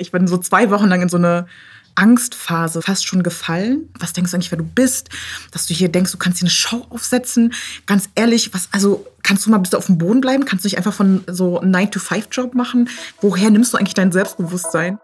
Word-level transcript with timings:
Ich 0.00 0.12
bin 0.12 0.28
so 0.28 0.38
zwei 0.38 0.70
Wochen 0.70 0.86
lang 0.86 1.02
in 1.02 1.08
so 1.08 1.16
eine 1.16 1.48
Angstphase 1.96 2.82
fast 2.82 3.04
schon 3.04 3.24
gefallen. 3.24 3.92
Was 3.98 4.12
denkst 4.12 4.30
du 4.30 4.36
eigentlich, 4.36 4.52
wer 4.52 4.58
du 4.58 4.64
bist? 4.64 5.08
Dass 5.50 5.66
du 5.66 5.74
hier 5.74 5.88
denkst, 5.88 6.12
du 6.12 6.18
kannst 6.18 6.38
hier 6.38 6.44
eine 6.44 6.52
Show 6.52 6.86
aufsetzen. 6.90 7.52
Ganz 7.84 8.08
ehrlich, 8.14 8.54
was, 8.54 8.68
also 8.70 9.04
kannst 9.24 9.44
du 9.44 9.50
mal 9.50 9.58
bis 9.58 9.74
auf 9.74 9.86
dem 9.86 9.98
Boden 9.98 10.20
bleiben? 10.20 10.44
Kannst 10.44 10.64
du 10.64 10.68
nicht 10.68 10.76
einfach 10.76 10.92
von 10.92 11.24
so 11.26 11.58
einem 11.58 11.74
9-to-5-Job 11.74 12.54
machen? 12.54 12.88
Woher 13.20 13.50
nimmst 13.50 13.74
du 13.74 13.76
eigentlich 13.76 13.94
dein 13.94 14.12
Selbstbewusstsein? 14.12 15.00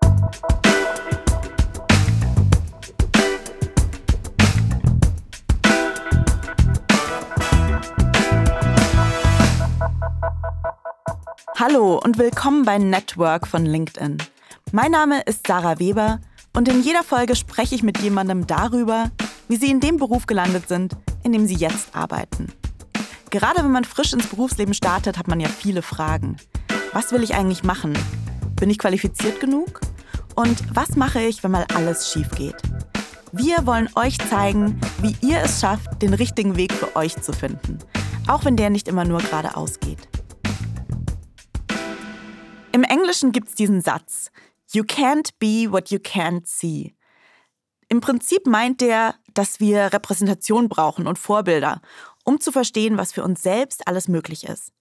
Hallo 11.59 11.99
und 11.99 12.17
willkommen 12.17 12.65
bei 12.65 12.79
Network 12.79 13.49
von 13.49 13.67
LinkedIn. 13.67 14.19
Mein 14.75 14.91
Name 14.91 15.21
ist 15.21 15.47
Sarah 15.47 15.79
Weber 15.79 16.19
und 16.53 16.67
in 16.67 16.83
jeder 16.83 17.05
Folge 17.05 17.37
spreche 17.37 17.77
ich 17.77 17.85
mit 17.85 17.99
jemandem 17.99 18.49
darüber, 18.49 19.13
wie 19.47 19.55
sie 19.55 19.71
in 19.71 19.79
dem 19.79 19.99
Beruf 19.99 20.27
gelandet 20.27 20.67
sind, 20.67 20.97
in 21.23 21.31
dem 21.31 21.47
sie 21.47 21.55
jetzt 21.55 21.95
arbeiten. 21.95 22.53
Gerade 23.31 23.63
wenn 23.63 23.71
man 23.71 23.85
frisch 23.85 24.13
ins 24.13 24.27
Berufsleben 24.27 24.75
startet, 24.75 25.17
hat 25.17 25.29
man 25.29 25.39
ja 25.39 25.47
viele 25.47 25.81
Fragen. 25.81 26.39
Was 26.93 27.13
will 27.13 27.23
ich 27.23 27.37
eigentlich 27.37 27.63
machen? 27.63 27.97
Bin 28.57 28.69
ich 28.69 28.79
qualifiziert 28.79 29.39
genug? 29.39 29.81
Und 30.35 30.75
was 30.75 30.97
mache 30.97 31.21
ich, 31.21 31.45
wenn 31.45 31.53
mal 31.53 31.67
alles 31.73 32.11
schief 32.11 32.31
geht? 32.31 32.61
Wir 33.31 33.67
wollen 33.67 33.89
euch 33.95 34.19
zeigen, 34.29 34.81
wie 35.01 35.15
ihr 35.25 35.41
es 35.41 35.61
schafft, 35.61 36.03
den 36.03 36.15
richtigen 36.15 36.57
Weg 36.57 36.73
für 36.73 36.97
euch 36.97 37.15
zu 37.23 37.33
finden, 37.33 37.79
auch 38.27 38.45
wenn 38.45 38.57
der 38.57 38.71
nicht 38.71 38.89
immer 38.89 39.05
nur 39.05 39.21
geradeaus 39.21 39.79
geht. 39.79 40.09
Im 42.73 42.83
Englischen 42.83 43.31
gibt 43.31 43.51
es 43.51 43.55
diesen 43.55 43.81
Satz, 43.81 44.33
You 44.75 44.83
can't 44.83 45.31
be 45.39 45.71
what 45.71 45.91
you 45.91 45.99
can't 46.01 46.47
see. 46.47 46.97
Im 47.89 48.01
Prinzip 48.01 48.45
meint 48.45 48.81
der, 48.81 49.15
dass 49.33 49.61
wir 49.61 49.93
Repräsentation 49.93 50.69
brauchen 50.69 51.07
und 51.07 51.17
Vorbilder, 51.17 51.81
um 52.25 52.41
zu 52.41 52.51
verstehen, 52.51 52.99
was 52.99 53.13
für 53.13 53.23
uns 53.23 53.41
selbst 53.41 53.87
alles 53.87 54.09
möglich 54.09 54.43
ist. 54.49 54.73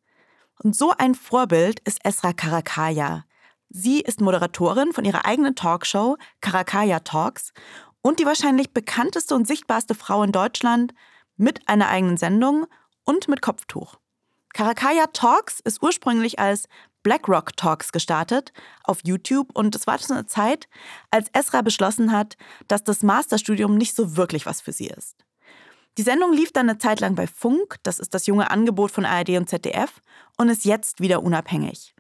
Und 0.63 0.75
so 0.75 0.93
ein 0.97 1.13
Vorbild 1.13 1.79
ist 1.81 2.03
Esra 2.03 2.33
Karakaya. 2.33 3.25
Sie 3.69 4.01
ist 4.01 4.19
Moderatorin 4.19 4.93
von 4.93 5.05
ihrer 5.05 5.25
eigenen 5.25 5.55
Talkshow 5.55 6.17
Karakaya 6.41 7.01
Talks 7.01 7.53
und 8.01 8.19
die 8.19 8.25
wahrscheinlich 8.25 8.73
bekannteste 8.73 9.35
und 9.35 9.47
sichtbarste 9.47 9.93
Frau 9.93 10.23
in 10.23 10.31
Deutschland 10.31 10.95
mit 11.37 11.67
einer 11.69 11.89
eigenen 11.89 12.17
Sendung 12.17 12.65
und 13.03 13.27
mit 13.27 13.43
Kopftuch. 13.43 13.97
Karakaya 14.53 15.07
Talks 15.07 15.59
ist 15.59 15.81
ursprünglich 15.81 16.39
als 16.39 16.67
BlackRock 17.01 17.57
Talks 17.57 17.91
gestartet 17.91 18.53
auf 18.83 18.99
YouTube 19.03 19.49
und 19.53 19.75
es 19.75 19.87
war 19.87 19.97
zu 19.99 20.13
einer 20.13 20.27
Zeit, 20.27 20.67
als 21.11 21.27
Esra 21.33 21.61
beschlossen 21.61 22.11
hat, 22.11 22.37
dass 22.67 22.83
das 22.83 23.03
Masterstudium 23.03 23.75
nicht 23.75 23.95
so 23.95 24.15
wirklich 24.15 24.45
was 24.45 24.61
für 24.61 24.71
sie 24.71 24.87
ist. 24.87 25.17
Die 25.97 26.03
Sendung 26.03 26.33
lief 26.33 26.51
dann 26.51 26.69
eine 26.69 26.79
Zeit 26.79 27.01
lang 27.01 27.13
bei 27.13 27.27
Funk, 27.27 27.77
das 27.83 27.99
ist 27.99 28.15
das 28.15 28.25
junge 28.25 28.49
Angebot 28.49 28.89
von 28.89 29.05
ARD 29.05 29.29
und 29.37 29.49
ZDF, 29.49 30.01
und 30.37 30.49
ist 30.49 30.65
jetzt 30.65 31.01
wieder 31.01 31.21
unabhängig. 31.21 31.93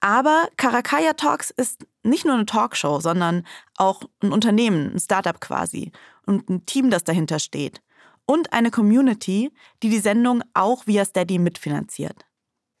Aber 0.00 0.48
Karakaya 0.56 1.12
Talks 1.12 1.50
ist 1.50 1.86
nicht 2.02 2.24
nur 2.24 2.34
eine 2.34 2.46
Talkshow, 2.46 3.00
sondern 3.00 3.46
auch 3.76 4.02
ein 4.20 4.32
Unternehmen, 4.32 4.94
ein 4.94 5.00
Startup 5.00 5.40
quasi 5.40 5.92
und 6.26 6.48
ein 6.48 6.66
Team, 6.66 6.90
das 6.90 7.04
dahinter 7.04 7.38
steht. 7.38 7.82
Und 8.26 8.52
eine 8.52 8.70
Community, 8.70 9.52
die 9.82 9.88
die 9.88 10.00
Sendung 10.00 10.42
auch 10.52 10.86
via 10.86 11.04
Steady 11.04 11.38
mitfinanziert. 11.38 12.26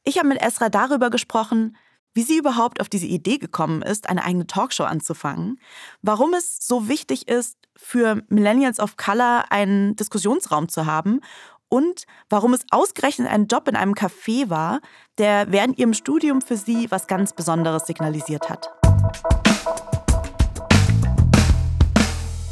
Ich 0.04 0.18
habe 0.18 0.28
mit 0.28 0.42
Esra 0.42 0.68
darüber 0.68 1.10
gesprochen, 1.10 1.76
wie 2.14 2.22
sie 2.22 2.38
überhaupt 2.38 2.80
auf 2.80 2.88
diese 2.88 3.06
Idee 3.06 3.38
gekommen 3.38 3.82
ist, 3.82 4.08
eine 4.08 4.24
eigene 4.24 4.46
Talkshow 4.46 4.84
anzufangen, 4.84 5.60
warum 6.00 6.32
es 6.32 6.58
so 6.66 6.88
wichtig 6.88 7.28
ist, 7.28 7.58
für 7.76 8.22
Millennials 8.28 8.80
of 8.80 8.96
Color 8.96 9.44
einen 9.50 9.96
Diskussionsraum 9.96 10.68
zu 10.68 10.86
haben 10.86 11.20
und 11.68 12.06
warum 12.30 12.54
es 12.54 12.64
ausgerechnet 12.70 13.28
ein 13.28 13.48
Job 13.48 13.68
in 13.68 13.76
einem 13.76 13.92
Café 13.92 14.48
war, 14.48 14.80
der 15.18 15.52
während 15.52 15.78
ihrem 15.78 15.92
Studium 15.92 16.40
für 16.40 16.56
sie 16.56 16.90
was 16.90 17.06
ganz 17.06 17.34
Besonderes 17.34 17.86
signalisiert 17.86 18.48
hat. 18.48 18.70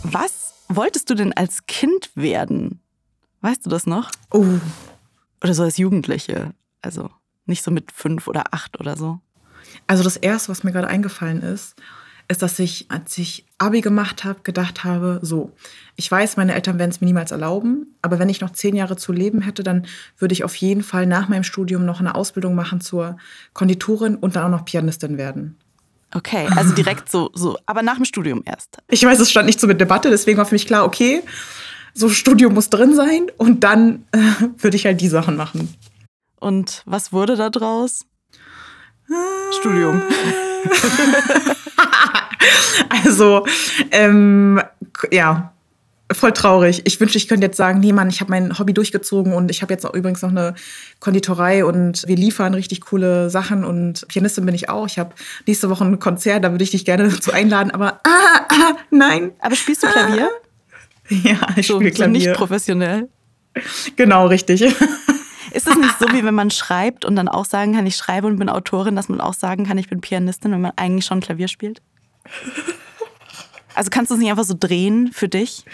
Was 0.03 0.55
wolltest 0.69 1.09
du 1.09 1.15
denn 1.15 1.33
als 1.33 1.67
Kind 1.67 2.11
werden? 2.15 2.84
Weißt 3.45 3.67
du 3.67 3.69
das 3.69 3.87
noch? 3.87 4.11
Oh. 4.31 4.47
Oder 5.43 5.53
so 5.53 5.65
als 5.65 5.77
Jugendliche? 5.77 6.55
Also. 6.81 7.11
Nicht 7.45 7.63
so 7.63 7.71
mit 7.71 7.93
fünf 7.93 8.27
oder 8.27 8.55
acht 8.55 8.81
oder 8.81 8.97
so. 8.97 9.21
Also 9.87 10.03
das 10.03 10.17
Erste, 10.17 10.49
was 10.49 10.65
mir 10.65 10.73
gerade 10.73 10.89
eingefallen 10.89 11.43
ist, 11.43 11.75
ist, 12.27 12.41
dass 12.41 12.59
ich, 12.59 12.91
als 12.91 13.19
ich 13.19 13.45
Abi 13.59 13.83
gemacht 13.83 14.25
habe, 14.25 14.41
gedacht 14.45 14.83
habe, 14.83 15.19
so, 15.21 15.53
ich 15.95 16.11
weiß, 16.11 16.39
meine 16.39 16.55
Eltern 16.55 16.79
werden 16.79 16.89
es 16.89 17.03
mir 17.03 17.07
niemals 17.07 17.33
erlauben, 17.33 17.95
aber 18.01 18.19
wenn 18.19 18.31
ich 18.31 18.41
noch 18.41 18.53
zehn 18.55 18.75
Jahre 18.75 18.97
zu 18.97 19.13
leben 19.13 19.43
hätte, 19.43 19.63
dann 19.63 19.85
würde 20.17 20.33
ich 20.33 20.43
auf 20.43 20.55
jeden 20.55 20.83
Fall 20.83 21.05
nach 21.05 21.29
meinem 21.29 21.45
Studium 21.45 21.85
noch 21.85 22.01
eine 22.01 22.15
Ausbildung 22.15 22.55
machen 22.55 22.81
zur 22.81 23.19
Konditorin 23.53 24.17
und 24.17 24.37
dann 24.37 24.45
auch 24.45 24.59
noch 24.59 24.65
Pianistin 24.65 25.19
werden. 25.19 25.59
Okay, 26.15 26.49
also 26.57 26.73
direkt 26.73 27.11
so, 27.11 27.31
so, 27.35 27.59
aber 27.67 27.83
nach 27.83 27.97
dem 27.97 28.07
Studium 28.07 28.43
erst. 28.47 28.79
Ich 28.89 29.05
weiß, 29.05 29.19
es 29.21 29.31
stand 29.31 29.45
nicht 29.45 29.61
so 29.61 29.67
mit 29.67 29.83
Debatte, 29.83 30.09
deswegen 30.09 30.39
war 30.39 30.47
für 30.47 30.55
mich 30.55 30.67
klar, 30.67 30.87
okay, 30.87 31.23
so 31.95 32.09
Studium 32.09 32.55
muss 32.55 32.71
drin 32.71 32.95
sein 32.95 33.27
und 33.37 33.65
dann 33.65 34.05
äh, 34.13 34.19
würde 34.59 34.77
ich 34.77 34.85
halt 34.85 35.01
die 35.01 35.09
Sachen 35.09 35.37
machen. 35.37 35.75
Und 36.41 36.83
was 36.85 37.13
wurde 37.13 37.37
da 37.37 37.49
draus? 37.51 38.05
Studium. 39.53 40.03
also, 43.05 43.47
ähm, 43.91 44.61
ja, 45.11 45.53
voll 46.13 46.33
traurig. 46.33 46.83
Ich 46.85 47.01
wünschte, 47.01 47.19
ich 47.19 47.29
könnte 47.29 47.47
jetzt 47.47 47.57
sagen, 47.57 47.81
nee, 47.81 47.93
Mann, 47.93 48.09
ich 48.09 48.21
habe 48.21 48.31
mein 48.31 48.59
Hobby 48.59 48.73
durchgezogen 48.73 49.33
und 49.33 49.51
ich 49.51 49.63
habe 49.63 49.73
jetzt 49.73 49.87
auch 49.87 49.95
übrigens 49.95 50.23
noch 50.23 50.31
eine 50.31 50.55
Konditorei 51.01 51.65
und 51.65 52.05
wir 52.07 52.17
liefern 52.17 52.55
richtig 52.55 52.83
coole 52.83 53.31
Sachen 53.31 53.65
und 53.65 54.07
Pianistin 54.09 54.47
bin 54.47 54.55
ich 54.55 54.69
auch. 54.69 54.87
Ich 54.87 54.99
habe 54.99 55.15
nächste 55.47 55.71
Woche 55.71 55.85
ein 55.85 55.99
Konzert, 55.99 56.45
da 56.45 56.51
würde 56.51 56.65
ich 56.65 56.71
dich 56.71 56.85
gerne 56.85 57.09
dazu 57.09 57.33
einladen, 57.33 57.71
aber 57.71 58.01
ah, 58.05 58.47
ah, 58.49 58.77
nein. 58.91 59.33
Aber 59.41 59.57
spielst 59.57 59.83
du 59.83 59.87
Klavier? 59.89 60.31
Ja, 61.09 61.49
ich 61.57 61.67
so. 61.67 61.81
So 61.81 62.07
nicht 62.07 62.33
professionell. 62.33 63.09
Genau, 63.97 64.27
richtig. 64.27 64.63
Ist 65.53 65.69
es 65.69 65.77
nicht 65.77 65.99
so, 66.01 66.07
wie 66.09 66.25
wenn 66.25 66.35
man 66.35 66.51
schreibt 66.51 67.05
und 67.05 67.15
dann 67.15 67.29
auch 67.29 67.45
sagen 67.45 67.75
kann, 67.75 67.87
ich 67.87 67.97
schreibe 67.97 68.27
und 68.27 68.39
bin 68.39 68.49
Autorin, 68.49 68.97
dass 68.97 69.09
man 69.09 69.21
auch 69.21 69.35
sagen 69.35 69.65
kann, 69.65 69.79
ich 69.79 69.89
bin 69.89 70.01
Pianistin, 70.01 70.51
wenn 70.51 70.61
man 70.61 70.73
eigentlich 70.77 71.07
schon 71.07 71.21
Klavier 71.21 71.47
spielt? 71.47 71.81
Also 73.75 73.91
kannst 73.91 74.11
du 74.11 74.15
es 74.15 74.21
nicht 74.21 74.31
einfach 74.31 74.45
so 74.45 74.55
drehen 74.59 75.13
für 75.13 75.29
dich? 75.29 75.65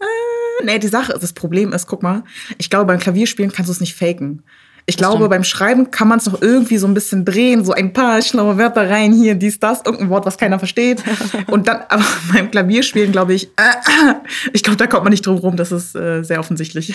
Äh, 0.00 0.64
nee, 0.64 0.78
die 0.80 0.88
Sache, 0.88 1.16
das 1.18 1.32
Problem 1.32 1.72
ist, 1.72 1.86
guck 1.86 2.02
mal, 2.02 2.24
ich 2.58 2.70
glaube, 2.70 2.86
beim 2.86 2.98
Klavierspielen 2.98 3.52
kannst 3.52 3.68
du 3.68 3.72
es 3.72 3.80
nicht 3.80 3.94
faken. 3.94 4.42
Ich 4.84 4.96
das 4.96 5.02
glaube, 5.02 5.16
stimmt. 5.16 5.30
beim 5.30 5.44
Schreiben 5.44 5.90
kann 5.92 6.08
man 6.08 6.18
es 6.18 6.26
noch 6.26 6.42
irgendwie 6.42 6.76
so 6.76 6.88
ein 6.88 6.94
bisschen 6.94 7.24
drehen, 7.24 7.64
so 7.64 7.72
ein 7.72 7.92
paar 7.92 8.20
schlaue 8.20 8.58
Wörter 8.58 8.90
rein, 8.90 9.12
hier, 9.12 9.36
dies, 9.36 9.60
das, 9.60 9.82
irgendein 9.84 10.10
Wort, 10.10 10.26
was 10.26 10.38
keiner 10.38 10.58
versteht. 10.58 11.04
Und 11.46 11.68
dann, 11.68 11.82
aber 11.88 12.04
beim 12.32 12.50
Klavierspielen, 12.50 13.12
glaube 13.12 13.34
ich, 13.34 13.46
äh, 13.56 14.14
ich 14.52 14.62
glaube, 14.62 14.76
da 14.76 14.88
kommt 14.88 15.04
man 15.04 15.12
nicht 15.12 15.24
drum 15.24 15.38
rum, 15.38 15.56
das 15.56 15.70
ist 15.70 15.94
äh, 15.94 16.22
sehr 16.22 16.40
offensichtlich. 16.40 16.94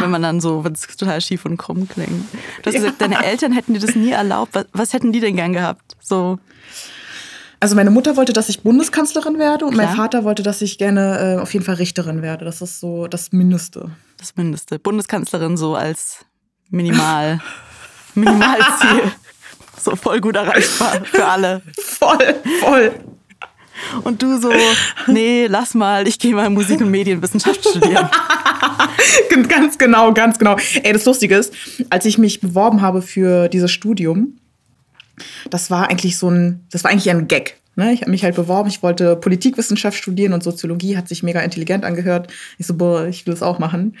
Wenn 0.00 0.10
man 0.10 0.22
dann 0.22 0.40
so, 0.40 0.64
wenn 0.64 0.72
es 0.72 0.86
total 0.96 1.20
schief 1.20 1.44
und 1.44 1.56
krumm 1.56 1.88
klingt. 1.88 2.10
Du 2.62 2.66
hast 2.66 2.74
ja. 2.74 2.80
gesagt, 2.80 3.00
deine 3.00 3.24
Eltern 3.24 3.52
hätten 3.52 3.74
dir 3.74 3.80
das 3.80 3.94
nie 3.94 4.10
erlaubt. 4.10 4.54
Was, 4.54 4.66
was 4.72 4.92
hätten 4.92 5.12
die 5.12 5.20
denn 5.20 5.36
gern 5.36 5.52
gehabt? 5.52 5.96
So. 6.00 6.38
Also 7.60 7.76
meine 7.76 7.90
Mutter 7.90 8.16
wollte, 8.16 8.32
dass 8.32 8.48
ich 8.48 8.62
Bundeskanzlerin 8.62 9.38
werde 9.38 9.64
und 9.64 9.72
Klar. 9.72 9.86
mein 9.86 9.96
Vater 9.96 10.24
wollte, 10.24 10.42
dass 10.42 10.60
ich 10.62 10.78
gerne 10.78 11.36
äh, 11.36 11.40
auf 11.40 11.52
jeden 11.54 11.64
Fall 11.64 11.76
Richterin 11.76 12.22
werde. 12.22 12.44
Das 12.44 12.60
ist 12.60 12.80
so 12.80 13.06
das 13.06 13.32
Mindeste. 13.32 13.90
Das 14.18 14.36
Mindeste. 14.36 14.78
Bundeskanzlerin 14.78 15.56
so 15.56 15.74
als 15.74 16.26
Minimal, 16.70 17.40
Minimalziel. 18.14 19.12
so 19.80 19.96
voll 19.96 20.20
gut 20.20 20.36
erreichbar 20.36 21.04
für 21.04 21.26
alle. 21.26 21.62
Voll, 21.78 22.34
voll. 22.60 22.92
Und 24.02 24.22
du 24.22 24.40
so, 24.40 24.52
nee, 25.06 25.46
lass 25.46 25.74
mal, 25.74 26.06
ich 26.06 26.18
gehe 26.18 26.34
mal 26.34 26.48
Musik- 26.48 26.80
und 26.80 26.90
Medienwissenschaft 26.90 27.60
studieren. 27.60 28.08
ganz 29.48 29.78
genau, 29.78 30.12
ganz 30.12 30.38
genau. 30.38 30.56
Ey, 30.82 30.92
das 30.92 31.04
Lustige 31.04 31.36
ist, 31.36 31.52
als 31.90 32.04
ich 32.04 32.18
mich 32.18 32.40
beworben 32.40 32.80
habe 32.80 33.02
für 33.02 33.48
dieses 33.48 33.70
Studium, 33.70 34.38
das 35.50 35.70
war 35.70 35.90
eigentlich 35.90 36.16
so 36.16 36.30
ein, 36.30 36.64
das 36.70 36.84
war 36.84 36.90
eigentlich 36.90 37.10
ein 37.10 37.28
Gag. 37.28 37.56
Ne? 37.76 37.92
Ich 37.92 38.02
habe 38.02 38.10
mich 38.10 38.24
halt 38.24 38.36
beworben, 38.36 38.68
ich 38.68 38.82
wollte 38.82 39.16
Politikwissenschaft 39.16 39.98
studieren 39.98 40.32
und 40.32 40.42
Soziologie 40.42 40.96
hat 40.96 41.08
sich 41.08 41.22
mega 41.22 41.40
intelligent 41.40 41.84
angehört. 41.84 42.32
Ich 42.58 42.66
so, 42.66 42.74
boah, 42.74 43.06
ich 43.06 43.26
will 43.26 43.34
das 43.34 43.42
auch 43.42 43.58
machen. 43.58 43.96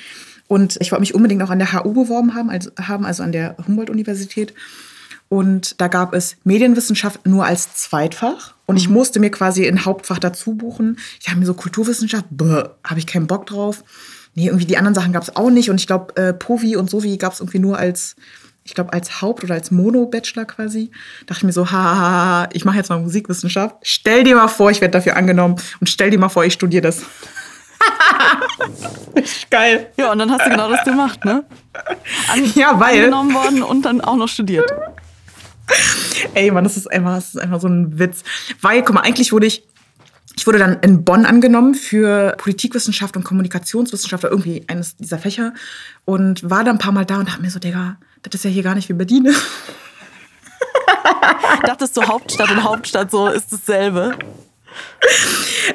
Und 0.46 0.76
ich 0.80 0.92
wollte 0.92 1.00
mich 1.00 1.14
unbedingt 1.14 1.42
auch 1.42 1.50
an 1.50 1.58
der 1.58 1.72
HU 1.72 1.92
beworben 1.92 2.34
haben, 2.34 2.50
also, 2.50 2.70
haben, 2.80 3.04
also 3.04 3.22
an 3.22 3.32
der 3.32 3.56
Humboldt-Universität. 3.66 4.54
Und 5.28 5.80
da 5.80 5.88
gab 5.88 6.14
es 6.14 6.36
Medienwissenschaft 6.44 7.26
nur 7.26 7.46
als 7.46 7.74
Zweitfach. 7.74 8.54
Und 8.66 8.76
ich 8.76 8.88
mhm. 8.88 8.94
musste 8.94 9.20
mir 9.20 9.30
quasi 9.30 9.66
ein 9.66 9.84
Hauptfach 9.84 10.18
dazu 10.18 10.54
buchen. 10.54 10.98
Ich 11.20 11.28
habe 11.28 11.40
mir 11.40 11.46
so 11.46 11.54
Kulturwissenschaft, 11.54 12.26
habe 12.38 12.98
ich 12.98 13.06
keinen 13.06 13.26
Bock 13.26 13.46
drauf. 13.46 13.82
Nee, 14.34 14.46
irgendwie 14.46 14.66
die 14.66 14.76
anderen 14.76 14.94
Sachen 14.94 15.12
gab 15.12 15.22
es 15.22 15.34
auch 15.34 15.50
nicht. 15.50 15.70
Und 15.70 15.80
ich 15.80 15.86
glaube, 15.86 16.16
äh, 16.16 16.32
Povi 16.32 16.76
und 16.76 16.90
Sovi 16.90 17.16
gab 17.16 17.32
es 17.32 17.40
irgendwie 17.40 17.60
nur 17.60 17.78
als 17.78 18.16
ich 18.64 18.74
glaube, 18.74 18.92
als 18.94 19.20
Haupt- 19.20 19.44
oder 19.44 19.54
als 19.54 19.70
Mono-Bachelor 19.70 20.46
quasi. 20.46 20.90
Dachte 21.26 21.40
ich 21.40 21.44
mir 21.44 21.52
so, 21.52 21.70
ha, 21.70 22.48
ich 22.52 22.64
mache 22.64 22.78
jetzt 22.78 22.88
mal 22.88 22.98
Musikwissenschaft. 22.98 23.76
Stell 23.82 24.24
dir 24.24 24.36
mal 24.36 24.48
vor, 24.48 24.70
ich 24.70 24.80
werde 24.80 24.92
dafür 24.92 25.16
angenommen 25.16 25.56
und 25.80 25.88
stell 25.88 26.10
dir 26.10 26.18
mal 26.18 26.30
vor, 26.30 26.44
ich 26.44 26.54
studiere 26.54 26.82
das. 26.82 27.02
Geil. 29.50 29.90
Ja, 29.96 30.12
und 30.12 30.18
dann 30.18 30.30
hast 30.30 30.46
du 30.46 30.50
genau 30.50 30.68
das 30.70 30.84
gemacht, 30.84 31.24
ne? 31.24 31.44
An 32.32 32.52
ja, 32.54 32.78
weil. 32.78 32.98
Angenommen 32.98 33.34
worden 33.34 33.62
und 33.62 33.82
dann 33.82 34.00
auch 34.00 34.16
noch 34.16 34.28
studiert. 34.28 34.70
Ey, 36.34 36.50
Mann, 36.50 36.64
das 36.64 36.76
ist 36.76 36.90
einfach, 36.90 37.14
das 37.16 37.34
ist 37.34 37.40
einfach 37.40 37.60
so 37.60 37.68
ein 37.68 37.98
Witz. 37.98 38.22
Weil, 38.60 38.82
guck 38.82 38.94
mal, 38.94 39.00
eigentlich 39.02 39.32
wurde 39.32 39.46
ich 39.46 39.64
ich 40.36 40.46
wurde 40.46 40.58
dann 40.58 40.80
in 40.80 41.04
Bonn 41.04 41.26
angenommen 41.26 41.74
für 41.74 42.34
Politikwissenschaft 42.38 43.16
und 43.16 43.24
Kommunikationswissenschaft 43.24 44.24
irgendwie 44.24 44.64
eines 44.66 44.96
dieser 44.96 45.18
Fächer 45.18 45.54
und 46.04 46.48
war 46.48 46.64
dann 46.64 46.76
ein 46.76 46.78
paar 46.78 46.92
Mal 46.92 47.04
da 47.04 47.18
und 47.18 47.28
dachte 47.28 47.40
mir 47.40 47.50
so, 47.50 47.60
Digga, 47.60 47.98
das 48.22 48.34
ist 48.34 48.44
ja 48.44 48.50
hier 48.50 48.62
gar 48.62 48.74
nicht 48.74 48.88
wie 48.88 48.94
Berlin. 48.94 49.32
Dachtest 51.62 51.96
du, 51.96 52.02
Hauptstadt 52.02 52.50
und 52.50 52.64
Hauptstadt 52.64 53.10
so 53.10 53.28
ist 53.28 53.52
dasselbe? 53.52 54.18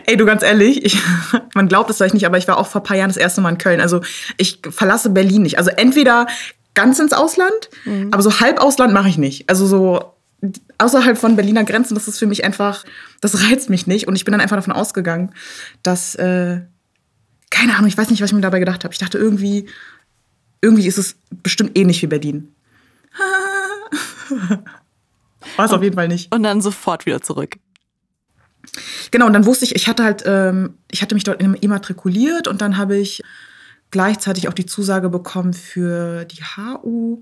Ey, 0.06 0.18
du 0.18 0.26
ganz 0.26 0.44
ehrlich, 0.44 0.86
ich, 0.86 0.98
man 1.54 1.68
glaubt 1.68 1.90
es 1.90 1.98
vielleicht 1.98 2.14
nicht, 2.14 2.26
aber 2.26 2.38
ich 2.38 2.48
war 2.48 2.58
auch 2.58 2.68
vor 2.68 2.82
ein 2.82 2.86
paar 2.86 2.98
Jahren 2.98 3.10
das 3.10 3.18
erste 3.18 3.42
Mal 3.42 3.50
in 3.50 3.58
Köln. 3.58 3.82
Also 3.82 4.02
ich 4.38 4.60
verlasse 4.70 5.10
Berlin 5.10 5.44
nicht. 5.44 5.58
Also 5.58 5.72
entweder 5.72 6.28
ganz 6.74 7.00
ins 7.00 7.14
Ausland, 7.14 7.70
mhm. 7.86 8.10
aber 8.12 8.22
so 8.22 8.40
halb 8.40 8.60
Ausland 8.60 8.94
mache 8.94 9.10
ich 9.10 9.18
nicht. 9.18 9.50
Also 9.50 9.66
so 9.68 10.14
außerhalb 10.78 11.18
von 11.18 11.36
Berliner 11.36 11.64
Grenzen, 11.64 11.96
das 11.96 12.08
ist 12.08 12.20
für 12.20 12.26
mich 12.26 12.44
einfach, 12.44 12.86
das 13.22 13.44
reizt 13.44 13.70
mich 13.70 13.88
nicht. 13.88 14.08
Und 14.08 14.16
ich 14.16 14.26
bin 14.26 14.32
dann 14.32 14.42
einfach 14.42 14.56
davon 14.56 14.74
ausgegangen, 14.74 15.34
dass, 15.84 16.16
äh, 16.16 16.62
keine 17.50 17.76
Ahnung, 17.76 17.88
ich 17.88 17.98
weiß 17.98 18.10
nicht, 18.10 18.22
was 18.22 18.30
ich 18.30 18.36
mir 18.36 18.42
dabei 18.42 18.60
gedacht 18.60 18.84
habe. 18.84 18.94
Ich 18.94 19.00
dachte 19.00 19.18
irgendwie, 19.18 19.68
irgendwie 20.62 20.88
ist 20.88 20.98
es 20.98 21.16
bestimmt 21.44 21.78
ähnlich 21.78 22.02
wie 22.02 22.08
Berlin. 22.08 22.54
War 25.58 25.66
es 25.66 25.72
auf 25.72 25.82
jeden 25.84 25.96
Fall 25.96 26.08
nicht. 26.08 26.34
Und 26.34 26.44
dann 26.44 26.62
sofort 26.62 27.06
wieder 27.06 27.22
zurück. 27.22 27.58
Genau, 29.12 29.26
und 29.26 29.34
dann 29.34 29.46
wusste 29.46 29.66
ich, 29.66 29.76
ich 29.76 29.88
hatte 29.88 30.04
halt, 30.04 30.24
ähm, 30.26 30.76
ich 30.92 31.02
hatte 31.02 31.16
mich 31.16 31.24
dort 31.24 31.42
immatrikuliert 31.42 32.48
und 32.48 32.62
dann 32.62 32.78
habe 32.78 32.98
ich 32.98 33.22
gleichzeitig 33.92 34.48
auch 34.48 34.54
die 34.54 34.66
Zusage 34.66 35.10
bekommen 35.10 35.54
für 35.54 36.26
die 36.26 36.44
HU 36.44 37.22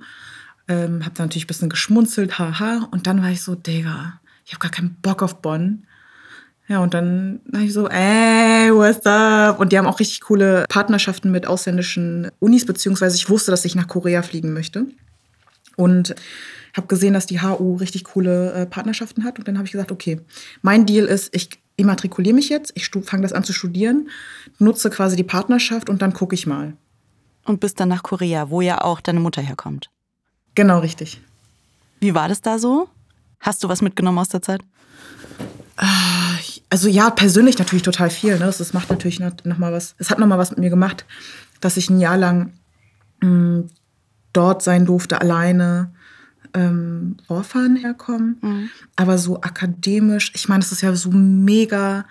ähm, 0.67 1.05
hab 1.05 1.15
dann 1.15 1.27
natürlich 1.27 1.45
ein 1.45 1.47
bisschen 1.47 1.69
geschmunzelt, 1.69 2.39
haha. 2.39 2.87
Und 2.91 3.07
dann 3.07 3.21
war 3.21 3.29
ich 3.29 3.41
so, 3.41 3.55
Digga, 3.55 4.19
ich 4.45 4.53
habe 4.53 4.61
gar 4.61 4.71
keinen 4.71 4.95
Bock 5.01 5.23
auf 5.23 5.41
Bonn. 5.41 5.85
Ja, 6.67 6.79
und 6.79 6.93
dann 6.93 7.39
war 7.45 7.61
ich 7.61 7.71
so, 7.71 7.87
ey, 7.87 8.73
what's 8.73 9.05
up? 9.05 9.59
Und 9.59 9.71
die 9.71 9.77
haben 9.77 9.87
auch 9.87 10.01
richtig 10.01 10.21
coole 10.21 10.65
Partnerschaften 10.67 11.31
mit 11.31 11.47
ausländischen 11.47 12.29
Unis, 12.39 12.65
beziehungsweise 12.65 13.15
ich 13.15 13.29
wusste, 13.29 13.51
dass 13.51 13.63
ich 13.63 13.75
nach 13.75 13.87
Korea 13.87 14.21
fliegen 14.21 14.51
möchte. 14.51 14.85
Und 15.77 16.13
habe 16.77 16.87
gesehen, 16.87 17.13
dass 17.13 17.25
die 17.25 17.41
HU 17.41 17.75
richtig 17.75 18.03
coole 18.05 18.53
äh, 18.53 18.65
Partnerschaften 18.65 19.23
hat. 19.23 19.39
Und 19.39 19.47
dann 19.47 19.57
habe 19.57 19.65
ich 19.65 19.71
gesagt, 19.71 19.91
okay, 19.91 20.21
mein 20.61 20.85
Deal 20.85 21.05
ist, 21.05 21.35
ich 21.35 21.49
immatrikuliere 21.75 22.35
mich 22.35 22.49
jetzt, 22.49 22.71
ich 22.75 22.89
fange 22.89 23.23
das 23.23 23.33
an 23.33 23.43
zu 23.43 23.53
studieren, 23.53 24.09
nutze 24.57 24.89
quasi 24.89 25.15
die 25.15 25.23
Partnerschaft 25.23 25.89
und 25.89 26.01
dann 26.01 26.13
gucke 26.13 26.33
ich 26.33 26.47
mal. 26.47 26.73
Und 27.45 27.59
bis 27.59 27.75
dann 27.75 27.89
nach 27.89 28.03
Korea, 28.03 28.49
wo 28.49 28.61
ja 28.61 28.81
auch 28.81 28.99
deine 28.99 29.19
Mutter 29.19 29.41
herkommt. 29.41 29.89
Genau, 30.55 30.79
richtig. 30.79 31.21
Wie 31.99 32.13
war 32.13 32.27
das 32.27 32.41
da 32.41 32.59
so? 32.59 32.89
Hast 33.39 33.63
du 33.63 33.69
was 33.69 33.81
mitgenommen 33.81 34.17
aus 34.17 34.29
der 34.29 34.41
Zeit? 34.41 34.61
Ah, 35.77 36.35
also 36.69 36.89
ja, 36.89 37.09
persönlich 37.11 37.57
natürlich 37.59 37.83
total 37.83 38.09
viel. 38.09 38.37
Ne? 38.39 38.45
Das 38.45 38.73
macht 38.73 38.89
natürlich 38.89 39.19
noch 39.19 39.57
mal 39.57 39.71
was. 39.71 39.95
Es 39.99 40.09
hat 40.09 40.19
noch 40.19 40.27
mal 40.27 40.39
was 40.39 40.49
mit 40.49 40.59
mir 40.59 40.69
gemacht, 40.69 41.05
dass 41.61 41.77
ich 41.77 41.89
ein 41.89 41.99
Jahr 41.99 42.17
lang 42.17 42.53
mh, 43.21 43.29
mm, 43.29 43.69
dort 44.33 44.63
sein 44.63 44.85
durfte, 44.85 45.21
alleine 45.21 45.91
ähm, 46.57 47.17
Vorfahren 47.27 47.75
herkommen. 47.75 48.37
Mhm. 48.41 48.69
Aber 48.95 49.17
so 49.17 49.41
akademisch, 49.41 50.31
ich 50.35 50.49
meine, 50.49 50.63
es 50.63 50.71
ist 50.71 50.81
ja 50.81 50.95
so 50.95 51.11
mega 51.11 52.05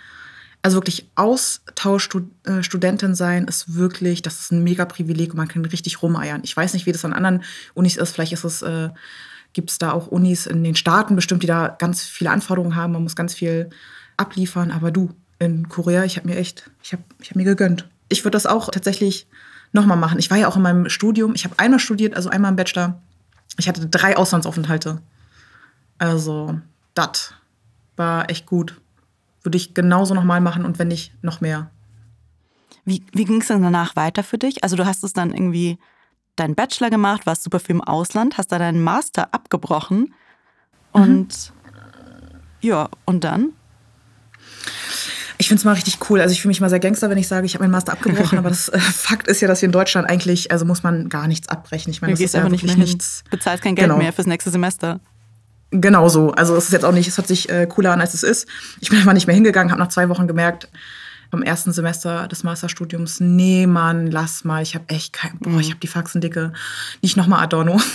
also 0.67 0.79
wirklich 0.79 1.09
Austauschstudentin 1.15 3.15
sein 3.15 3.45
ist 3.45 3.77
wirklich, 3.77 4.21
das 4.21 4.41
ist 4.41 4.51
ein 4.51 4.65
mega 4.65 4.85
Privileg 4.85 5.31
und 5.31 5.37
man 5.37 5.47
kann 5.47 5.65
richtig 5.65 6.03
rumeiern. 6.03 6.41
Ich 6.43 6.57
weiß 6.57 6.75
nicht, 6.75 6.87
wie 6.87 6.93
das 6.93 7.05
an 7.05 7.13
anderen 7.13 7.45
Unis 7.75 7.97
ist. 7.97 8.11
Vielleicht 8.11 8.33
ist 8.33 8.43
es, 8.43 8.63
äh, 8.63 8.89
gibt 9.53 9.71
es 9.71 9.79
da 9.79 9.93
auch 9.93 10.09
Unis 10.09 10.45
in 10.45 10.65
den 10.65 10.75
Staaten 10.75 11.15
bestimmt, 11.15 11.45
die 11.45 11.47
da 11.47 11.69
ganz 11.69 12.03
viele 12.03 12.31
Anforderungen 12.31 12.75
haben. 12.75 12.95
Man 12.95 13.05
muss 13.05 13.15
ganz 13.15 13.33
viel 13.33 13.71
abliefern. 14.17 14.73
Aber 14.73 14.91
du, 14.91 15.11
in 15.39 15.69
Korea, 15.69 16.03
ich 16.03 16.17
habe 16.17 16.29
mir 16.29 16.37
echt, 16.37 16.69
ich 16.83 16.93
habe 16.93 17.05
ich 17.23 17.31
hab 17.31 17.37
mir 17.37 17.45
gegönnt. 17.45 17.89
Ich 18.09 18.25
würde 18.25 18.35
das 18.35 18.47
auch 18.47 18.73
tatsächlich 18.73 19.29
nochmal 19.73 19.97
machen. 19.97 20.19
Ich 20.19 20.33
war 20.33 20.37
ja 20.37 20.49
auch 20.49 20.57
in 20.57 20.63
meinem 20.63 20.89
Studium, 20.89 21.37
ich 21.37 21.45
habe 21.45 21.57
einmal 21.61 21.79
studiert, 21.79 22.15
also 22.15 22.29
einmal 22.29 22.51
im 22.51 22.57
Bachelor. 22.57 23.01
Ich 23.59 23.69
hatte 23.69 23.87
drei 23.87 24.17
Auslandsaufenthalte. 24.17 25.01
Also, 25.99 26.61
das 26.95 27.35
war 27.97 28.29
echt 28.31 28.47
gut 28.47 28.77
würde 29.47 29.57
ich 29.57 29.73
genauso 29.73 30.13
nochmal 30.13 30.43
machen 30.43 30.67
und 30.67 30.79
wenn 30.79 30.89
nicht, 30.89 31.13
noch 31.23 31.41
mehr. 31.41 31.71
Wie, 32.85 33.03
wie 33.13 33.25
ging 33.25 33.41
es 33.41 33.47
denn 33.47 33.63
danach 33.63 33.97
weiter 33.97 34.23
für 34.23 34.39
dich? 34.39 34.63
Also 34.63 34.77
du 34.77 34.85
hast 34.85 35.03
es 35.05 35.13
dann 35.13 35.33
irgendwie 35.33 35.79
deinen 36.35 36.55
Bachelor 36.55 36.91
gemacht, 36.91 37.25
warst 37.25 37.45
super 37.45 37.61
viel 37.61 37.77
im 37.77 37.81
Ausland, 37.81 38.37
hast 38.37 38.53
da 38.53 38.59
deinen 38.59 38.83
Master 38.83 39.33
abgebrochen 39.33 40.13
und 40.93 41.29
mhm. 41.29 42.41
ja, 42.61 42.89
und 43.07 43.25
dann? 43.25 43.53
Ich 45.38 45.49
finde 45.49 45.61
es 45.61 45.65
mal 45.65 45.73
richtig 45.73 45.99
cool. 46.09 46.21
Also 46.21 46.33
ich 46.33 46.41
fühle 46.41 46.50
mich 46.50 46.61
mal 46.61 46.71
sehr 46.71 46.81
Gangster, 46.81 47.11
wenn 47.11 47.19
ich 47.19 47.29
sage, 47.29 47.47
ich 47.47 47.55
habe 47.55 47.65
meinen 47.65 47.73
Master 47.73 47.93
abgebrochen. 47.93 48.38
aber 48.38 48.49
das 48.49 48.69
äh, 48.69 48.79
Fakt 48.79 49.29
ist 49.29 49.41
ja, 49.41 49.49
dass 49.49 49.62
wir 49.62 49.67
in 49.67 49.73
Deutschland 49.73 50.09
eigentlich, 50.09 50.50
also 50.50 50.65
muss 50.65 50.83
man 50.83 51.09
gar 51.09 51.29
nichts 51.29 51.49
abbrechen. 51.49 51.91
Ich 51.91 52.00
meine, 52.00 52.15
das 52.15 52.21
ist 52.21 52.35
ja 52.35 52.43
wirklich 52.43 52.62
nicht 52.62 52.79
nichts. 52.79 53.25
Bezahlst 53.31 53.62
kein 53.62 53.75
Geld 53.75 53.88
genau. 53.88 53.99
mehr 53.99 54.12
fürs 54.12 54.27
nächste 54.27 54.50
Semester. 54.50 55.00
Genau 55.71 56.09
so. 56.09 56.31
Also 56.33 56.56
es 56.56 56.65
ist 56.65 56.73
jetzt 56.73 56.85
auch 56.85 56.93
nicht, 56.93 57.09
es 57.09 57.19
hat 57.19 57.27
sich 57.27 57.49
äh, 57.49 57.67
cooler 57.67 57.93
an, 57.93 58.00
als 58.00 58.15
es 58.15 58.23
ist. 58.23 58.49
Ich 58.81 58.88
bin 58.88 58.99
einfach 58.99 59.12
nicht 59.12 59.27
mehr 59.27 59.35
hingegangen, 59.35 59.71
habe 59.73 59.81
nach 59.81 59.88
zwei 59.88 60.09
Wochen 60.09 60.27
gemerkt, 60.27 60.69
am 61.31 61.43
ersten 61.43 61.73
Semester 61.73 62.29
des 62.29 62.44
Masterstudiums, 62.44 63.21
nee, 63.21 63.67
Mann, 63.67 64.11
lass 64.11 64.44
mal, 64.44 64.62
ich 64.62 64.75
habe 64.75 64.88
echt 64.88 65.12
kein, 65.12 65.38
boah, 65.38 65.61
ich 65.61 65.69
mhm. 65.69 65.73
habe 65.73 65.81
die 65.81 65.88
Faxen 65.88 66.21
dicke, 66.21 66.53
nicht 67.03 67.17
nochmal 67.17 67.43
Adorno. 67.43 67.81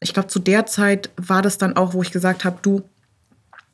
Ich 0.00 0.12
glaube, 0.12 0.28
zu 0.28 0.38
der 0.38 0.66
Zeit 0.66 1.08
war 1.16 1.40
das 1.40 1.56
dann 1.56 1.76
auch, 1.76 1.94
wo 1.94 2.02
ich 2.02 2.10
gesagt 2.10 2.44
habe, 2.44 2.58
du, 2.60 2.82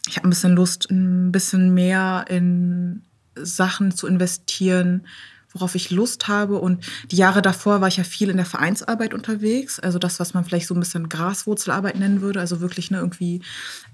ich 0.08 0.17
habe 0.17 0.29
ein 0.29 0.31
bisschen 0.31 0.55
Lust, 0.55 0.91
ein 0.91 1.32
bisschen 1.32 1.75
mehr 1.75 2.25
in 2.29 3.02
Sachen 3.37 3.93
zu 3.93 4.06
investieren, 4.06 5.06
worauf 5.52 5.75
ich 5.75 5.91
Lust 5.91 6.29
habe. 6.29 6.58
Und 6.58 6.85
die 7.11 7.17
Jahre 7.17 7.43
davor 7.43 7.81
war 7.81 7.88
ich 7.88 7.97
ja 7.97 8.05
viel 8.05 8.31
in 8.31 8.37
der 8.37 8.47
Vereinsarbeit 8.47 9.14
unterwegs. 9.14 9.81
Also 9.81 9.99
das, 9.99 10.20
was 10.20 10.35
man 10.35 10.44
vielleicht 10.44 10.67
so 10.67 10.75
ein 10.75 10.81
bisschen 10.81 11.08
Graswurzelarbeit 11.08 11.99
nennen 11.99 12.20
würde. 12.20 12.41
Also 12.41 12.61
wirklich 12.61 12.91
eine 12.91 13.00
irgendwie 13.00 13.43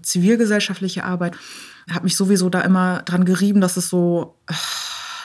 zivilgesellschaftliche 0.03 1.05
Arbeit. 1.05 1.37
Habe 1.91 2.05
mich 2.05 2.17
sowieso 2.17 2.51
da 2.51 2.61
immer 2.61 3.03
dran 3.03 3.25
gerieben, 3.25 3.61
dass 3.61 3.77
es 3.77 3.89
so 3.89 4.37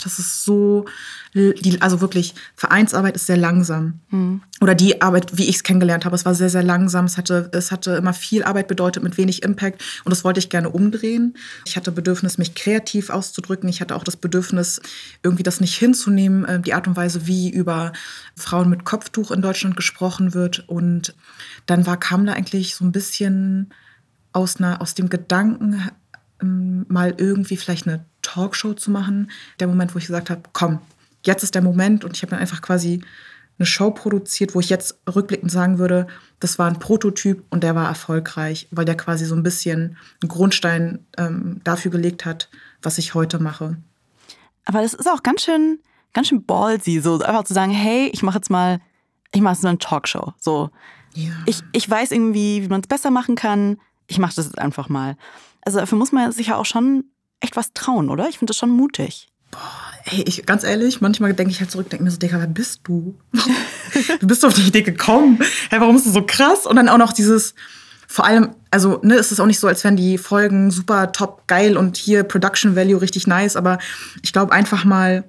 das 0.03 0.19
ist 0.19 0.43
so, 0.43 0.85
die, 1.33 1.81
also 1.81 2.01
wirklich, 2.01 2.35
Vereinsarbeit 2.55 3.15
ist 3.15 3.25
sehr 3.25 3.37
langsam. 3.37 3.99
Mhm. 4.09 4.41
Oder 4.59 4.75
die 4.75 5.01
Arbeit, 5.01 5.37
wie 5.37 5.47
ich 5.47 5.55
es 5.55 5.63
kennengelernt 5.63 6.05
habe, 6.05 6.15
es 6.15 6.25
war 6.25 6.35
sehr, 6.35 6.49
sehr 6.49 6.63
langsam. 6.63 7.05
Es 7.05 7.17
hatte, 7.17 7.49
es 7.53 7.71
hatte 7.71 7.91
immer 7.91 8.13
viel 8.13 8.43
Arbeit 8.43 8.67
bedeutet 8.67 9.01
mit 9.01 9.17
wenig 9.17 9.43
Impact 9.43 9.81
und 10.03 10.11
das 10.11 10.23
wollte 10.23 10.39
ich 10.39 10.49
gerne 10.49 10.69
umdrehen. 10.69 11.35
Ich 11.65 11.77
hatte 11.77 11.91
Bedürfnis, 11.91 12.37
mich 12.37 12.53
kreativ 12.53 13.09
auszudrücken. 13.09 13.69
Ich 13.69 13.81
hatte 13.81 13.95
auch 13.95 14.03
das 14.03 14.17
Bedürfnis, 14.17 14.81
irgendwie 15.23 15.43
das 15.43 15.61
nicht 15.61 15.75
hinzunehmen, 15.75 16.45
äh, 16.45 16.59
die 16.59 16.73
Art 16.73 16.87
und 16.87 16.95
Weise, 16.95 17.27
wie 17.27 17.49
über 17.49 17.93
Frauen 18.35 18.69
mit 18.69 18.85
Kopftuch 18.85 19.31
in 19.31 19.41
Deutschland 19.41 19.75
gesprochen 19.75 20.33
wird. 20.33 20.67
Und 20.67 21.15
dann 21.65 21.85
war, 21.85 21.97
kam 21.97 22.25
da 22.25 22.33
eigentlich 22.33 22.75
so 22.75 22.85
ein 22.85 22.91
bisschen 22.91 23.73
aus, 24.33 24.57
einer, 24.57 24.81
aus 24.81 24.93
dem 24.93 25.09
Gedanken, 25.09 25.89
ähm, 26.41 26.85
mal 26.89 27.13
irgendwie 27.17 27.57
vielleicht 27.57 27.87
eine 27.87 28.05
Talkshow 28.31 28.73
zu 28.73 28.91
machen. 28.91 29.31
Der 29.59 29.67
Moment, 29.67 29.93
wo 29.93 29.99
ich 29.99 30.07
gesagt 30.07 30.29
habe, 30.29 30.41
komm, 30.53 30.79
jetzt 31.25 31.43
ist 31.43 31.55
der 31.55 31.61
Moment. 31.61 32.05
Und 32.05 32.15
ich 32.15 32.21
habe 32.21 32.31
dann 32.31 32.39
einfach 32.39 32.61
quasi 32.61 33.01
eine 33.59 33.65
Show 33.65 33.91
produziert, 33.91 34.55
wo 34.55 34.59
ich 34.59 34.69
jetzt 34.69 34.99
rückblickend 35.13 35.51
sagen 35.51 35.77
würde, 35.77 36.07
das 36.39 36.57
war 36.57 36.67
ein 36.67 36.79
Prototyp 36.79 37.43
und 37.49 37.63
der 37.63 37.75
war 37.75 37.87
erfolgreich, 37.87 38.67
weil 38.71 38.85
der 38.85 38.97
quasi 38.97 39.25
so 39.25 39.35
ein 39.35 39.43
bisschen 39.43 39.97
einen 40.21 40.29
Grundstein 40.29 41.05
ähm, 41.17 41.61
dafür 41.63 41.91
gelegt 41.91 42.25
hat, 42.25 42.49
was 42.81 42.97
ich 42.97 43.13
heute 43.13 43.39
mache. 43.39 43.77
Aber 44.65 44.81
das 44.81 44.93
ist 44.93 45.07
auch 45.07 45.21
ganz 45.21 45.43
schön, 45.43 45.79
ganz 46.13 46.27
schön 46.27 46.43
ballsy, 46.43 46.99
so 47.01 47.21
einfach 47.21 47.43
zu 47.43 47.53
sagen, 47.53 47.71
hey, 47.71 48.09
ich 48.13 48.23
mache 48.23 48.37
jetzt 48.37 48.49
mal, 48.49 48.79
ich 49.31 49.41
mache 49.41 49.53
jetzt 49.53 49.65
eine 49.65 49.77
Talkshow. 49.77 50.33
So, 50.39 50.71
ja. 51.13 51.31
ich, 51.45 51.61
ich 51.73 51.87
weiß 51.87 52.11
irgendwie, 52.11 52.63
wie 52.63 52.67
man 52.67 52.81
es 52.81 52.87
besser 52.87 53.11
machen 53.11 53.35
kann. 53.35 53.77
Ich 54.07 54.17
mache 54.17 54.33
das 54.35 54.45
jetzt 54.45 54.57
einfach 54.57 54.89
mal. 54.89 55.17
Also 55.61 55.79
dafür 55.79 55.97
muss 55.97 56.11
man 56.11 56.31
sich 56.31 56.47
ja 56.47 56.55
auch 56.55 56.65
schon 56.65 57.05
echt 57.41 57.55
was 57.55 57.73
trauen, 57.73 58.09
oder? 58.09 58.29
Ich 58.29 58.37
finde 58.37 58.51
das 58.51 58.57
schon 58.57 58.69
mutig. 58.69 59.27
Boah, 59.51 59.59
ey, 60.05 60.23
ich, 60.25 60.45
ganz 60.45 60.63
ehrlich, 60.63 61.01
manchmal 61.01 61.33
denke 61.33 61.51
ich 61.51 61.59
halt 61.59 61.71
zurück, 61.71 61.89
denke 61.89 62.05
mir 62.05 62.11
so, 62.11 62.17
Digga, 62.17 62.39
wer 62.39 62.47
bist 62.47 62.81
du? 62.85 63.17
du 64.19 64.27
bist 64.27 64.45
auf 64.45 64.53
die 64.53 64.67
Idee 64.67 64.83
gekommen. 64.83 65.39
Hey, 65.69 65.81
warum 65.81 65.95
ist 65.95 66.05
das 66.05 66.13
so 66.13 66.23
krass? 66.25 66.65
Und 66.65 66.77
dann 66.77 66.87
auch 66.87 66.97
noch 66.97 67.11
dieses, 67.11 67.53
vor 68.07 68.25
allem, 68.25 68.55
also, 68.71 68.99
ne, 69.03 69.15
es 69.15 69.31
ist 69.31 69.41
auch 69.41 69.45
nicht 69.45 69.59
so, 69.59 69.67
als 69.67 69.83
wären 69.83 69.97
die 69.97 70.17
Folgen 70.17 70.71
super 70.71 71.11
top 71.11 71.47
geil 71.47 71.75
und 71.75 71.97
hier 71.97 72.23
Production 72.23 72.75
Value 72.75 73.01
richtig 73.01 73.27
nice, 73.27 73.57
aber 73.57 73.79
ich 74.21 74.31
glaube 74.31 74.53
einfach 74.53 74.85
mal, 74.85 75.25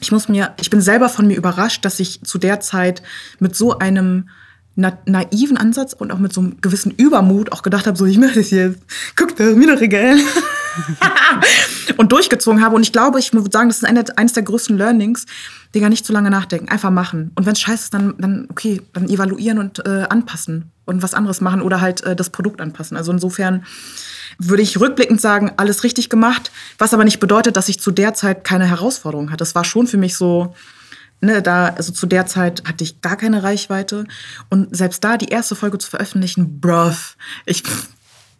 ich 0.00 0.12
muss 0.12 0.28
mir, 0.28 0.54
ich 0.60 0.68
bin 0.68 0.80
selber 0.80 1.08
von 1.08 1.26
mir 1.26 1.36
überrascht, 1.36 1.84
dass 1.84 2.00
ich 2.00 2.22
zu 2.22 2.38
der 2.38 2.60
Zeit 2.60 3.02
mit 3.38 3.56
so 3.56 3.78
einem 3.78 4.28
na 4.74 4.98
naiven 5.06 5.56
Ansatz 5.56 5.92
und 5.92 6.10
auch 6.12 6.18
mit 6.18 6.32
so 6.32 6.40
einem 6.40 6.60
gewissen 6.60 6.92
Übermut 6.92 7.52
auch 7.52 7.62
gedacht 7.62 7.86
habe, 7.86 7.96
so 7.96 8.06
ich 8.06 8.18
mache 8.18 8.34
das 8.34 8.50
jetzt. 8.50 8.80
Guck 9.16 9.36
da, 9.36 9.44
mir 9.44 9.74
doch 9.74 9.80
egal. 9.80 10.18
und 11.96 12.12
durchgezogen 12.12 12.62
habe. 12.62 12.76
Und 12.76 12.82
ich 12.82 12.92
glaube, 12.92 13.18
ich 13.18 13.32
würde 13.32 13.50
sagen, 13.50 13.68
das 13.68 13.78
ist 13.78 13.84
eine, 13.84 14.04
eines 14.16 14.32
der 14.32 14.42
größten 14.42 14.76
Learnings, 14.76 15.26
die 15.74 15.80
gar 15.80 15.88
nicht 15.88 16.04
zu 16.04 16.12
lange 16.12 16.30
nachdenken. 16.30 16.68
Einfach 16.68 16.90
machen. 16.90 17.32
Und 17.34 17.46
wenn 17.46 17.52
es 17.52 17.60
scheiße 17.60 17.84
ist, 17.84 17.94
dann, 17.94 18.14
dann 18.18 18.46
okay, 18.50 18.82
dann 18.92 19.08
evaluieren 19.08 19.58
und 19.58 19.84
äh, 19.86 20.06
anpassen 20.08 20.70
und 20.84 21.02
was 21.02 21.14
anderes 21.14 21.40
machen 21.40 21.62
oder 21.62 21.80
halt 21.80 22.02
äh, 22.04 22.16
das 22.16 22.30
Produkt 22.30 22.60
anpassen. 22.60 22.96
Also 22.96 23.12
insofern 23.12 23.64
würde 24.38 24.62
ich 24.62 24.80
rückblickend 24.80 25.20
sagen, 25.20 25.52
alles 25.56 25.84
richtig 25.84 26.08
gemacht, 26.08 26.50
was 26.78 26.94
aber 26.94 27.04
nicht 27.04 27.20
bedeutet, 27.20 27.56
dass 27.56 27.68
ich 27.68 27.80
zu 27.80 27.90
der 27.90 28.14
Zeit 28.14 28.44
keine 28.44 28.66
Herausforderung 28.66 29.28
hatte. 29.30 29.38
Das 29.38 29.54
war 29.54 29.64
schon 29.64 29.86
für 29.86 29.98
mich 29.98 30.16
so, 30.16 30.54
Ne, 31.24 31.40
da, 31.40 31.68
also 31.68 31.92
zu 31.92 32.06
der 32.06 32.26
Zeit 32.26 32.64
hatte 32.66 32.82
ich 32.82 33.00
gar 33.00 33.16
keine 33.16 33.44
Reichweite. 33.44 34.06
Und 34.50 34.76
selbst 34.76 35.04
da 35.04 35.16
die 35.16 35.28
erste 35.28 35.54
Folge 35.54 35.78
zu 35.78 35.88
veröffentlichen, 35.88 36.58
bruv, 36.60 37.16
ich, 37.46 37.62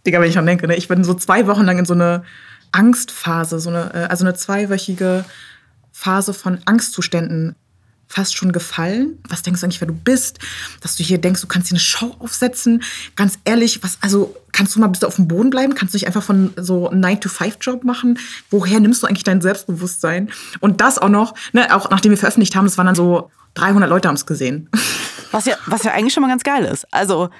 Digga, 0.06 0.20
wenn 0.20 0.28
ich 0.28 0.34
dran 0.34 0.46
denke, 0.46 0.66
ne, 0.66 0.76
ich 0.76 0.88
bin 0.88 1.04
so 1.04 1.14
zwei 1.14 1.46
Wochen 1.46 1.64
lang 1.64 1.78
in 1.78 1.84
so 1.84 1.94
eine 1.94 2.24
Angstphase, 2.72 3.60
so 3.60 3.70
eine, 3.70 3.94
äh, 3.94 4.06
also 4.08 4.24
eine 4.24 4.34
zweiwöchige 4.34 5.24
Phase 5.92 6.34
von 6.34 6.58
Angstzuständen 6.64 7.54
fast 8.12 8.36
schon 8.36 8.52
gefallen? 8.52 9.18
Was 9.28 9.42
denkst 9.42 9.60
du 9.60 9.66
eigentlich, 9.66 9.80
wer 9.80 9.88
du 9.88 9.94
bist? 9.94 10.38
Dass 10.82 10.96
du 10.96 11.02
hier 11.02 11.18
denkst, 11.18 11.40
du 11.40 11.46
kannst 11.46 11.68
hier 11.68 11.76
eine 11.76 11.80
Show 11.80 12.14
aufsetzen? 12.18 12.82
Ganz 13.16 13.38
ehrlich, 13.44 13.82
was, 13.82 13.96
also 14.02 14.36
kannst 14.52 14.76
du 14.76 14.80
mal 14.80 14.88
bis 14.88 15.02
auf 15.02 15.16
dem 15.16 15.28
Boden 15.28 15.50
bleiben? 15.50 15.74
Kannst 15.74 15.94
du 15.94 15.96
nicht 15.96 16.06
einfach 16.06 16.22
von 16.22 16.52
so 16.56 16.90
einem 16.90 17.02
9-to-5-Job 17.02 17.84
machen? 17.84 18.18
Woher 18.50 18.80
nimmst 18.80 19.02
du 19.02 19.06
eigentlich 19.06 19.24
dein 19.24 19.40
Selbstbewusstsein? 19.40 20.30
Und 20.60 20.82
das 20.82 20.98
auch 20.98 21.08
noch, 21.08 21.34
ne, 21.52 21.74
auch 21.74 21.88
nachdem 21.90 22.10
wir 22.10 22.18
veröffentlicht 22.18 22.54
haben, 22.54 22.66
es 22.66 22.76
waren 22.76 22.86
dann 22.86 22.94
so 22.94 23.30
300 23.54 23.88
Leute 23.88 24.08
haben 24.08 24.14
es 24.14 24.26
gesehen. 24.26 24.68
Was 25.30 25.46
ja, 25.46 25.56
was 25.66 25.82
ja 25.82 25.92
eigentlich 25.92 26.12
schon 26.12 26.22
mal 26.22 26.28
ganz 26.28 26.42
geil 26.42 26.64
ist. 26.66 26.86
Also 26.92 27.30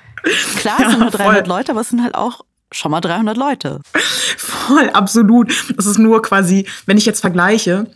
klar, 0.57 0.76
es 0.81 0.90
sind 0.90 1.00
nur 1.00 1.11
300 1.11 1.47
voll. 1.47 1.57
Leute, 1.57 1.73
aber 1.73 1.83
es 1.83 1.90
sind 1.90 2.02
halt 2.02 2.14
auch 2.14 2.42
schon 2.73 2.91
mal 2.91 3.00
300 3.00 3.37
Leute. 3.37 3.81
Voll, 4.37 4.91
absolut. 4.91 5.52
Es 5.79 5.87
ist 5.87 5.99
nur 5.99 6.23
quasi, 6.23 6.67
wenn 6.87 6.97
ich 6.99 7.07
jetzt 7.07 7.21
vergleiche, 7.21 7.87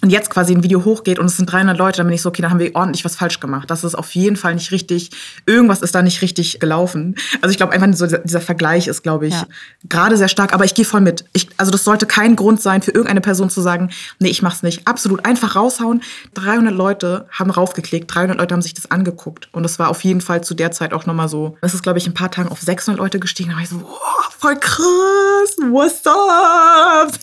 und 0.00 0.10
jetzt 0.10 0.30
quasi 0.30 0.54
ein 0.54 0.62
Video 0.62 0.84
hochgeht 0.84 1.18
und 1.18 1.26
es 1.26 1.36
sind 1.36 1.50
300 1.50 1.76
Leute, 1.76 1.98
dann 1.98 2.06
bin 2.06 2.14
ich 2.14 2.22
so, 2.22 2.28
okay, 2.28 2.40
da 2.40 2.50
haben 2.50 2.60
wir 2.60 2.74
ordentlich 2.76 3.04
was 3.04 3.16
falsch 3.16 3.40
gemacht. 3.40 3.68
Das 3.68 3.82
ist 3.82 3.96
auf 3.96 4.14
jeden 4.14 4.36
Fall 4.36 4.54
nicht 4.54 4.70
richtig, 4.70 5.10
irgendwas 5.44 5.82
ist 5.82 5.92
da 5.92 6.02
nicht 6.02 6.22
richtig 6.22 6.60
gelaufen. 6.60 7.16
Also 7.40 7.50
ich 7.50 7.56
glaube 7.56 7.72
einfach, 7.72 7.88
so 7.94 8.06
dieser 8.06 8.40
Vergleich 8.40 8.86
ist, 8.86 9.02
glaube 9.02 9.26
ich, 9.26 9.34
ja. 9.34 9.46
gerade 9.88 10.16
sehr 10.16 10.28
stark. 10.28 10.54
Aber 10.54 10.64
ich 10.64 10.74
gehe 10.74 10.84
voll 10.84 11.00
mit. 11.00 11.24
Ich, 11.32 11.48
also 11.56 11.72
das 11.72 11.82
sollte 11.82 12.06
kein 12.06 12.36
Grund 12.36 12.62
sein 12.62 12.80
für 12.80 12.92
irgendeine 12.92 13.20
Person 13.20 13.50
zu 13.50 13.60
sagen, 13.60 13.90
nee, 14.20 14.28
ich 14.28 14.40
mach's 14.40 14.62
nicht. 14.62 14.86
Absolut, 14.86 15.24
einfach 15.24 15.56
raushauen. 15.56 16.02
300 16.34 16.72
Leute 16.72 17.26
haben 17.32 17.50
raufgeklickt, 17.50 18.14
300 18.14 18.38
Leute 18.38 18.54
haben 18.54 18.62
sich 18.62 18.74
das 18.74 18.88
angeguckt. 18.92 19.48
Und 19.52 19.64
das 19.64 19.80
war 19.80 19.88
auf 19.88 20.04
jeden 20.04 20.20
Fall 20.20 20.44
zu 20.44 20.54
der 20.54 20.70
Zeit 20.70 20.92
auch 20.92 21.06
nochmal 21.06 21.28
so. 21.28 21.56
Das 21.60 21.74
ist, 21.74 21.82
glaube 21.82 21.98
ich, 21.98 22.06
ein 22.06 22.14
paar 22.14 22.30
Tagen 22.30 22.50
auf 22.50 22.60
600 22.60 23.00
Leute 23.00 23.18
gestiegen. 23.18 23.50
Da 23.50 23.56
war 23.56 23.62
ich 23.62 23.68
so, 23.68 23.80
wow, 23.82 24.32
voll 24.38 24.56
krass, 24.56 25.56
what's 25.58 26.06
up? 26.06 27.18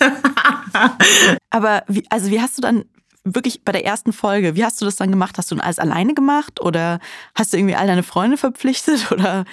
Aber 1.55 1.85
wie, 1.88 2.03
also 2.09 2.29
wie 2.31 2.41
hast 2.41 2.57
du 2.57 2.62
dann 2.62 2.83
wirklich 3.24 3.63
bei 3.63 3.71
der 3.71 3.85
ersten 3.85 4.12
Folge, 4.12 4.57
wie 4.57 4.65
hast 4.65 4.81
du 4.81 4.83
das 4.83 4.97
dann 4.97 5.09
gemacht? 5.09 5.38
Hast 5.38 5.51
du 5.51 5.55
alles 5.55 5.79
alleine 5.79 6.13
gemacht 6.13 6.59
oder 6.59 7.00
hast 7.33 7.53
du 7.53 7.57
irgendwie 7.57 7.77
all 7.77 7.88
deine 7.88 8.03
Freunde 8.03 8.35
verpflichtet 8.35 9.09
oder 9.13 9.45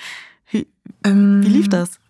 wie, 0.50 0.66
ähm, 1.04 1.44
wie 1.44 1.48
lief 1.48 1.68
das? 1.68 2.00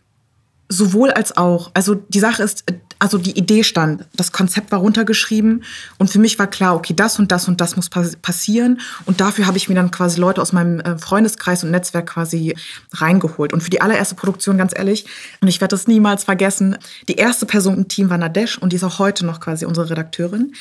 Sowohl 0.71 1.11
als 1.11 1.37
auch. 1.37 1.73
Also 1.75 1.95
die 1.95 2.21
Sache 2.21 2.43
ist, 2.43 2.65
also 3.03 3.19
die 3.19 3.37
Idee 3.37 3.65
stand, 3.65 4.05
das 4.15 4.31
Konzept 4.31 4.71
war 4.71 4.79
runtergeschrieben 4.79 5.65
und 5.99 6.09
für 6.09 6.21
mich 6.21 6.39
war 6.39 6.47
klar, 6.47 6.77
okay, 6.77 6.95
das 6.95 7.19
und 7.19 7.33
das 7.33 7.49
und 7.49 7.61
das 7.61 7.75
muss 7.75 7.91
passieren 7.91 8.81
und 9.07 9.21
dafür 9.21 9.49
habe 9.49 9.57
ich 9.57 9.69
mir 9.69 9.75
dann 9.75 9.91
quasi 9.91 10.21
Leute 10.21 10.41
aus 10.41 10.53
meinem 10.53 10.79
äh, 10.79 10.97
Freundeskreis 10.99 11.65
und 11.65 11.73
Netzwerk 11.73 12.11
quasi 12.11 12.55
reingeholt. 12.93 13.53
Und 13.53 13.61
für 13.61 13.71
die 13.71 13.81
allererste 13.81 14.15
Produktion, 14.15 14.57
ganz 14.57 14.73
ehrlich, 14.73 15.05
und 15.41 15.49
ich 15.49 15.61
werde 15.61 15.73
das 15.73 15.89
niemals 15.89 16.23
vergessen, 16.23 16.79
die 17.09 17.17
erste 17.17 17.45
Person 17.45 17.77
im 17.77 17.89
Team 17.89 18.09
war 18.09 18.19
Nadesh 18.19 18.57
und 18.57 18.73
die 18.73 18.77
ist 18.77 18.85
auch 18.85 19.01
heute 19.01 19.27
noch 19.27 19.41
quasi 19.41 19.65
unsere 19.65 19.91
Redakteurin. 19.91 20.55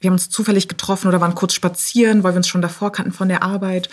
Wir 0.00 0.08
haben 0.08 0.14
uns 0.14 0.28
zufällig 0.28 0.66
getroffen 0.66 1.06
oder 1.06 1.20
waren 1.20 1.36
kurz 1.36 1.54
spazieren, 1.54 2.24
weil 2.24 2.32
wir 2.32 2.38
uns 2.38 2.48
schon 2.48 2.60
davor 2.60 2.90
kannten 2.90 3.12
von 3.12 3.28
der 3.28 3.44
Arbeit 3.44 3.88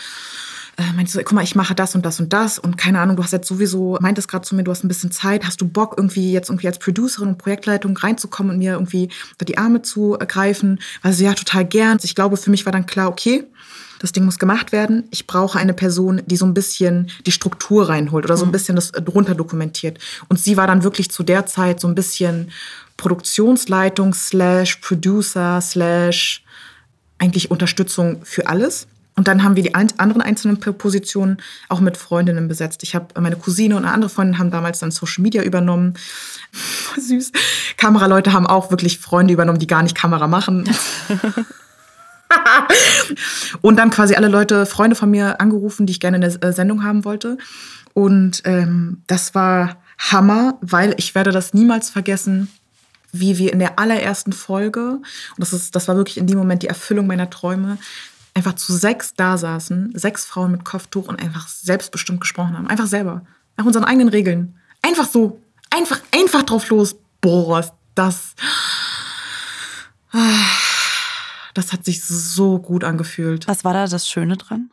äh, 0.78 0.94
meinte 0.96 1.12
so, 1.12 1.20
guck 1.20 1.34
mal, 1.34 1.44
ich 1.44 1.56
mache 1.56 1.76
das 1.76 1.96
und 1.96 2.06
das 2.06 2.20
und 2.20 2.32
das 2.34 2.60
und 2.60 2.78
keine 2.78 3.00
Ahnung, 3.00 3.16
du 3.16 3.24
hast 3.24 3.32
jetzt 3.32 3.48
sowieso, 3.48 3.98
meintest 4.02 4.28
gerade 4.28 4.46
zu 4.46 4.56
mir, 4.56 4.64
du 4.64 4.72
hast 4.72 4.84
ein 4.84 4.88
bisschen 4.88 5.12
Zeit, 5.12 5.46
hast 5.46 5.62
du 5.62 5.68
Bock, 5.68 5.96
irgendwie 5.98 6.32
jetzt 6.32 6.50
irgendwie 6.50 6.68
als 6.68 6.80
Producerin 6.80 7.30
und 7.30 7.38
Projektleitung 7.38 7.96
reinzukommen 7.98 8.54
und 8.54 8.60
mir 8.60 8.74
irgendwie 8.74 9.10
unter 9.32 9.46
die 9.46 9.58
Arme 9.58 9.82
zu 9.82 10.18
greifen? 10.28 10.80
Also 11.02 11.24
ja, 11.24 11.34
total 11.34 11.66
gern. 11.66 11.98
Ich 12.02 12.16
glaube, 12.16 12.38
für 12.38 12.52
mich 12.52 12.66
war 12.66 12.72
dann 12.72 12.86
klar, 12.86 13.10
okay, 13.10 13.46
das 14.02 14.12
Ding 14.12 14.26
muss 14.26 14.40
gemacht 14.40 14.72
werden. 14.72 15.08
Ich 15.12 15.28
brauche 15.28 15.60
eine 15.60 15.76
Person, 15.76 16.24
die 16.26 16.36
so 16.36 16.46
ein 16.46 16.56
bisschen 16.56 17.12
die 17.28 17.32
Struktur 17.32 17.88
reinholt 17.88 18.26
oder 18.26 18.36
so 18.36 18.46
ein 18.46 18.48
mhm. 18.48 18.54
bisschen 18.54 18.76
das 18.76 18.92
drunter 18.92 19.36
dokumentiert. 19.36 20.00
Und 20.28 20.40
sie 20.40 20.58
war 20.58 20.66
dann 20.66 20.84
wirklich 20.84 21.12
zu 21.12 21.22
der 21.22 21.46
Zeit 21.46 21.80
so 21.80 21.88
ein 21.88 21.94
bisschen 21.94 22.52
Produktionsleitung 22.98 24.16
slash 24.16 24.78
Producer 24.78 25.62
slash 25.62 26.44
eigentlich 27.20 27.52
Unterstützung 27.52 28.22
für 28.24 28.48
alles. 28.48 28.88
Und 29.22 29.28
dann 29.28 29.44
haben 29.44 29.56
wir 29.56 29.62
die 29.62 29.76
anderen 29.76 30.24
einzelnen 30.24 30.60
Positionen 30.60 31.38
auch 31.70 31.80
mit 31.80 31.96
Freundinnen 31.96 32.48
besetzt. 32.48 32.82
Ich 32.82 32.96
habe 32.96 33.22
meine 33.22 33.36
Cousine 33.36 33.76
und 33.76 33.86
eine 33.86 33.94
andere 33.94 34.10
Freundin 34.10 34.40
haben 34.40 34.50
damals 34.50 34.80
dann 34.80 34.90
Social 34.90 35.22
Media 35.22 35.44
übernommen. 35.44 35.94
Süß. 36.98 37.32
Kameraleute 37.78 38.34
haben 38.34 38.48
auch 38.48 38.72
wirklich 38.72 38.98
Freunde 38.98 39.32
übernommen, 39.32 39.60
die 39.60 39.68
gar 39.68 39.84
nicht 39.84 39.96
Kamera 39.96 40.26
machen. 40.26 40.68
und 43.62 43.76
dann 43.76 43.92
quasi 43.92 44.16
alle 44.16 44.28
Leute, 44.28 44.66
Freunde 44.66 44.96
von 44.96 45.12
mir 45.12 45.40
angerufen, 45.40 45.86
die 45.86 45.92
ich 45.92 46.00
gerne 46.00 46.18
in 46.18 46.22
der 46.22 46.44
äh, 46.44 46.52
Sendung 46.52 46.84
haben 46.84 47.06
wollte. 47.06 47.38
Und 47.94 48.42
ähm, 48.46 49.04
das 49.06 49.36
war 49.36 49.84
Hammer, 50.00 50.58
weil 50.62 50.96
ich 50.98 51.14
werde 51.14 51.32
das 51.32 51.54
niemals 51.54 51.92
vergessen, 51.92 52.50
wie 53.12 53.38
wir 53.38 53.54
in 53.54 53.60
der 53.60 53.78
allerersten 53.78 54.34
Folge, 54.34 54.94
und 54.94 55.38
das, 55.38 55.54
ist, 55.54 55.76
das 55.76 55.88
war 55.88 55.96
wirklich 55.96 56.18
in 56.18 56.28
dem 56.28 56.38
Moment 56.38 56.64
die 56.64 56.70
Erfüllung 56.70 57.08
meiner 57.08 57.30
Träume, 57.30 57.78
einfach 58.34 58.54
zu 58.54 58.74
sechs 58.74 59.14
da 59.16 59.38
saßen, 59.38 59.92
sechs 59.96 60.26
Frauen 60.26 60.52
mit 60.52 60.66
Kopftuch 60.66 61.08
und 61.08 61.22
einfach 61.22 61.48
selbstbestimmt 61.48 62.22
gesprochen 62.22 62.58
haben. 62.58 62.68
Einfach 62.68 62.88
selber. 62.88 63.26
Nach 63.58 63.66
unseren 63.66 63.84
eigenen 63.84 64.10
Regeln. 64.10 64.58
Einfach 64.82 65.08
so. 65.08 65.42
Einfach, 65.70 66.02
einfach 66.14 66.44
drauf 66.44 66.70
los. 66.70 66.96
Boah, 67.20 67.66
das. 67.96 68.36
Das 71.54 71.74
hat 71.74 71.86
sich 71.86 72.04
so 72.04 72.60
gut 72.60 72.84
angefühlt. 72.84 73.48
Was 73.48 73.64
war 73.64 73.74
da 73.74 73.86
das 73.86 74.10
Schöne 74.10 74.38
dran? 74.38 74.72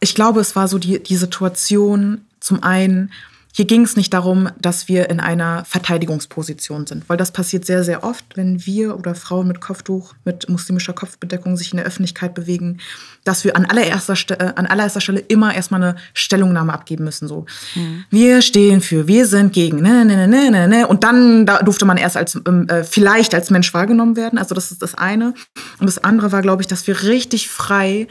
Ich 0.00 0.14
glaube, 0.14 0.40
es 0.40 0.56
war 0.56 0.66
so 0.68 0.78
die, 0.78 1.02
die 1.02 1.16
Situation, 1.16 2.26
zum 2.40 2.62
einen, 2.62 3.12
hier 3.52 3.64
ging 3.64 3.82
es 3.82 3.96
nicht 3.96 4.12
darum, 4.12 4.48
dass 4.60 4.88
wir 4.88 5.10
in 5.10 5.18
einer 5.18 5.64
Verteidigungsposition 5.64 6.86
sind, 6.86 7.08
weil 7.08 7.16
das 7.16 7.32
passiert 7.32 7.64
sehr, 7.64 7.82
sehr 7.82 8.04
oft, 8.04 8.24
wenn 8.36 8.64
wir 8.64 8.96
oder 8.96 9.14
Frauen 9.14 9.48
mit 9.48 9.60
Kopftuch, 9.60 10.14
mit 10.24 10.48
muslimischer 10.48 10.92
Kopfbedeckung 10.92 11.56
sich 11.56 11.72
in 11.72 11.78
der 11.78 11.86
Öffentlichkeit 11.86 12.34
bewegen, 12.34 12.78
dass 13.24 13.44
wir 13.44 13.56
an 13.56 13.64
allererster, 13.64 14.14
äh, 14.40 14.52
an 14.54 14.66
allererster 14.66 15.00
Stelle 15.00 15.20
immer 15.20 15.54
erstmal 15.54 15.82
eine 15.82 15.96
Stellungnahme 16.14 16.72
abgeben 16.72 17.04
müssen. 17.04 17.26
So, 17.26 17.46
mhm. 17.74 18.04
wir 18.10 18.40
stehen 18.42 18.80
für, 18.80 19.08
wir 19.08 19.26
sind 19.26 19.52
gegen, 19.52 19.82
ne, 19.82 20.04
ne, 20.04 20.28
ne, 20.28 20.50
ne, 20.50 20.68
ne. 20.68 20.86
Und 20.86 21.02
dann 21.02 21.44
da 21.44 21.62
durfte 21.62 21.84
man 21.84 21.96
erst 21.96 22.16
als 22.16 22.40
ähm, 22.46 22.68
äh, 22.68 22.84
vielleicht 22.84 23.34
als 23.34 23.50
Mensch 23.50 23.74
wahrgenommen 23.74 24.16
werden. 24.16 24.38
Also 24.38 24.54
das 24.54 24.70
ist 24.70 24.82
das 24.82 24.94
eine. 24.94 25.34
Und 25.78 25.86
das 25.86 25.98
andere 25.98 26.32
war, 26.32 26.42
glaube 26.42 26.62
ich, 26.62 26.68
dass 26.68 26.86
wir 26.86 27.02
richtig 27.02 27.48
frei 27.48 28.06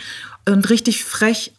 und 0.47 0.69
richtig 0.69 1.03
frech 1.03 1.53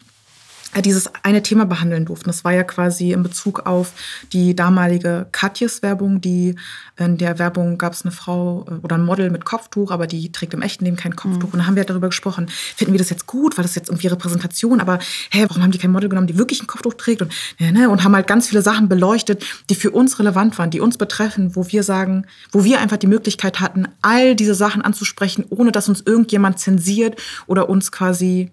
dieses 0.79 1.11
eine 1.25 1.43
Thema 1.43 1.67
behandeln 1.67 2.05
durften. 2.05 2.29
Das 2.29 2.45
war 2.45 2.53
ja 2.53 2.63
quasi 2.63 3.13
in 3.13 3.23
Bezug 3.23 3.67
auf 3.67 3.93
die 4.33 4.55
damalige 4.55 5.27
Katjes-Werbung. 5.33 6.21
Die 6.21 6.55
in 6.97 7.17
der 7.17 7.39
Werbung 7.39 7.77
gab 7.77 7.93
es 7.93 8.03
eine 8.03 8.13
Frau 8.13 8.67
äh, 8.69 8.75
oder 8.83 8.97
ein 8.97 9.05
Model 9.05 9.31
mit 9.31 9.45
Kopftuch, 9.45 9.91
aber 9.91 10.07
die 10.07 10.31
trägt 10.31 10.55
im 10.55 10.63
echten 10.63 10.85
Leben 10.85 10.97
kein 10.97 11.17
Kopftuch. 11.17 11.49
Mhm. 11.49 11.53
Und 11.53 11.59
dann 11.59 11.67
haben 11.67 11.77
wir 11.77 11.85
darüber 11.85 12.09
gesprochen, 12.09 12.49
finden 12.49 12.93
wir 12.93 12.99
das 12.99 13.11
jetzt 13.11 13.27
gut, 13.27 13.59
weil 13.59 13.65
das 13.65 13.75
jetzt 13.75 13.89
irgendwie 13.89 14.07
Repräsentation, 14.07 14.81
aber 14.81 15.01
hä, 15.31 15.45
warum 15.49 15.63
haben 15.63 15.73
die 15.73 15.79
kein 15.79 15.91
Model 15.91 16.09
genommen, 16.09 16.29
die 16.29 16.39
wirklich 16.39 16.63
ein 16.63 16.67
Kopftuch 16.69 16.95
trägt? 16.95 17.23
Und, 17.23 17.33
ja, 17.59 17.73
ne, 17.73 17.91
und 17.91 18.05
haben 18.05 18.15
halt 18.15 18.29
ganz 18.29 18.49
viele 18.49 18.63
Sachen 18.63 18.89
beleuchtet, 18.89 19.45
die 19.71 19.75
für 19.75 19.91
uns 19.91 20.19
relevant 20.19 20.57
waren, 20.59 20.71
die 20.71 20.81
uns 20.81 20.99
betreffen, 20.99 21.57
wo 21.57 21.67
wir 21.69 21.83
sagen, 21.83 22.27
wo 22.53 22.65
wir 22.65 22.81
einfach 22.81 22.97
die 22.97 23.09
Möglichkeit 23.09 23.61
hatten, 23.61 23.89
all 24.03 24.37
diese 24.37 24.55
Sachen 24.55 24.83
anzusprechen, 24.83 25.45
ohne 25.51 25.73
dass 25.73 25.89
uns 25.89 26.01
irgendjemand 26.03 26.59
zensiert 26.61 27.21
oder 27.47 27.69
uns 27.69 27.91
quasi 27.91 28.51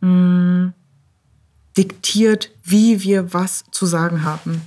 mh, 0.00 0.08
hm, 0.08 0.74
diktiert, 1.78 2.50
wie 2.64 3.02
wir 3.02 3.32
was 3.32 3.64
zu 3.70 3.86
sagen 3.86 4.24
haben. 4.24 4.62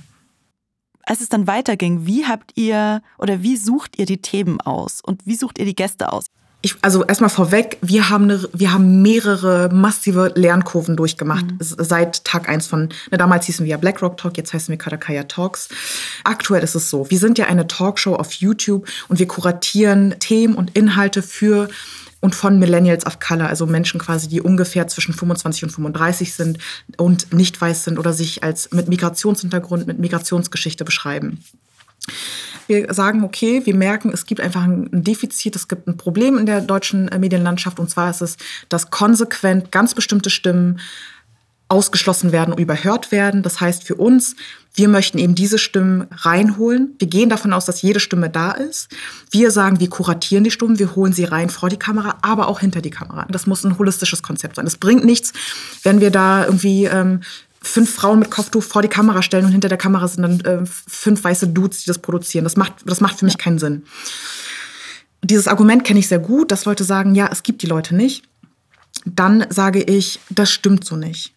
Als 1.04 1.20
es 1.20 1.28
dann 1.28 1.46
weiterging, 1.46 2.06
wie 2.06 2.26
habt 2.26 2.52
ihr 2.56 3.02
oder 3.18 3.42
wie 3.42 3.56
sucht 3.56 3.98
ihr 3.98 4.06
die 4.06 4.22
Themen 4.22 4.60
aus 4.60 5.00
und 5.04 5.26
wie 5.26 5.36
sucht 5.36 5.58
ihr 5.58 5.64
die 5.64 5.74
Gäste 5.74 6.12
aus? 6.12 6.26
Ich, 6.64 6.76
also 6.80 7.04
erstmal 7.04 7.28
vorweg, 7.28 7.76
wir 7.82 8.08
haben, 8.08 8.24
eine, 8.24 8.48
wir 8.52 8.72
haben 8.72 9.02
mehrere 9.02 9.68
massive 9.72 10.32
Lernkurven 10.36 10.96
durchgemacht 10.96 11.44
mhm. 11.44 11.56
seit 11.58 12.24
Tag 12.24 12.48
eins 12.48 12.68
von, 12.68 12.90
ne, 13.10 13.18
damals 13.18 13.46
hießen 13.46 13.64
wir 13.66 13.72
ja 13.72 13.76
BlackRock 13.78 14.16
Talk, 14.16 14.36
jetzt 14.36 14.52
heißen 14.52 14.70
wir 14.70 14.78
Katakaya 14.78 15.24
Talks. 15.24 15.68
Aktuell 16.22 16.62
ist 16.62 16.76
es 16.76 16.88
so, 16.88 17.10
wir 17.10 17.18
sind 17.18 17.36
ja 17.36 17.46
eine 17.46 17.66
Talkshow 17.66 18.14
auf 18.14 18.32
YouTube 18.34 18.86
und 19.08 19.18
wir 19.18 19.26
kuratieren 19.26 20.14
Themen 20.20 20.54
und 20.54 20.76
Inhalte 20.76 21.22
für 21.22 21.68
und 22.22 22.36
von 22.36 22.58
Millennials 22.58 23.04
of 23.04 23.18
Color, 23.18 23.48
also 23.48 23.66
Menschen 23.66 24.00
quasi, 24.00 24.28
die 24.28 24.40
ungefähr 24.40 24.86
zwischen 24.86 25.12
25 25.12 25.64
und 25.64 25.70
35 25.70 26.32
sind 26.32 26.58
und 26.96 27.32
nicht 27.34 27.60
weiß 27.60 27.84
sind 27.84 27.98
oder 27.98 28.12
sich 28.12 28.44
als 28.44 28.70
mit 28.70 28.88
Migrationshintergrund, 28.88 29.86
mit 29.88 29.98
Migrationsgeschichte 29.98 30.84
beschreiben. 30.84 31.44
Wir 32.68 32.94
sagen, 32.94 33.24
okay, 33.24 33.62
wir 33.64 33.74
merken, 33.74 34.10
es 34.12 34.24
gibt 34.24 34.40
einfach 34.40 34.62
ein 34.62 34.88
Defizit, 34.92 35.56
es 35.56 35.66
gibt 35.66 35.88
ein 35.88 35.96
Problem 35.96 36.38
in 36.38 36.46
der 36.46 36.60
deutschen 36.60 37.08
äh, 37.08 37.18
Medienlandschaft 37.18 37.80
und 37.80 37.90
zwar 37.90 38.10
ist 38.10 38.22
es, 38.22 38.36
dass 38.68 38.90
konsequent 38.90 39.72
ganz 39.72 39.94
bestimmte 39.94 40.30
Stimmen 40.30 40.78
ausgeschlossen 41.68 42.32
werden 42.32 42.52
und 42.52 42.60
überhört 42.60 43.12
werden. 43.12 43.42
Das 43.42 43.60
heißt 43.60 43.84
für 43.84 43.94
uns, 43.94 44.36
wir 44.74 44.88
möchten 44.88 45.18
eben 45.18 45.34
diese 45.34 45.58
Stimmen 45.58 46.06
reinholen. 46.10 46.94
Wir 46.98 47.08
gehen 47.08 47.28
davon 47.28 47.52
aus, 47.52 47.64
dass 47.64 47.82
jede 47.82 48.00
Stimme 48.00 48.30
da 48.30 48.52
ist. 48.52 48.88
Wir 49.30 49.50
sagen, 49.50 49.80
wir 49.80 49.88
kuratieren 49.88 50.44
die 50.44 50.50
Stimmen, 50.50 50.78
wir 50.78 50.94
holen 50.94 51.12
sie 51.12 51.24
rein 51.24 51.50
vor 51.50 51.68
die 51.68 51.78
Kamera, 51.78 52.18
aber 52.22 52.48
auch 52.48 52.60
hinter 52.60 52.80
die 52.80 52.90
Kamera. 52.90 53.26
Das 53.30 53.46
muss 53.46 53.64
ein 53.64 53.78
holistisches 53.78 54.22
Konzept 54.22 54.56
sein. 54.56 54.66
Es 54.66 54.76
bringt 54.76 55.04
nichts, 55.04 55.32
wenn 55.82 56.00
wir 56.00 56.10
da 56.10 56.44
irgendwie 56.44 56.84
ähm, 56.86 57.20
fünf 57.60 57.94
Frauen 57.94 58.18
mit 58.18 58.30
Kopftuch 58.30 58.62
vor 58.62 58.82
die 58.82 58.88
Kamera 58.88 59.22
stellen 59.22 59.44
und 59.44 59.52
hinter 59.52 59.68
der 59.68 59.78
Kamera 59.78 60.08
sind 60.08 60.22
dann 60.22 60.40
äh, 60.40 60.66
fünf 60.66 61.22
weiße 61.24 61.48
Dudes, 61.48 61.84
die 61.84 61.86
das 61.86 61.98
produzieren. 61.98 62.44
Das 62.44 62.56
macht, 62.56 62.74
das 62.84 63.00
macht 63.00 63.18
für 63.18 63.24
mich 63.24 63.38
keinen 63.38 63.58
Sinn. 63.58 63.84
Dieses 65.22 65.48
Argument 65.48 65.84
kenne 65.84 66.00
ich 66.00 66.08
sehr 66.08 66.18
gut, 66.18 66.50
dass 66.50 66.64
Leute 66.64 66.84
sagen, 66.84 67.14
ja, 67.14 67.28
es 67.30 67.42
gibt 67.42 67.62
die 67.62 67.66
Leute 67.66 67.94
nicht. 67.94 68.24
Dann 69.04 69.46
sage 69.50 69.82
ich, 69.82 70.18
das 70.30 70.50
stimmt 70.50 70.84
so 70.84 70.96
nicht 70.96 71.34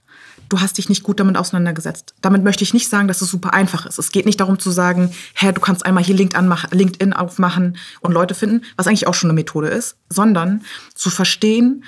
du 0.49 0.59
hast 0.59 0.77
dich 0.77 0.89
nicht 0.89 1.03
gut 1.03 1.19
damit 1.19 1.37
auseinandergesetzt. 1.37 2.13
Damit 2.21 2.43
möchte 2.43 2.63
ich 2.63 2.73
nicht 2.73 2.89
sagen, 2.89 3.07
dass 3.07 3.21
es 3.21 3.29
super 3.29 3.53
einfach 3.53 3.85
ist. 3.85 3.99
Es 3.99 4.11
geht 4.11 4.25
nicht 4.25 4.39
darum 4.39 4.59
zu 4.59 4.71
sagen, 4.71 5.11
hä, 5.33 5.51
du 5.51 5.61
kannst 5.61 5.85
einmal 5.85 6.03
hier 6.03 6.15
LinkedIn 6.15 7.13
aufmachen 7.13 7.77
und 8.01 8.11
Leute 8.11 8.35
finden, 8.35 8.61
was 8.75 8.87
eigentlich 8.87 9.07
auch 9.07 9.13
schon 9.13 9.29
eine 9.29 9.35
Methode 9.35 9.67
ist, 9.67 9.97
sondern 10.09 10.61
zu 10.93 11.09
verstehen, 11.09 11.83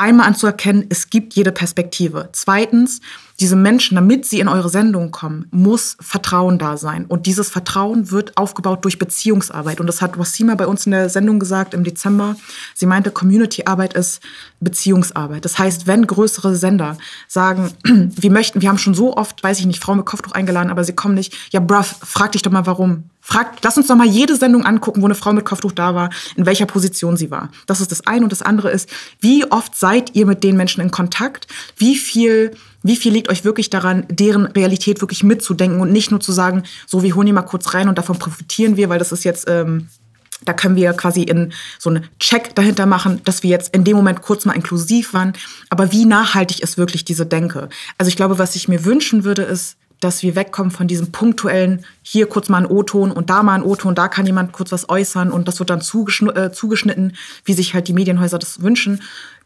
einmal 0.00 0.26
anzuerkennen, 0.26 0.86
es 0.88 1.10
gibt 1.10 1.34
jede 1.34 1.52
Perspektive. 1.52 2.30
Zweitens, 2.32 3.00
diese 3.40 3.56
Menschen, 3.56 3.94
damit 3.94 4.26
sie 4.26 4.40
in 4.40 4.48
eure 4.48 4.68
Sendung 4.68 5.10
kommen, 5.10 5.46
muss 5.50 5.96
Vertrauen 6.00 6.58
da 6.58 6.76
sein. 6.76 7.06
Und 7.06 7.24
dieses 7.24 7.48
Vertrauen 7.48 8.10
wird 8.10 8.36
aufgebaut 8.36 8.84
durch 8.84 8.98
Beziehungsarbeit. 8.98 9.80
Und 9.80 9.86
das 9.86 10.02
hat 10.02 10.18
Wasima 10.18 10.54
bei 10.56 10.66
uns 10.66 10.84
in 10.84 10.92
der 10.92 11.08
Sendung 11.08 11.38
gesagt 11.38 11.72
im 11.72 11.82
Dezember. 11.82 12.36
Sie 12.74 12.84
meinte, 12.84 13.10
Community-Arbeit 13.10 13.94
ist 13.94 14.20
Beziehungsarbeit. 14.60 15.44
Das 15.44 15.58
heißt, 15.58 15.86
wenn 15.86 16.06
größere 16.06 16.54
Sender 16.54 16.98
sagen, 17.28 17.72
wir 17.84 18.30
möchten, 18.30 18.60
wir 18.60 18.68
haben 18.68 18.78
schon 18.78 18.94
so 18.94 19.16
oft, 19.16 19.42
weiß 19.42 19.58
ich 19.58 19.66
nicht, 19.66 19.82
Frauen 19.82 19.98
mit 19.98 20.06
Kopftuch 20.06 20.32
eingeladen, 20.32 20.70
aber 20.70 20.84
sie 20.84 20.92
kommen 20.92 21.14
nicht, 21.14 21.34
ja, 21.50 21.60
bruv, 21.60 21.96
frag 22.02 22.32
dich 22.32 22.42
doch 22.42 22.52
mal, 22.52 22.66
warum. 22.66 23.04
Frag, 23.30 23.58
lass 23.62 23.76
uns 23.76 23.86
doch 23.86 23.94
mal 23.94 24.08
jede 24.08 24.34
Sendung 24.34 24.66
angucken, 24.66 25.02
wo 25.02 25.06
eine 25.06 25.14
Frau 25.14 25.32
mit 25.32 25.44
Kopftuch 25.44 25.70
da 25.70 25.94
war, 25.94 26.10
in 26.34 26.46
welcher 26.46 26.66
Position 26.66 27.16
sie 27.16 27.30
war. 27.30 27.48
Das 27.66 27.80
ist 27.80 27.92
das 27.92 28.04
eine. 28.04 28.24
Und 28.24 28.32
das 28.32 28.42
andere 28.42 28.70
ist, 28.70 28.90
wie 29.20 29.48
oft 29.50 29.76
seid 29.76 30.16
ihr 30.16 30.26
mit 30.26 30.42
den 30.42 30.56
Menschen 30.56 30.80
in 30.80 30.90
Kontakt? 30.90 31.46
Wie 31.76 31.94
viel 31.94 32.56
wie 32.82 32.96
viel 32.96 33.12
liegt 33.12 33.28
euch 33.28 33.44
wirklich 33.44 33.68
daran, 33.68 34.06
deren 34.08 34.46
Realität 34.46 35.02
wirklich 35.02 35.22
mitzudenken 35.22 35.80
und 35.80 35.92
nicht 35.92 36.10
nur 36.10 36.20
zu 36.20 36.32
sagen, 36.32 36.62
so 36.86 37.02
wir 37.02 37.14
holen 37.14 37.26
die 37.26 37.32
mal 37.32 37.42
kurz 37.42 37.74
rein 37.74 37.88
und 37.88 37.98
davon 37.98 38.18
profitieren 38.18 38.78
wir, 38.78 38.88
weil 38.88 38.98
das 38.98 39.12
ist 39.12 39.22
jetzt, 39.22 39.50
ähm, 39.50 39.88
da 40.46 40.54
können 40.54 40.76
wir 40.76 40.92
quasi 40.94 41.22
in 41.22 41.52
so 41.78 41.90
einen 41.90 42.08
Check 42.18 42.54
dahinter 42.54 42.86
machen, 42.86 43.20
dass 43.26 43.42
wir 43.42 43.50
jetzt 43.50 43.74
in 43.74 43.84
dem 43.84 43.96
Moment 43.96 44.22
kurz 44.22 44.46
mal 44.46 44.54
inklusiv 44.54 45.12
waren. 45.12 45.34
Aber 45.68 45.92
wie 45.92 46.06
nachhaltig 46.06 46.60
ist 46.60 46.78
wirklich 46.78 47.04
diese 47.04 47.26
Denke? 47.26 47.68
Also 47.98 48.08
ich 48.08 48.16
glaube, 48.16 48.38
was 48.38 48.56
ich 48.56 48.66
mir 48.66 48.86
wünschen 48.86 49.24
würde, 49.24 49.42
ist, 49.42 49.76
dass 50.00 50.22
wir 50.22 50.34
wegkommen 50.34 50.70
von 50.70 50.88
diesem 50.88 51.12
punktuellen, 51.12 51.84
hier 52.02 52.26
kurz 52.26 52.48
mal 52.48 52.58
ein 52.58 52.66
O-Ton 52.66 53.12
und 53.12 53.30
da 53.30 53.42
mal 53.42 53.54
ein 53.54 53.62
O-Ton, 53.62 53.94
da 53.94 54.08
kann 54.08 54.26
jemand 54.26 54.52
kurz 54.52 54.72
was 54.72 54.88
äußern 54.88 55.30
und 55.30 55.46
das 55.46 55.58
wird 55.58 55.70
dann 55.70 55.80
äh, 55.80 56.52
zugeschnitten, 56.52 57.16
wie 57.44 57.52
sich 57.52 57.74
halt 57.74 57.88
die 57.88 57.92
Medienhäuser 57.92 58.38
das 58.38 58.62
wünschen, 58.62 59.00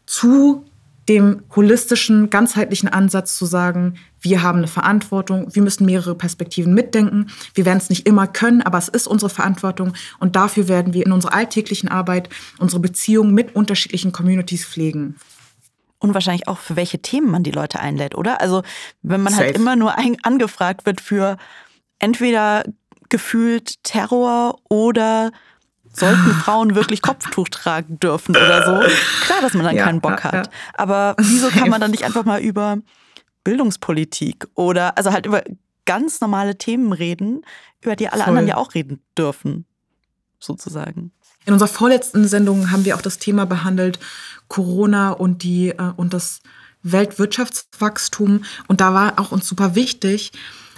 zu 0.06 0.64
dem 1.08 1.42
holistischen, 1.54 2.30
ganzheitlichen 2.30 2.88
Ansatz 2.88 3.36
zu 3.36 3.44
sagen, 3.44 3.94
wir 4.20 4.42
haben 4.42 4.58
eine 4.58 4.68
Verantwortung, 4.68 5.54
wir 5.54 5.62
müssen 5.62 5.84
mehrere 5.84 6.14
Perspektiven 6.14 6.72
mitdenken. 6.72 7.26
Wir 7.52 7.66
werden 7.66 7.76
es 7.76 7.90
nicht 7.90 8.08
immer 8.08 8.26
können, 8.26 8.62
aber 8.62 8.78
es 8.78 8.88
ist 8.88 9.06
unsere 9.06 9.28
Verantwortung 9.28 9.92
und 10.18 10.34
dafür 10.34 10.66
werden 10.66 10.94
wir 10.94 11.04
in 11.04 11.12
unserer 11.12 11.34
alltäglichen 11.34 11.90
Arbeit 11.90 12.30
unsere 12.58 12.80
Beziehungen 12.80 13.34
mit 13.34 13.54
unterschiedlichen 13.54 14.12
Communities 14.12 14.64
pflegen. 14.64 15.16
Und 16.04 16.12
wahrscheinlich 16.12 16.48
auch, 16.48 16.58
für 16.58 16.76
welche 16.76 17.00
Themen 17.00 17.30
man 17.30 17.42
die 17.42 17.50
Leute 17.50 17.80
einlädt, 17.80 18.14
oder? 18.14 18.42
Also, 18.42 18.62
wenn 19.00 19.22
man 19.22 19.32
halt 19.32 19.46
Safe. 19.46 19.46
halt 19.46 19.56
immer 19.56 19.74
nur 19.74 19.96
ein, 19.96 20.16
angefragt 20.22 20.84
wird 20.84 21.00
für 21.00 21.38
entweder 21.98 22.64
gefühlt 23.08 23.82
Terror 23.84 24.58
oder 24.68 25.32
sollten 25.90 26.30
Frauen 26.44 26.74
wirklich 26.74 27.00
Kopftuch 27.00 27.48
tragen 27.48 27.98
dürfen 28.00 28.36
oder 28.36 28.64
so. 28.64 28.94
Klar, 29.24 29.40
dass 29.40 29.54
man 29.54 29.64
dann 29.64 29.76
ja, 29.76 29.84
keinen 29.84 30.02
Bock 30.02 30.22
ja, 30.22 30.24
hat. 30.24 30.46
Ja. 30.46 30.52
Aber 30.74 31.14
wieso 31.18 31.48
kann 31.48 31.70
man 31.70 31.80
dann 31.80 31.90
nicht 31.90 32.04
einfach 32.04 32.26
mal 32.26 32.40
über 32.40 32.78
Bildungspolitik 33.44 34.46
oder 34.54 34.98
also 34.98 35.10
halt 35.12 35.24
über 35.24 35.42
ganz 35.86 36.20
normale 36.20 36.58
Themen 36.58 36.92
reden, 36.92 37.46
über 37.82 37.96
die 37.96 38.08
alle 38.08 38.22
Voll. 38.22 38.28
anderen 38.28 38.48
ja 38.48 38.56
auch 38.56 38.74
reden 38.74 39.02
dürfen, 39.16 39.64
sozusagen. 40.38 41.12
In 41.46 41.52
unserer 41.52 41.68
vorletzten 41.68 42.26
Sendung 42.26 42.70
haben 42.70 42.84
wir 42.84 42.96
auch 42.96 43.02
das 43.02 43.18
Thema 43.18 43.44
behandelt, 43.44 43.98
Corona 44.48 45.10
und 45.10 45.42
die 45.42 45.70
äh, 45.70 45.92
und 45.96 46.14
das 46.14 46.40
Weltwirtschaftswachstum. 46.82 48.44
Und 48.68 48.80
da 48.80 48.94
war 48.94 49.18
auch 49.18 49.32
uns 49.32 49.48
super 49.48 49.74
wichtig, 49.74 50.32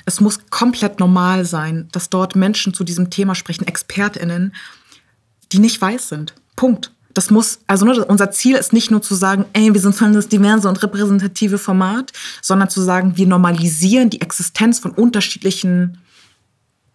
es 0.06 0.20
muss 0.20 0.38
komplett 0.50 1.00
normal 1.00 1.44
sein, 1.44 1.88
dass 1.90 2.08
dort 2.08 2.36
Menschen 2.36 2.72
zu 2.72 2.84
diesem 2.84 3.10
Thema 3.10 3.34
sprechen, 3.34 3.66
ExpertInnen, 3.66 4.54
die 5.52 5.58
nicht 5.58 5.80
weiß 5.80 6.08
sind. 6.08 6.34
Punkt. 6.54 6.92
Das 7.12 7.30
muss, 7.30 7.60
also 7.66 7.86
ne, 7.86 8.04
unser 8.04 8.30
Ziel 8.30 8.56
ist 8.56 8.72
nicht 8.72 8.90
nur 8.90 9.02
zu 9.02 9.14
sagen, 9.14 9.46
ey, 9.52 9.72
wir 9.72 9.80
sind 9.80 9.94
voll 9.94 10.12
das 10.12 10.28
diverse 10.28 10.68
und 10.68 10.82
repräsentative 10.82 11.58
Format, 11.58 12.12
sondern 12.42 12.68
zu 12.68 12.82
sagen, 12.82 13.16
wir 13.16 13.26
normalisieren 13.26 14.10
die 14.10 14.20
Existenz 14.20 14.78
von 14.78 14.92
unterschiedlichen 14.92 15.98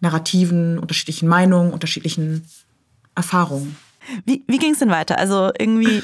Narrativen, 0.00 0.78
unterschiedlichen 0.78 1.28
Meinungen, 1.28 1.72
unterschiedlichen 1.72 2.44
Erfahrungen. 3.14 3.76
Wie, 4.24 4.44
wie 4.46 4.58
ging 4.58 4.72
es 4.72 4.80
denn 4.80 4.90
weiter? 4.90 5.18
Also 5.18 5.50
irgendwie, 5.58 6.02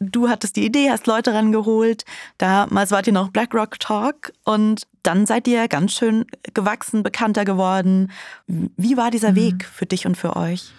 du 0.00 0.28
hattest 0.28 0.56
die 0.56 0.64
Idee, 0.64 0.90
hast 0.90 1.06
Leute 1.06 1.32
rangeholt, 1.32 2.04
damals 2.38 2.90
wart 2.90 3.06
ihr 3.06 3.12
noch 3.12 3.30
BlackRock 3.30 3.80
Talk 3.80 4.32
und 4.44 4.86
dann 5.02 5.26
seid 5.26 5.48
ihr 5.48 5.68
ganz 5.68 5.92
schön 5.92 6.26
gewachsen, 6.54 7.02
bekannter 7.02 7.44
geworden. 7.44 8.10
Wie 8.46 8.96
war 8.96 9.10
dieser 9.10 9.32
mhm. 9.32 9.36
Weg 9.36 9.64
für 9.64 9.86
dich 9.86 10.06
und 10.06 10.16
für 10.16 10.36
euch? 10.36 10.72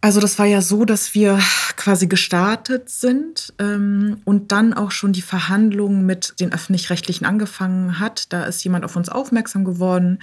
Also 0.00 0.20
das 0.20 0.38
war 0.38 0.46
ja 0.46 0.60
so, 0.60 0.84
dass 0.84 1.14
wir 1.14 1.40
quasi 1.76 2.06
gestartet 2.06 2.90
sind 2.90 3.52
ähm, 3.58 4.20
und 4.24 4.52
dann 4.52 4.72
auch 4.72 4.92
schon 4.92 5.12
die 5.12 5.22
Verhandlungen 5.22 6.06
mit 6.06 6.38
den 6.38 6.52
öffentlich-rechtlichen 6.52 7.26
angefangen 7.26 7.98
hat. 7.98 8.32
Da 8.32 8.44
ist 8.44 8.62
jemand 8.62 8.84
auf 8.84 8.94
uns 8.94 9.08
aufmerksam 9.08 9.64
geworden. 9.64 10.20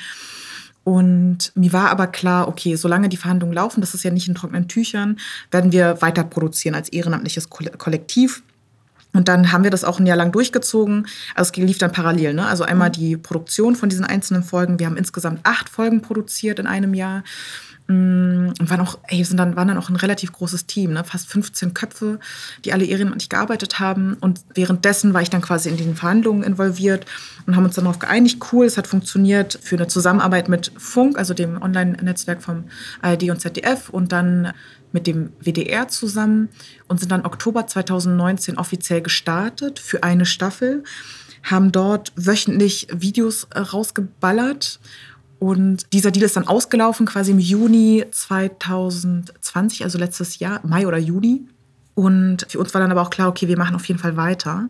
Und 0.83 1.51
mir 1.55 1.71
war 1.71 1.89
aber 1.89 2.07
klar, 2.07 2.47
okay, 2.47 2.75
solange 2.75 3.09
die 3.09 3.17
Verhandlungen 3.17 3.53
laufen, 3.53 3.81
das 3.81 3.93
ist 3.93 4.03
ja 4.03 4.11
nicht 4.11 4.27
in 4.27 4.35
trockenen 4.35 4.67
Tüchern, 4.67 5.17
werden 5.49 5.71
wir 5.71 6.01
weiter 6.01 6.23
produzieren 6.23 6.75
als 6.75 6.89
ehrenamtliches 6.89 7.49
Kollektiv. 7.49 8.43
Und 9.13 9.27
dann 9.27 9.51
haben 9.51 9.63
wir 9.63 9.71
das 9.71 9.83
auch 9.83 9.99
ein 9.99 10.07
Jahr 10.07 10.17
lang 10.17 10.31
durchgezogen. 10.31 11.07
Also 11.35 11.51
es 11.51 11.57
lief 11.57 11.77
dann 11.77 11.91
parallel. 11.91 12.33
Ne? 12.33 12.47
Also 12.47 12.63
einmal 12.63 12.89
die 12.89 13.15
Produktion 13.15 13.75
von 13.75 13.87
diesen 13.87 14.05
einzelnen 14.05 14.43
Folgen. 14.43 14.79
Wir 14.79 14.87
haben 14.87 14.97
insgesamt 14.97 15.41
acht 15.43 15.69
Folgen 15.69 16.01
produziert 16.01 16.59
in 16.59 16.65
einem 16.65 16.95
Jahr. 16.95 17.23
Mm, 17.87 18.53
und 18.59 18.69
waren 18.69 18.79
auch, 18.79 18.97
ey, 19.07 19.23
sind 19.25 19.37
dann, 19.37 19.57
waren 19.57 19.67
dann 19.67 19.77
auch 19.77 19.89
ein 19.89 19.97
relativ 19.97 20.31
großes 20.31 20.67
Team, 20.67 20.93
ne? 20.93 21.03
fast 21.03 21.27
15 21.27 21.73
Köpfe, 21.73 22.19
die 22.63 22.71
alle 22.71 22.85
ehrenamtlich 22.85 23.27
gearbeitet 23.27 23.79
haben. 23.79 24.15
Und 24.21 24.41
währenddessen 24.55 25.13
war 25.13 25.21
ich 25.21 25.29
dann 25.29 25.41
quasi 25.41 25.69
in 25.69 25.75
den 25.75 25.95
Verhandlungen 25.95 26.43
involviert 26.43 27.05
und 27.45 27.55
haben 27.55 27.65
uns 27.65 27.75
dann 27.75 27.83
darauf 27.83 27.99
geeinigt, 27.99 28.39
cool, 28.51 28.65
es 28.65 28.77
hat 28.77 28.87
funktioniert 28.87 29.59
für 29.61 29.75
eine 29.75 29.87
Zusammenarbeit 29.87 30.47
mit 30.47 30.71
Funk, 30.77 31.17
also 31.17 31.33
dem 31.33 31.61
Online-Netzwerk 31.61 32.41
vom 32.41 32.65
ARD 33.01 33.23
und 33.31 33.41
ZDF 33.41 33.89
und 33.89 34.13
dann 34.13 34.53
mit 34.93 35.05
dem 35.05 35.33
WDR 35.41 35.89
zusammen 35.89 36.49
und 36.87 36.99
sind 36.99 37.11
dann 37.11 37.25
Oktober 37.25 37.67
2019 37.67 38.57
offiziell 38.57 39.01
gestartet 39.01 39.79
für 39.79 40.03
eine 40.03 40.25
Staffel, 40.25 40.83
haben 41.43 41.73
dort 41.73 42.13
wöchentlich 42.15 42.87
Videos 42.93 43.47
äh, 43.53 43.59
rausgeballert 43.59 44.79
und 45.43 45.91
dieser 45.91 46.11
Deal 46.11 46.23
ist 46.23 46.37
dann 46.37 46.47
ausgelaufen, 46.47 47.05
quasi 47.05 47.31
im 47.31 47.39
Juni 47.39 48.05
2020, 48.09 49.83
also 49.83 49.97
letztes 49.97 50.39
Jahr, 50.39 50.61
Mai 50.65 50.87
oder 50.87 50.97
Juni. 50.97 51.49
Und 51.95 52.47
für 52.49 52.59
uns 52.59 52.73
war 52.73 52.81
dann 52.81 52.91
aber 52.91 53.01
auch 53.01 53.11
klar, 53.11 53.27
okay, 53.27 53.47
wir 53.47 53.57
machen 53.57 53.75
auf 53.75 53.85
jeden 53.85 53.99
Fall 53.99 54.17
weiter. 54.17 54.67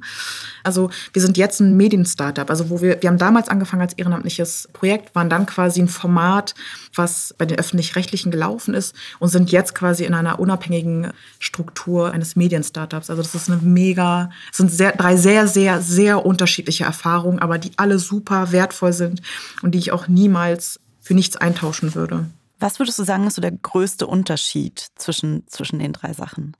Also 0.63 0.89
wir 1.13 1.21
sind 1.21 1.37
jetzt 1.37 1.61
ein 1.61 1.77
Medien-Startup. 1.77 2.49
Also 2.49 2.69
wo 2.69 2.81
wir, 2.81 3.01
wir 3.01 3.09
haben 3.09 3.17
damals 3.17 3.47
angefangen 3.47 3.81
als 3.81 3.93
ehrenamtliches 3.93 4.67
Projekt, 4.73 5.15
waren 5.15 5.29
dann 5.29 5.45
quasi 5.45 5.81
ein 5.81 5.87
Format, 5.87 6.53
was 6.95 7.33
bei 7.37 7.45
den 7.45 7.57
öffentlich-rechtlichen 7.57 8.31
gelaufen 8.31 8.73
ist 8.73 8.93
und 9.19 9.29
sind 9.29 9.51
jetzt 9.51 9.73
quasi 9.73 10.03
in 10.03 10.13
einer 10.13 10.39
unabhängigen 10.39 11.11
Struktur 11.39 12.11
eines 12.11 12.35
Medien-Startups. 12.35 13.09
Also 13.09 13.21
das 13.21 13.35
ist 13.35 13.49
eine 13.49 13.61
mega, 13.61 14.29
es 14.51 14.57
sind 14.57 14.71
sehr, 14.71 14.91
drei 14.91 15.15
sehr, 15.15 15.47
sehr, 15.47 15.81
sehr 15.81 16.25
unterschiedliche 16.25 16.83
Erfahrungen, 16.83 17.39
aber 17.39 17.57
die 17.57 17.71
alle 17.77 17.99
super 17.99 18.51
wertvoll 18.51 18.91
sind 18.91 19.21
und 19.61 19.71
die 19.71 19.79
ich 19.79 19.91
auch 19.93 20.09
niemals 20.09 20.79
für 20.99 21.13
nichts 21.13 21.37
eintauschen 21.37 21.95
würde. 21.95 22.25
Was 22.59 22.79
würdest 22.79 22.99
du 22.99 23.03
sagen, 23.03 23.27
ist 23.27 23.35
so 23.35 23.41
der 23.41 23.51
größte 23.51 24.07
Unterschied 24.07 24.87
zwischen, 24.95 25.43
zwischen 25.47 25.79
den 25.79 25.93
drei 25.93 26.13
Sachen? 26.13 26.55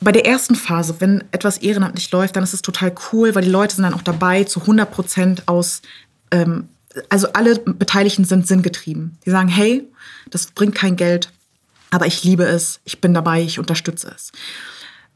Bei 0.00 0.12
der 0.12 0.26
ersten 0.26 0.54
Phase, 0.54 0.96
wenn 1.00 1.24
etwas 1.30 1.58
ehrenamtlich 1.58 2.10
läuft, 2.10 2.36
dann 2.36 2.44
ist 2.44 2.54
es 2.54 2.62
total 2.62 2.94
cool, 3.12 3.34
weil 3.34 3.44
die 3.44 3.50
Leute 3.50 3.74
sind 3.74 3.84
dann 3.84 3.94
auch 3.94 4.02
dabei 4.02 4.44
zu 4.44 4.60
100 4.60 4.90
Prozent 4.90 5.42
aus, 5.46 5.82
ähm, 6.30 6.68
also 7.08 7.32
alle 7.32 7.58
Beteiligten 7.58 8.24
sind 8.24 8.46
sinngetrieben. 8.46 9.18
Die 9.24 9.30
sagen, 9.30 9.48
hey, 9.48 9.86
das 10.30 10.46
bringt 10.48 10.74
kein 10.74 10.96
Geld, 10.96 11.30
aber 11.90 12.06
ich 12.06 12.24
liebe 12.24 12.44
es, 12.44 12.80
ich 12.84 13.00
bin 13.00 13.14
dabei, 13.14 13.42
ich 13.42 13.58
unterstütze 13.58 14.12
es. 14.14 14.32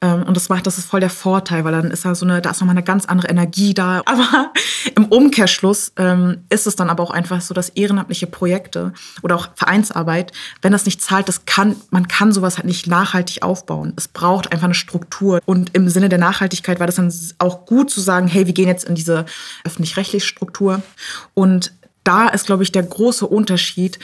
Ähm, 0.04 0.22
und 0.24 0.36
das 0.36 0.50
macht, 0.50 0.66
das 0.66 0.76
ist 0.76 0.86
voll 0.86 1.00
der 1.00 1.10
Vorteil, 1.10 1.64
weil 1.64 1.72
dann 1.72 1.90
ist 1.90 2.04
da 2.04 2.14
so 2.14 2.26
eine, 2.26 2.42
da 2.42 2.50
ist 2.50 2.60
nochmal 2.60 2.76
eine 2.76 2.84
ganz 2.84 3.06
andere 3.06 3.28
Energie 3.28 3.72
da. 3.72 4.02
Aber 4.04 4.52
im 4.94 5.06
Umkehrschluss 5.06 5.92
ähm, 5.96 6.44
ist 6.50 6.66
es 6.66 6.76
dann 6.76 6.90
aber 6.90 7.02
auch 7.02 7.10
einfach 7.10 7.40
so, 7.40 7.54
dass 7.54 7.70
ehrenamtliche 7.70 8.26
Projekte 8.26 8.92
oder 9.22 9.36
auch 9.36 9.48
Vereinsarbeit, 9.54 10.32
wenn 10.60 10.72
das 10.72 10.84
nicht 10.84 11.00
zahlt, 11.00 11.28
das 11.28 11.46
kann, 11.46 11.76
man 11.90 12.06
kann 12.06 12.32
sowas 12.32 12.58
halt 12.58 12.66
nicht 12.66 12.86
nachhaltig 12.86 13.42
aufbauen. 13.42 13.94
Es 13.96 14.08
braucht 14.08 14.52
einfach 14.52 14.64
eine 14.64 14.74
Struktur. 14.74 15.40
Und 15.46 15.74
im 15.74 15.88
Sinne 15.88 16.10
der 16.10 16.18
Nachhaltigkeit 16.18 16.80
war 16.80 16.86
das 16.86 16.96
dann 16.96 17.12
auch 17.38 17.64
gut 17.64 17.90
zu 17.90 18.00
sagen, 18.00 18.28
hey, 18.28 18.46
wir 18.46 18.52
gehen 18.52 18.68
jetzt 18.68 18.84
in 18.84 18.94
diese 18.94 19.24
öffentlich-rechtliche 19.64 20.26
Struktur. 20.26 20.82
Und 21.32 21.72
da 22.04 22.28
ist, 22.28 22.44
glaube 22.44 22.62
ich, 22.62 22.72
der 22.72 22.82
große 22.82 23.26
Unterschied, 23.26 23.98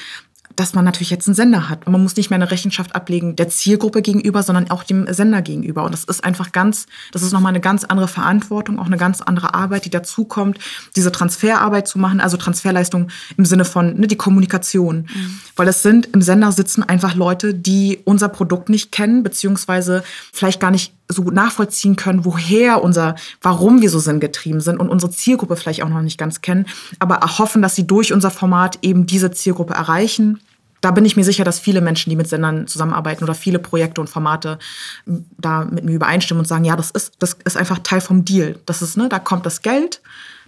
dass 0.61 0.75
man 0.75 0.85
natürlich 0.85 1.09
jetzt 1.09 1.27
einen 1.27 1.35
Sender 1.35 1.71
hat. 1.71 1.89
Man 1.89 2.03
muss 2.03 2.17
nicht 2.17 2.29
mehr 2.29 2.37
eine 2.37 2.51
Rechenschaft 2.51 2.95
ablegen 2.95 3.35
der 3.35 3.49
Zielgruppe 3.49 4.03
gegenüber, 4.03 4.43
sondern 4.43 4.71
auch 4.71 4.85
dem 4.85 5.11
Sender 5.11 5.41
gegenüber. 5.41 5.85
Und 5.85 5.93
das 5.93 6.05
ist 6.05 6.23
einfach 6.23 6.53
ganz, 6.53 6.85
das 7.13 7.23
ist 7.23 7.33
nochmal 7.33 7.49
eine 7.49 7.61
ganz 7.61 7.85
andere 7.85 8.09
Verantwortung, 8.09 8.79
auch 8.79 8.85
eine 8.85 8.99
ganz 8.99 9.23
andere 9.23 9.55
Arbeit, 9.55 9.87
die 9.87 9.91
dazukommt, 9.91 10.59
diese 10.97 11.11
Transferarbeit 11.11 11.89
zu 11.89 11.99
machen, 11.99 12.21
also 12.21 12.37
Transferleistung 12.37 13.09
im 13.39 13.47
Sinne 13.47 13.65
von 13.65 13.99
ne, 13.99 14.07
die 14.07 14.17
Kommunikation. 14.17 15.09
Mhm. 15.13 15.41
Weil 15.57 15.69
es 15.69 15.83
sind, 15.83 16.11
im 16.13 16.21
Sender 16.21 16.53
sitzen 16.53 16.83
einfach 16.83 17.15
Leute, 17.15 17.55
die 17.55 18.01
unser 18.05 18.29
Produkt 18.29 18.69
nicht 18.69 18.93
kennen, 18.93 19.23
beziehungsweise 19.23 20.05
vielleicht 20.31 20.61
gar 20.61 20.71
nicht 20.71 20.93
so 21.13 21.23
gut 21.23 21.35
nachvollziehen 21.35 21.97
können, 21.97 22.25
woher 22.25 22.83
unser, 22.83 23.17
warum 23.43 23.83
wir 23.83 23.91
so 23.91 23.99
sinngetrieben 23.99 24.61
sind 24.61 24.79
und 24.79 24.89
unsere 24.89 25.11
Zielgruppe 25.11 25.57
vielleicht 25.57 25.83
auch 25.83 25.89
noch 25.89 26.03
nicht 26.03 26.19
ganz 26.19 26.41
kennen, 26.41 26.67
aber 26.99 27.17
erhoffen, 27.17 27.63
dass 27.63 27.75
sie 27.75 27.87
durch 27.87 28.13
unser 28.13 28.31
Format 28.31 28.79
eben 28.83 29.07
diese 29.07 29.31
Zielgruppe 29.31 29.75
erreichen. 29.75 30.41
Da 30.81 30.91
bin 30.93 31.05
ich 31.05 31.17
mir 31.17 31.25
sicher, 31.25 31.45
dass 31.45 31.59
viele 31.59 31.81
Menschen, 31.81 32.11
die 32.11 32.17
mit 32.17 32.29
Sendern 32.29 32.67
zusammenarbeiten 32.67 33.25
oder 33.25 33.35
viele 33.35 33.59
Projekte 33.59 34.01
und 34.01 34.09
Formate 34.09 34.59
da 35.07 35.65
mit 35.65 35.85
mir 35.85 35.95
übereinstimmen 35.95 36.41
und 36.41 36.47
sagen, 36.47 36.65
ja, 36.65 36.77
das 36.77 36.91
ist, 36.91 37.15
das 37.19 37.37
ist 37.45 37.57
einfach 37.57 37.79
Teil 37.81 38.01
vom 38.01 38.25
Deal. 38.25 38.59
Das 38.67 38.81
ist, 38.81 38.97
ne, 38.97 39.09
da 39.09 39.19
kommt 39.19 39.45
das 39.45 39.63
Geld, 39.63 40.01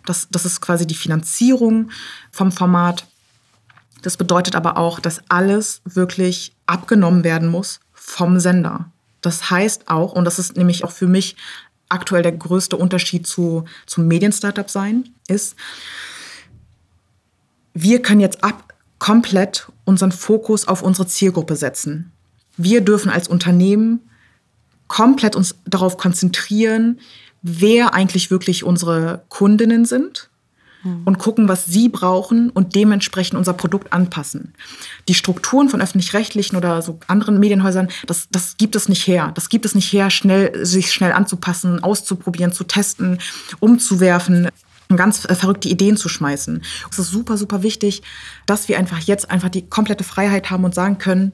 das, 0.06 0.28
das 0.30 0.46
ist 0.46 0.60
quasi 0.60 0.86
die 0.86 0.94
Finanzierung 0.94 1.90
vom 2.30 2.50
Format. 2.50 3.06
Das 4.02 4.16
bedeutet 4.16 4.56
aber 4.56 4.78
auch, 4.78 5.00
dass 5.00 5.20
alles 5.28 5.82
wirklich 5.84 6.54
abgenommen 6.66 7.24
werden 7.24 7.48
muss 7.48 7.80
vom 7.92 8.40
Sender. 8.40 8.90
Das 9.20 9.50
heißt 9.50 9.88
auch, 9.88 10.12
und 10.12 10.24
das 10.24 10.38
ist 10.38 10.56
nämlich 10.56 10.82
auch 10.82 10.90
für 10.90 11.06
mich 11.06 11.36
aktuell 11.88 12.22
der 12.22 12.32
größte 12.32 12.76
Unterschied 12.76 13.26
zu, 13.26 13.64
zum 13.86 14.08
Medien-Startup 14.08 14.68
sein, 14.68 15.10
ist, 15.28 15.56
wir 17.74 18.02
können 18.02 18.20
jetzt 18.20 18.42
ab 18.42 18.71
komplett 19.02 19.66
unseren 19.84 20.12
Fokus 20.12 20.68
auf 20.68 20.80
unsere 20.80 21.08
Zielgruppe 21.08 21.56
setzen. 21.56 22.12
Wir 22.56 22.82
dürfen 22.82 23.10
als 23.10 23.26
Unternehmen 23.26 23.98
komplett 24.86 25.34
uns 25.34 25.56
darauf 25.64 25.96
konzentrieren, 25.96 27.00
wer 27.42 27.94
eigentlich 27.94 28.30
wirklich 28.30 28.62
unsere 28.62 29.24
Kundinnen 29.28 29.86
sind 29.86 30.30
Mhm. 30.84 31.02
und 31.04 31.18
gucken, 31.18 31.48
was 31.48 31.64
sie 31.64 31.88
brauchen 31.88 32.50
und 32.50 32.76
dementsprechend 32.76 33.36
unser 33.36 33.54
Produkt 33.54 33.92
anpassen. 33.92 34.54
Die 35.08 35.14
Strukturen 35.14 35.68
von 35.68 35.80
öffentlich-rechtlichen 35.80 36.56
oder 36.56 36.80
so 36.80 37.00
anderen 37.08 37.40
Medienhäusern, 37.40 37.88
das, 38.06 38.28
das 38.30 38.56
gibt 38.56 38.76
es 38.76 38.88
nicht 38.88 39.06
her. 39.06 39.32
Das 39.34 39.48
gibt 39.48 39.64
es 39.64 39.74
nicht 39.74 39.92
her, 39.92 40.10
schnell, 40.10 40.64
sich 40.64 40.92
schnell 40.92 41.12
anzupassen, 41.12 41.82
auszuprobieren, 41.82 42.52
zu 42.52 42.62
testen, 42.64 43.18
umzuwerfen 43.58 44.48
ganz 44.96 45.24
äh, 45.24 45.34
verrückte 45.34 45.68
Ideen 45.68 45.96
zu 45.96 46.08
schmeißen. 46.08 46.62
Es 46.90 46.98
ist 46.98 47.10
super, 47.10 47.36
super 47.36 47.62
wichtig, 47.62 48.02
dass 48.46 48.68
wir 48.68 48.78
einfach 48.78 49.00
jetzt 49.00 49.30
einfach 49.30 49.48
die 49.48 49.68
komplette 49.68 50.04
Freiheit 50.04 50.50
haben 50.50 50.64
und 50.64 50.74
sagen 50.74 50.98
können, 50.98 51.32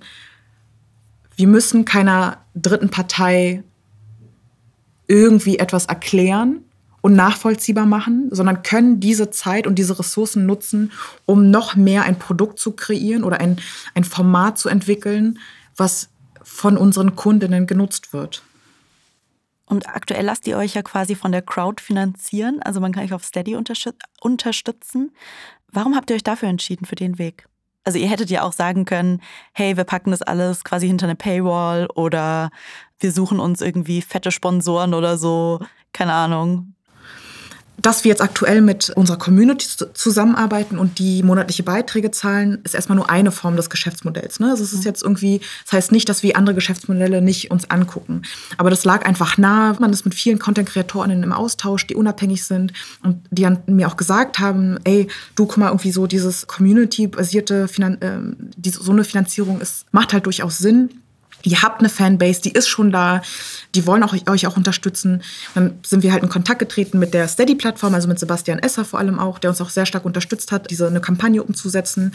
wir 1.37 1.47
müssen 1.47 1.85
keiner 1.85 2.39
dritten 2.55 2.91
Partei 2.91 3.63
irgendwie 5.07 5.59
etwas 5.59 5.87
erklären, 5.87 6.65
und 7.01 7.15
nachvollziehbar 7.15 7.87
machen, 7.87 8.29
sondern 8.33 8.63
können 8.63 9.01
diese 9.01 9.31
Zeit 9.31 9.67
und 9.67 9.77
diese 9.77 9.99
Ressourcen 9.99 10.47
nutzen, 10.47 10.93
um 11.27 11.51
noch 11.51 11.77
mehr 11.77 12.03
ein 12.03 12.19
Produkt 12.19 12.59
zu 12.59 12.73
kreieren 12.73 13.25
oder 13.25 13.41
ein, 13.41 13.57
ein 13.95 14.05
Format 14.05 14.59
zu 14.59 14.69
entwickeln, 14.69 15.39
was 15.77 16.11
von 16.43 16.77
unseren 16.77 17.15
Kundinnen 17.15 17.67
genutzt 17.67 18.13
wird. 18.13 18.43
Und 19.69 19.89
aktuell 19.89 20.25
lasst 20.25 20.47
ihr 20.47 20.57
euch 20.57 20.75
ja 20.75 20.83
quasi 20.83 21.15
von 21.15 21.33
der 21.33 21.43
Crowd 21.43 21.83
finanzieren, 21.83 22.63
also 22.63 22.81
man 22.81 22.93
kann 22.93 23.05
euch 23.05 23.13
auf 23.13 23.25
Steady 23.25 23.55
unterstützen. 23.55 25.13
Warum 25.71 25.95
habt 25.95 26.11
ihr 26.11 26.17
euch 26.17 26.25
dafür 26.25 26.49
entschieden, 26.49 26.87
für 26.87 26.95
den 26.95 27.19
Weg? 27.19 27.47
Also 27.85 27.99
ihr 27.99 28.09
hättet 28.09 28.31
ja 28.31 28.43
auch 28.43 28.53
sagen 28.53 28.85
können, 28.85 29.21
hey, 29.53 29.77
wir 29.77 29.85
packen 29.85 30.11
das 30.11 30.23
alles 30.23 30.65
quasi 30.65 30.87
hinter 30.87 31.07
eine 31.07 31.15
Paywall 31.15 31.87
oder 31.95 32.51
wir 32.99 33.13
suchen 33.13 33.41
uns 33.41 33.61
irgendwie 33.61 34.03
fette 34.03 34.31
Sponsoren 34.31 34.95
oder 34.95 35.19
so, 35.19 35.61
keine 35.93 36.15
Ahnung 36.15 36.75
dass 37.81 38.05
wir 38.05 38.11
jetzt 38.11 38.23
aktuell 38.23 38.61
mit 38.61 38.91
unserer 38.91 39.19
Community 39.19 39.67
zusammenarbeiten 39.95 40.79
und 40.79 40.99
die 40.99 41.23
monatliche 41.23 41.63
Beiträge 41.63 42.11
zahlen, 42.11 42.59
ist 42.65 42.75
erstmal 42.75 42.97
nur 42.97 43.09
eine 43.09 43.31
Form 43.31 43.57
des 43.57 43.71
Geschäftsmodells. 43.71 44.41
Ne? 44.41 44.51
Also 44.51 44.65
es 44.65 44.73
ist 44.73 44.85
jetzt 44.85 45.03
irgendwie, 45.03 45.41
das 45.65 45.73
heißt 45.73 45.93
nicht, 45.93 46.09
dass 46.09 46.23
wir 46.23 46.37
andere 46.37 46.55
Geschäftsmodelle 46.55 47.23
nicht 47.23 47.51
uns 47.51 47.71
angucken. 47.71 48.23
Aber 48.57 48.71
das 48.71 48.85
lag 48.85 49.07
einfach 49.07 49.39
nah. 49.39 49.77
Man 49.79 49.93
ist 49.93 50.05
mit 50.05 50.15
vielen 50.15 50.39
Content-Kreatorinnen 50.39 51.23
im 51.23 51.33
Austausch, 51.33 51.87
die 51.87 51.95
unabhängig 51.95 52.45
sind 52.45 52.73
und 53.03 53.25
die 53.31 53.47
an 53.47 53.59
mir 53.67 53.87
auch 53.89 53.97
gesagt 53.97 54.39
haben, 54.39 54.79
ey, 54.85 55.07
du 55.37 55.47
guck 55.47 55.59
mal, 55.59 55.69
irgendwie 55.69 55.93
so 55.93 56.07
dieses 56.07 56.47
Community-basierte, 56.47 57.69
Finan 57.69 58.01
äh, 58.01 58.71
so 58.71 58.93
eine 58.93 59.05
Finanzierung 59.05 59.61
ist, 59.61 59.87
macht 59.93 60.13
halt 60.13 60.27
durchaus 60.27 60.59
Sinn 60.59 60.91
ihr 61.43 61.63
habt 61.63 61.81
eine 61.81 61.89
Fanbase, 61.89 62.41
die 62.43 62.53
ist 62.53 62.69
schon 62.69 62.91
da, 62.91 63.23
die 63.75 63.87
wollen 63.87 64.03
auch, 64.03 64.15
euch 64.29 64.47
auch 64.47 64.57
unterstützen. 64.57 65.23
Dann 65.55 65.79
sind 65.85 66.03
wir 66.03 66.13
halt 66.13 66.23
in 66.23 66.29
Kontakt 66.29 66.59
getreten 66.59 66.99
mit 66.99 67.15
der 67.15 67.29
Steady-Plattform, 67.29 67.95
also 67.95 68.09
mit 68.09 68.19
Sebastian 68.19 68.59
Esser 68.59 68.85
vor 68.85 68.99
allem 68.99 69.19
auch, 69.19 69.39
der 69.39 69.51
uns 69.51 69.61
auch 69.61 69.71
sehr 69.71 69.87
stark 69.87 70.05
unterstützt 70.05 70.53
hat, 70.53 70.71
diese 70.71 70.87
eine 70.87 71.01
Kampagne 71.01 71.43
umzusetzen. 71.43 72.15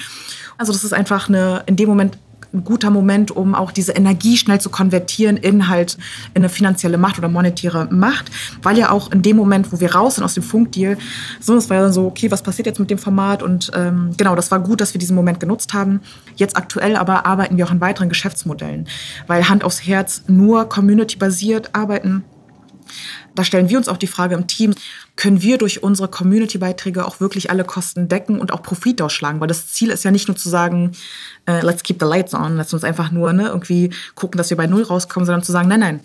Also 0.57 0.71
das 0.73 0.83
ist 0.83 0.93
einfach 0.93 1.29
eine, 1.29 1.63
in 1.65 1.75
dem 1.75 1.89
Moment 1.89 2.17
ein 2.53 2.63
guter 2.63 2.89
Moment, 2.89 3.31
um 3.31 3.55
auch 3.55 3.71
diese 3.71 3.93
Energie 3.93 4.37
schnell 4.37 4.61
zu 4.61 4.69
konvertieren 4.69 5.37
in 5.37 5.67
halt 5.67 5.97
in 6.33 6.41
eine 6.41 6.49
finanzielle 6.49 6.97
Macht 6.97 7.17
oder 7.17 7.27
monetäre 7.27 7.87
Macht, 7.91 8.31
weil 8.61 8.77
ja 8.77 8.91
auch 8.91 9.11
in 9.11 9.21
dem 9.21 9.37
Moment, 9.37 9.71
wo 9.71 9.79
wir 9.79 9.93
raus 9.93 10.15
sind 10.15 10.23
aus 10.23 10.35
dem 10.35 10.43
Funkdeal, 10.43 10.97
so 11.39 11.55
das 11.55 11.69
war 11.69 11.77
ja 11.77 11.83
dann 11.83 11.93
so, 11.93 12.05
okay, 12.05 12.29
was 12.31 12.43
passiert 12.43 12.67
jetzt 12.67 12.79
mit 12.79 12.89
dem 12.89 12.97
Format? 12.97 13.41
Und 13.41 13.71
ähm, 13.73 14.11
genau, 14.17 14.35
das 14.35 14.51
war 14.51 14.59
gut, 14.59 14.81
dass 14.81 14.93
wir 14.93 14.99
diesen 14.99 15.15
Moment 15.15 15.39
genutzt 15.39 15.73
haben. 15.73 16.01
Jetzt 16.35 16.55
aktuell 16.55 16.95
aber 16.95 17.25
arbeiten 17.25 17.57
wir 17.57 17.65
auch 17.65 17.71
an 17.71 17.81
weiteren 17.81 18.09
Geschäftsmodellen, 18.09 18.87
weil 19.27 19.49
Hand 19.49 19.63
aufs 19.63 19.85
Herz 19.85 20.23
nur 20.27 20.69
community-basiert 20.69 21.73
arbeiten 21.73 22.23
da 23.35 23.43
stellen 23.43 23.69
wir 23.69 23.77
uns 23.77 23.87
auch 23.87 23.97
die 23.97 24.07
Frage 24.07 24.35
im 24.35 24.47
Team, 24.47 24.73
können 25.15 25.41
wir 25.41 25.57
durch 25.57 25.83
unsere 25.83 26.07
Community-Beiträge 26.07 27.05
auch 27.05 27.19
wirklich 27.19 27.49
alle 27.49 27.63
Kosten 27.63 28.07
decken 28.07 28.39
und 28.39 28.51
auch 28.51 28.63
Profit 28.63 29.01
ausschlagen? 29.01 29.39
Weil 29.39 29.47
das 29.47 29.67
Ziel 29.67 29.89
ist 29.89 30.03
ja 30.03 30.11
nicht 30.11 30.27
nur 30.27 30.37
zu 30.37 30.49
sagen, 30.49 30.91
äh, 31.45 31.61
let's 31.61 31.83
keep 31.83 31.97
the 31.99 32.05
lights 32.05 32.33
on, 32.33 32.57
lass 32.57 32.73
uns 32.73 32.83
einfach 32.83 33.11
nur 33.11 33.33
ne, 33.33 33.47
irgendwie 33.47 33.91
gucken, 34.15 34.37
dass 34.37 34.49
wir 34.49 34.57
bei 34.57 34.67
Null 34.67 34.83
rauskommen, 34.83 35.25
sondern 35.25 35.43
zu 35.43 35.51
sagen, 35.51 35.67
nein, 35.67 35.79
nein, 35.79 35.99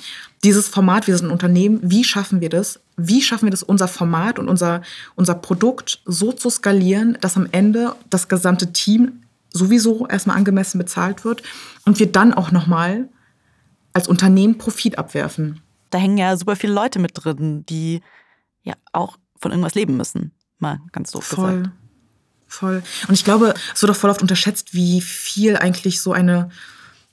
dieses 0.45 0.69
Format, 0.69 1.07
wir 1.07 1.17
sind 1.17 1.29
ein 1.29 1.33
Unternehmen, 1.33 1.81
wie 1.83 2.05
schaffen 2.05 2.41
wir 2.41 2.49
das? 2.49 2.81
Wie 2.97 3.23
schaffen 3.23 3.47
wir 3.47 3.51
das, 3.51 3.63
unser 3.63 3.89
Format 3.89 4.39
und 4.39 4.49
unser, 4.49 4.83
unser 5.15 5.35
Produkt 5.35 6.01
so 6.05 6.33
zu 6.33 6.51
skalieren, 6.51 7.19
dass 7.21 7.37
am 7.37 7.49
Ende 7.51 7.95
das 8.11 8.29
gesamte 8.29 8.73
Team 8.73 9.23
sowieso 9.51 10.07
erstmal 10.07 10.37
angemessen 10.37 10.79
bezahlt 10.79 11.25
wird 11.25 11.43
und 11.85 11.99
wir 11.99 12.11
dann 12.13 12.35
auch 12.35 12.51
nochmal 12.51 13.09
als 13.93 14.09
Unternehmen 14.09 14.59
Profit 14.59 14.99
abwerfen 14.99 15.61
da 15.91 15.99
hängen 15.99 16.19
ja 16.19 16.37
super 16.37 16.57
viele 16.57 16.73
Leute 16.73 16.99
mit 16.99 17.13
drin, 17.15 17.65
die 17.67 18.03
ja 18.63 18.75
auch 18.93 19.17
von 19.41 19.51
irgendwas 19.51 19.75
leben 19.75 19.97
müssen. 19.97 20.33
Mal 20.59 20.81
ganz 20.93 21.13
doof 21.13 21.25
voll, 21.25 21.57
gesagt. 21.59 21.77
Voll. 22.49 22.83
Und 23.09 23.15
ich 23.15 23.25
glaube, 23.25 23.55
es 23.75 23.83
wird 23.83 23.93
auch 23.93 23.97
voll 23.97 24.11
oft 24.11 24.23
unterschätzt, 24.23 24.75
wie 24.75 25.01
viel 25.01 25.57
eigentlich 25.57 26.01
so 26.01 26.13
eine 26.13 26.51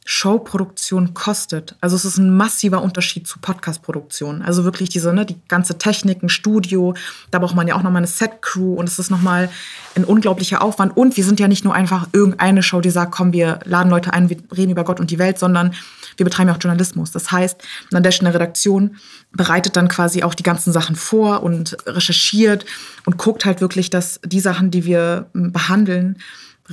Showproduktion 0.07 1.15
kostet. 1.15 1.75
Also 1.81 1.95
es 1.95 2.05
ist 2.05 2.19
ein 2.19 2.37
massiver 2.37 2.83
Unterschied 2.83 3.27
zu 3.27 3.39
Podcastproduktion. 3.39 4.43
Also 4.43 4.63
wirklich 4.63 4.89
diese, 4.89 5.11
ne, 5.11 5.25
die 5.25 5.35
ganze 5.47 5.79
Technik, 5.79 6.21
ein 6.21 6.29
Studio, 6.29 6.93
da 7.31 7.39
braucht 7.39 7.55
man 7.55 7.67
ja 7.67 7.73
auch 7.73 7.81
nochmal 7.81 8.01
eine 8.01 8.07
Set-Crew 8.07 8.75
und 8.75 8.87
es 8.87 8.99
ist 8.99 9.09
nochmal 9.09 9.49
ein 9.95 10.03
unglaublicher 10.05 10.61
Aufwand. 10.61 10.95
Und 10.95 11.17
wir 11.17 11.23
sind 11.23 11.39
ja 11.39 11.47
nicht 11.47 11.63
nur 11.63 11.73
einfach 11.73 12.07
irgendeine 12.13 12.61
Show, 12.61 12.81
die 12.81 12.91
sagt, 12.91 13.13
komm, 13.13 13.33
wir 13.33 13.59
laden 13.65 13.89
Leute 13.89 14.13
ein, 14.13 14.29
wir 14.29 14.37
reden 14.55 14.71
über 14.71 14.83
Gott 14.83 14.99
und 14.99 15.09
die 15.09 15.17
Welt, 15.17 15.39
sondern 15.39 15.73
wir 16.17 16.23
betreiben 16.23 16.49
ja 16.49 16.55
auch 16.55 16.61
Journalismus. 16.61 17.09
Das 17.09 17.31
heißt, 17.31 17.59
in 17.91 18.03
der 18.03 18.33
Redaktion 18.33 18.97
bereitet 19.31 19.75
dann 19.75 19.87
quasi 19.87 20.21
auch 20.21 20.35
die 20.35 20.43
ganzen 20.43 20.71
Sachen 20.71 20.95
vor 20.95 21.41
und 21.41 21.77
recherchiert 21.87 22.63
und 23.05 23.17
guckt 23.17 23.43
halt 23.43 23.59
wirklich, 23.59 23.89
dass 23.89 24.19
die 24.23 24.39
Sachen, 24.39 24.69
die 24.69 24.85
wir 24.85 25.29
behandeln, 25.33 26.19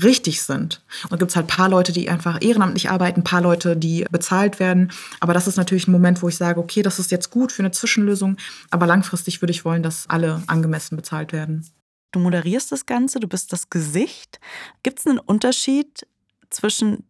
richtig 0.00 0.42
sind. 0.42 0.82
Und 1.10 1.18
gibt 1.18 1.30
es 1.30 1.36
halt 1.36 1.46
ein 1.46 1.56
paar 1.56 1.68
Leute, 1.68 1.92
die 1.92 2.08
einfach 2.08 2.38
ehrenamtlich 2.40 2.90
arbeiten, 2.90 3.20
ein 3.20 3.24
paar 3.24 3.42
Leute, 3.42 3.76
die 3.76 4.06
bezahlt 4.10 4.58
werden. 4.58 4.90
Aber 5.20 5.34
das 5.34 5.46
ist 5.46 5.56
natürlich 5.56 5.86
ein 5.86 5.92
Moment, 5.92 6.22
wo 6.22 6.28
ich 6.28 6.36
sage, 6.36 6.60
okay, 6.60 6.82
das 6.82 6.98
ist 6.98 7.10
jetzt 7.10 7.30
gut 7.30 7.52
für 7.52 7.62
eine 7.62 7.72
Zwischenlösung, 7.72 8.36
aber 8.70 8.86
langfristig 8.86 9.42
würde 9.42 9.52
ich 9.52 9.64
wollen, 9.64 9.82
dass 9.82 10.08
alle 10.08 10.42
angemessen 10.46 10.96
bezahlt 10.96 11.32
werden. 11.32 11.66
Du 12.12 12.20
moderierst 12.20 12.72
das 12.72 12.86
Ganze, 12.86 13.20
du 13.20 13.28
bist 13.28 13.52
das 13.52 13.70
Gesicht. 13.70 14.38
Gibt 14.82 14.98
es 14.98 15.06
einen 15.06 15.18
Unterschied 15.18 16.06
zwischen 16.50 17.04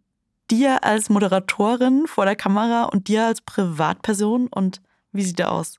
dir 0.50 0.84
als 0.84 1.08
Moderatorin 1.08 2.06
vor 2.06 2.24
der 2.24 2.36
Kamera 2.36 2.84
und 2.84 3.08
dir 3.08 3.26
als 3.26 3.40
Privatperson 3.40 4.48
und 4.48 4.80
wie 5.12 5.22
sieht 5.22 5.38
der 5.38 5.50
aus? 5.50 5.78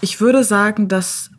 Ich 0.00 0.20
würde 0.20 0.44
sagen, 0.44 0.88
dass 0.88 1.30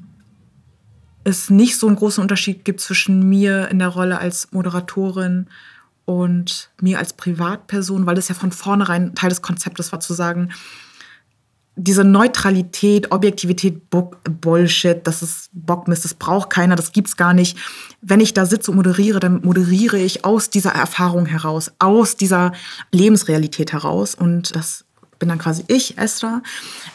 es 1.23 1.49
nicht 1.49 1.77
so 1.77 1.87
einen 1.87 1.95
großen 1.95 2.21
Unterschied 2.21 2.65
gibt 2.65 2.81
zwischen 2.81 3.27
mir 3.27 3.69
in 3.69 3.79
der 3.79 3.89
Rolle 3.89 4.19
als 4.19 4.51
Moderatorin 4.51 5.47
und 6.05 6.69
mir 6.81 6.99
als 6.99 7.13
Privatperson, 7.13 8.05
weil 8.05 8.15
das 8.15 8.27
ja 8.27 8.35
von 8.35 8.51
vornherein 8.51 9.15
Teil 9.15 9.29
des 9.29 9.41
Konzeptes 9.41 9.91
war, 9.91 9.99
zu 9.99 10.13
sagen, 10.13 10.49
diese 11.75 12.03
Neutralität, 12.03 13.11
Objektivität, 13.11 13.81
Bullshit, 13.89 14.99
das 15.07 15.23
ist 15.23 15.49
Bockmist, 15.53 16.03
das 16.03 16.13
braucht 16.13 16.49
keiner, 16.49 16.75
das 16.75 16.91
gibt's 16.91 17.15
gar 17.15 17.33
nicht. 17.33 17.57
Wenn 18.01 18.19
ich 18.19 18.33
da 18.33 18.45
sitze 18.45 18.71
und 18.71 18.77
moderiere, 18.77 19.19
dann 19.19 19.41
moderiere 19.41 19.97
ich 19.97 20.25
aus 20.25 20.49
dieser 20.49 20.71
Erfahrung 20.71 21.25
heraus, 21.25 21.71
aus 21.79 22.17
dieser 22.17 22.51
Lebensrealität 22.91 23.71
heraus 23.71 24.15
und 24.15 24.53
das 24.55 24.85
bin 25.21 25.29
dann 25.29 25.37
quasi 25.37 25.63
ich, 25.67 25.99
Esra. 25.99 26.41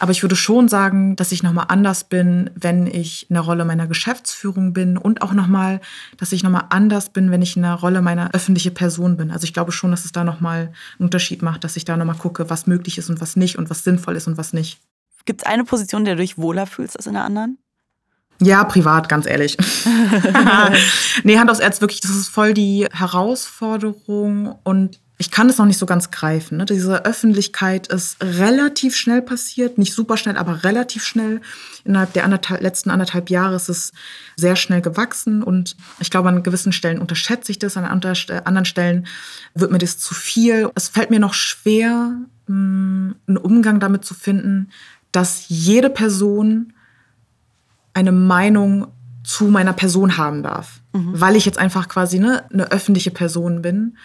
Aber 0.01 0.11
ich 0.11 0.21
würde 0.21 0.35
schon 0.35 0.69
sagen, 0.69 1.15
dass 1.15 1.31
ich 1.31 1.45
nochmal 1.45 1.67
anders 1.69 2.03
bin, 2.05 2.51
wenn 2.57 2.89
ich 2.89 3.31
in 3.31 3.35
der 3.35 3.45
Rolle 3.45 3.65
meiner 3.65 3.87
Geschäftsführung 3.87 4.73
bin 4.73 4.99
und 4.99 5.23
auch 5.23 5.33
nochmal, 5.33 5.81
dass 6.17 6.33
ich 6.33 6.43
nochmal 6.43 6.65
anders 6.71 7.11
bin, 7.11 7.31
wenn 7.31 7.41
ich 7.41 7.55
in 7.55 7.63
der 7.63 7.75
Rolle 7.75 8.03
meiner 8.03 8.35
öffentlichen 8.35 8.75
Person 8.75 9.17
bin. 9.17 9.31
Also 9.31 9.45
ich 9.45 9.55
glaube 9.55 9.71
schon, 9.71 9.93
dass 9.93 10.05
es 10.05 10.11
da 10.11 10.25
nochmal 10.25 10.73
einen 10.99 11.07
Unterschied 11.07 11.41
macht, 11.41 11.63
dass 11.63 11.77
ich 11.77 11.85
da 11.85 11.97
nochmal 11.97 12.17
gucke, 12.17 12.51
was 12.51 12.67
möglich 12.67 12.99
ist 12.99 13.09
und 13.09 13.21
was 13.21 13.37
nicht 13.37 13.59
und 13.59 13.71
was 13.71 13.85
sinnvoll 13.85 14.17
ist 14.17 14.27
und 14.27 14.37
was 14.37 14.53
nicht. 14.53 14.81
Gibt 15.25 15.43
es 15.43 15.47
eine 15.47 15.63
Position, 15.63 16.05
der 16.05 16.17
du 16.17 16.23
dich 16.23 16.37
wohler 16.37 16.67
fühlst 16.67 16.97
als 16.97 17.07
in 17.07 17.13
der 17.15 17.25
anderen? 17.25 17.59
Ja, 18.43 18.65
privat, 18.65 19.09
ganz 19.09 19.27
ehrlich. 19.27 19.57
nee, 21.23 21.39
Hand 21.39 21.49
aufs 21.49 21.61
Erz, 21.61 21.81
wirklich, 21.81 22.01
das 22.01 22.11
ist 22.11 22.29
voll 22.29 22.55
die 22.55 22.89
Herausforderung 22.93 24.59
und 24.65 24.99
ich 25.19 25.31
kann 25.31 25.49
es 25.49 25.57
noch 25.57 25.65
nicht 25.65 25.79
so 25.79 25.87
ganz 25.87 26.11
greifen. 26.11 26.59
Ne? 26.59 26.67
Diese 26.67 27.07
Öffentlichkeit 27.07 27.87
ist 27.87 28.19
relativ 28.23 28.95
schnell 28.95 29.23
passiert, 29.23 29.79
nicht 29.79 29.95
super 29.95 30.19
schnell, 30.19 30.37
aber 30.37 30.63
relativ 30.63 31.05
schnell. 31.05 31.41
Innerhalb 31.85 32.13
der 32.13 32.25
anderthalb, 32.25 32.61
letzten 32.61 32.91
anderthalb 32.91 33.31
Jahre 33.31 33.57
ist 33.57 33.71
es 33.71 33.93
sehr 34.37 34.57
schnell 34.57 34.83
gewachsen 34.83 35.43
und 35.43 35.77
ich 36.01 36.11
glaube, 36.11 36.29
an 36.29 36.43
gewissen 36.43 36.73
Stellen 36.73 37.01
unterschätze 37.01 37.51
ich 37.51 37.59
das, 37.59 37.79
an 37.79 37.87
anderen 37.87 38.65
Stellen 38.65 39.07
wird 39.55 39.71
mir 39.71 39.79
das 39.79 39.99
zu 39.99 40.15
viel. 40.15 40.71
Es 40.75 40.89
fällt 40.89 41.11
mir 41.11 41.21
noch 41.21 41.35
schwer, 41.35 42.13
mm, 42.47 43.13
einen 43.27 43.37
Umgang 43.39 43.81
damit 43.81 44.05
zu 44.05 44.13
finden, 44.13 44.69
dass 45.13 45.49
jede 45.49 45.89
Person 45.89 46.75
eine 47.95 48.13
Meinung 48.13 48.89
zu 49.25 49.47
meiner 49.47 49.73
Person 49.73 50.19
haben 50.19 50.43
darf, 50.43 50.81
mhm. 50.93 51.19
weil 51.19 51.37
ich 51.37 51.47
jetzt 51.47 51.59
einfach 51.59 51.89
quasi 51.89 52.19
ne, 52.19 52.45
eine 52.53 52.71
öffentliche 52.71 53.11
Person 53.11 53.63
bin. 53.63 53.97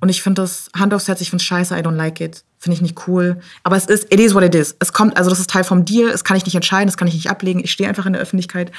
Und 0.00 0.08
ich 0.08 0.22
finde 0.22 0.42
das, 0.42 0.68
Hand 0.74 0.94
aufs 0.94 1.08
Herz, 1.08 1.20
ich 1.20 1.30
finde 1.30 1.42
es 1.42 1.46
scheiße, 1.46 1.76
I 1.76 1.82
don't 1.82 1.96
like 1.96 2.20
it. 2.20 2.42
Finde 2.58 2.74
ich 2.74 2.82
nicht 2.82 3.06
cool. 3.06 3.40
Aber 3.62 3.76
es 3.76 3.86
ist, 3.86 4.12
it 4.12 4.20
is 4.20 4.34
what 4.34 4.42
it 4.42 4.54
is. 4.54 4.74
Es 4.78 4.92
kommt, 4.92 5.16
also 5.16 5.30
das 5.30 5.40
ist 5.40 5.50
Teil 5.50 5.64
vom 5.64 5.84
Deal, 5.84 6.10
das 6.10 6.24
kann 6.24 6.36
ich 6.36 6.44
nicht 6.44 6.54
entscheiden, 6.54 6.86
das 6.86 6.96
kann 6.96 7.08
ich 7.08 7.14
nicht 7.14 7.30
ablegen. 7.30 7.60
Ich 7.62 7.72
stehe 7.72 7.88
einfach 7.88 8.06
in 8.06 8.12
der 8.12 8.22
Öffentlichkeit. 8.22 8.72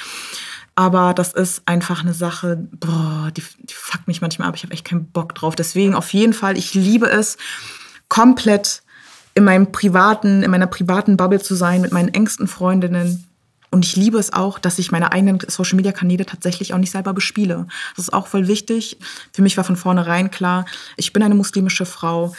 Aber 0.75 1.13
das 1.13 1.33
ist 1.33 1.63
einfach 1.65 2.01
eine 2.01 2.13
Sache, 2.13 2.67
boah, 2.71 3.29
die, 3.35 3.43
die 3.59 3.73
fuckt 3.73 4.07
mich 4.07 4.21
manchmal 4.21 4.47
ab. 4.47 4.55
Ich 4.55 4.63
habe 4.63 4.73
echt 4.73 4.85
keinen 4.85 5.05
Bock 5.05 5.35
drauf. 5.35 5.55
Deswegen 5.55 5.95
auf 5.95 6.13
jeden 6.13 6.33
Fall, 6.33 6.57
ich 6.57 6.73
liebe 6.73 7.09
es, 7.09 7.37
komplett 8.07 8.81
in 9.33 9.43
meinem 9.43 9.71
privaten, 9.71 10.43
in 10.43 10.51
meiner 10.51 10.67
privaten 10.67 11.17
Bubble 11.17 11.41
zu 11.41 11.55
sein, 11.55 11.81
mit 11.81 11.91
meinen 11.91 12.09
engsten 12.09 12.47
Freundinnen 12.47 13.30
und 13.71 13.85
ich 13.85 13.95
liebe 13.95 14.19
es 14.19 14.33
auch, 14.33 14.59
dass 14.59 14.77
ich 14.79 14.91
meine 14.91 15.13
eigenen 15.13 15.39
Social-Media-Kanäle 15.47 16.25
tatsächlich 16.25 16.73
auch 16.73 16.77
nicht 16.77 16.91
selber 16.91 17.13
bespiele. 17.13 17.67
Das 17.95 18.05
ist 18.05 18.13
auch 18.13 18.27
voll 18.27 18.47
wichtig. 18.47 18.97
Für 19.31 19.41
mich 19.41 19.55
war 19.55 19.63
von 19.63 19.77
vornherein 19.77 20.29
klar, 20.29 20.65
ich 20.97 21.13
bin 21.13 21.23
eine 21.23 21.35
muslimische 21.35 21.85
Frau, 21.85 22.35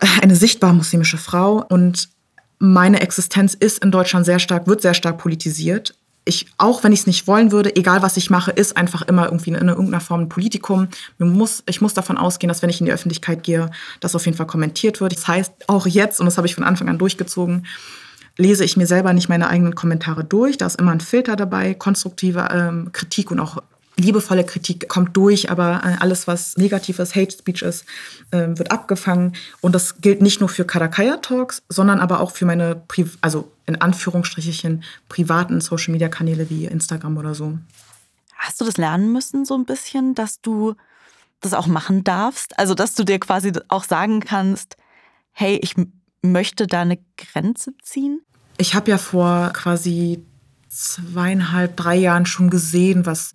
äh, 0.00 0.06
eine 0.22 0.36
sichtbar 0.36 0.74
muslimische 0.74 1.16
Frau 1.16 1.64
und 1.68 2.10
meine 2.58 3.00
Existenz 3.00 3.54
ist 3.54 3.82
in 3.82 3.90
Deutschland 3.90 4.26
sehr 4.26 4.38
stark, 4.38 4.66
wird 4.66 4.82
sehr 4.82 4.94
stark 4.94 5.18
politisiert. 5.18 5.94
Ich, 6.24 6.46
auch 6.58 6.82
wenn 6.82 6.92
ich 6.92 7.00
es 7.00 7.06
nicht 7.06 7.26
wollen 7.26 7.52
würde, 7.52 7.74
egal 7.76 8.02
was 8.02 8.16
ich 8.16 8.30
mache, 8.30 8.50
ist 8.50 8.76
einfach 8.76 9.02
immer 9.02 9.26
irgendwie 9.26 9.50
in 9.50 9.68
irgendeiner 9.68 10.00
Form 10.00 10.22
ein 10.22 10.28
Politikum. 10.28 10.88
Mir 11.18 11.26
muss, 11.26 11.62
ich 11.66 11.80
muss 11.80 11.94
davon 11.94 12.18
ausgehen, 12.18 12.48
dass 12.48 12.62
wenn 12.62 12.70
ich 12.70 12.80
in 12.80 12.86
die 12.86 12.92
Öffentlichkeit 12.92 13.42
gehe, 13.42 13.70
das 14.00 14.16
auf 14.16 14.24
jeden 14.24 14.36
Fall 14.36 14.46
kommentiert 14.46 15.00
wird. 15.00 15.12
Das 15.12 15.28
heißt, 15.28 15.52
auch 15.68 15.86
jetzt, 15.86 16.18
und 16.18 16.26
das 16.26 16.36
habe 16.36 16.46
ich 16.46 16.54
von 16.54 16.64
Anfang 16.64 16.88
an 16.88 16.98
durchgezogen, 16.98 17.66
lese 18.36 18.64
ich 18.64 18.76
mir 18.76 18.86
selber 18.86 19.12
nicht 19.12 19.28
meine 19.28 19.48
eigenen 19.48 19.74
Kommentare 19.74 20.24
durch. 20.24 20.58
Da 20.58 20.66
ist 20.66 20.80
immer 20.80 20.92
ein 20.92 21.00
Filter 21.00 21.36
dabei, 21.36 21.74
konstruktive 21.74 22.48
ähm, 22.50 22.90
Kritik 22.92 23.30
und 23.30 23.40
auch 23.40 23.62
liebevolle 23.98 24.44
Kritik 24.44 24.88
kommt 24.88 25.16
durch, 25.16 25.50
aber 25.50 25.80
äh, 25.82 25.96
alles, 26.00 26.26
was 26.26 26.56
negativ 26.56 26.98
ist, 26.98 27.14
Hate 27.14 27.30
Speech 27.30 27.62
ist, 27.62 27.84
äh, 28.30 28.48
wird 28.48 28.70
abgefangen. 28.70 29.34
Und 29.60 29.74
das 29.74 30.00
gilt 30.00 30.20
nicht 30.20 30.40
nur 30.40 30.48
für 30.48 30.64
Karakaya 30.64 31.16
Talks, 31.16 31.62
sondern 31.68 32.00
aber 32.00 32.20
auch 32.20 32.30
für 32.30 32.44
meine, 32.44 32.76
Pri 32.88 33.06
also 33.22 33.50
in 33.64 33.80
Anführungsstrichen, 33.80 34.84
privaten 35.08 35.60
Social 35.60 35.92
Media 35.92 36.08
Kanäle 36.08 36.50
wie 36.50 36.66
Instagram 36.66 37.16
oder 37.16 37.34
so. 37.34 37.58
Hast 38.36 38.60
du 38.60 38.64
das 38.64 38.76
lernen 38.76 39.12
müssen, 39.12 39.44
so 39.44 39.54
ein 39.54 39.64
bisschen, 39.64 40.14
dass 40.14 40.40
du 40.42 40.74
das 41.40 41.54
auch 41.54 41.66
machen 41.66 42.04
darfst? 42.04 42.58
Also, 42.58 42.74
dass 42.74 42.94
du 42.94 43.04
dir 43.04 43.18
quasi 43.18 43.52
auch 43.68 43.84
sagen 43.84 44.20
kannst, 44.20 44.76
hey, 45.32 45.58
ich 45.62 45.74
möchte 46.22 46.66
da 46.66 46.82
eine 46.82 46.98
Grenze 47.16 47.72
ziehen? 47.82 48.20
Ich 48.58 48.74
habe 48.74 48.90
ja 48.90 48.98
vor 48.98 49.50
quasi 49.52 50.24
zweieinhalb, 50.68 51.76
drei 51.76 51.96
Jahren 51.96 52.26
schon 52.26 52.50
gesehen, 52.50 53.06
was 53.06 53.34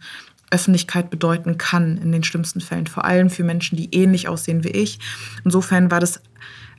Öffentlichkeit 0.51 1.09
bedeuten 1.09 1.57
kann 1.57 1.97
in 1.97 2.11
den 2.11 2.23
schlimmsten 2.23 2.61
Fällen. 2.61 2.87
Vor 2.87 3.05
allem 3.05 3.29
für 3.29 3.43
Menschen, 3.43 3.77
die 3.77 3.93
ähnlich 3.95 4.27
aussehen 4.27 4.63
wie 4.63 4.69
ich. 4.69 4.99
Insofern 5.43 5.89
war 5.89 5.99
das 5.99 6.21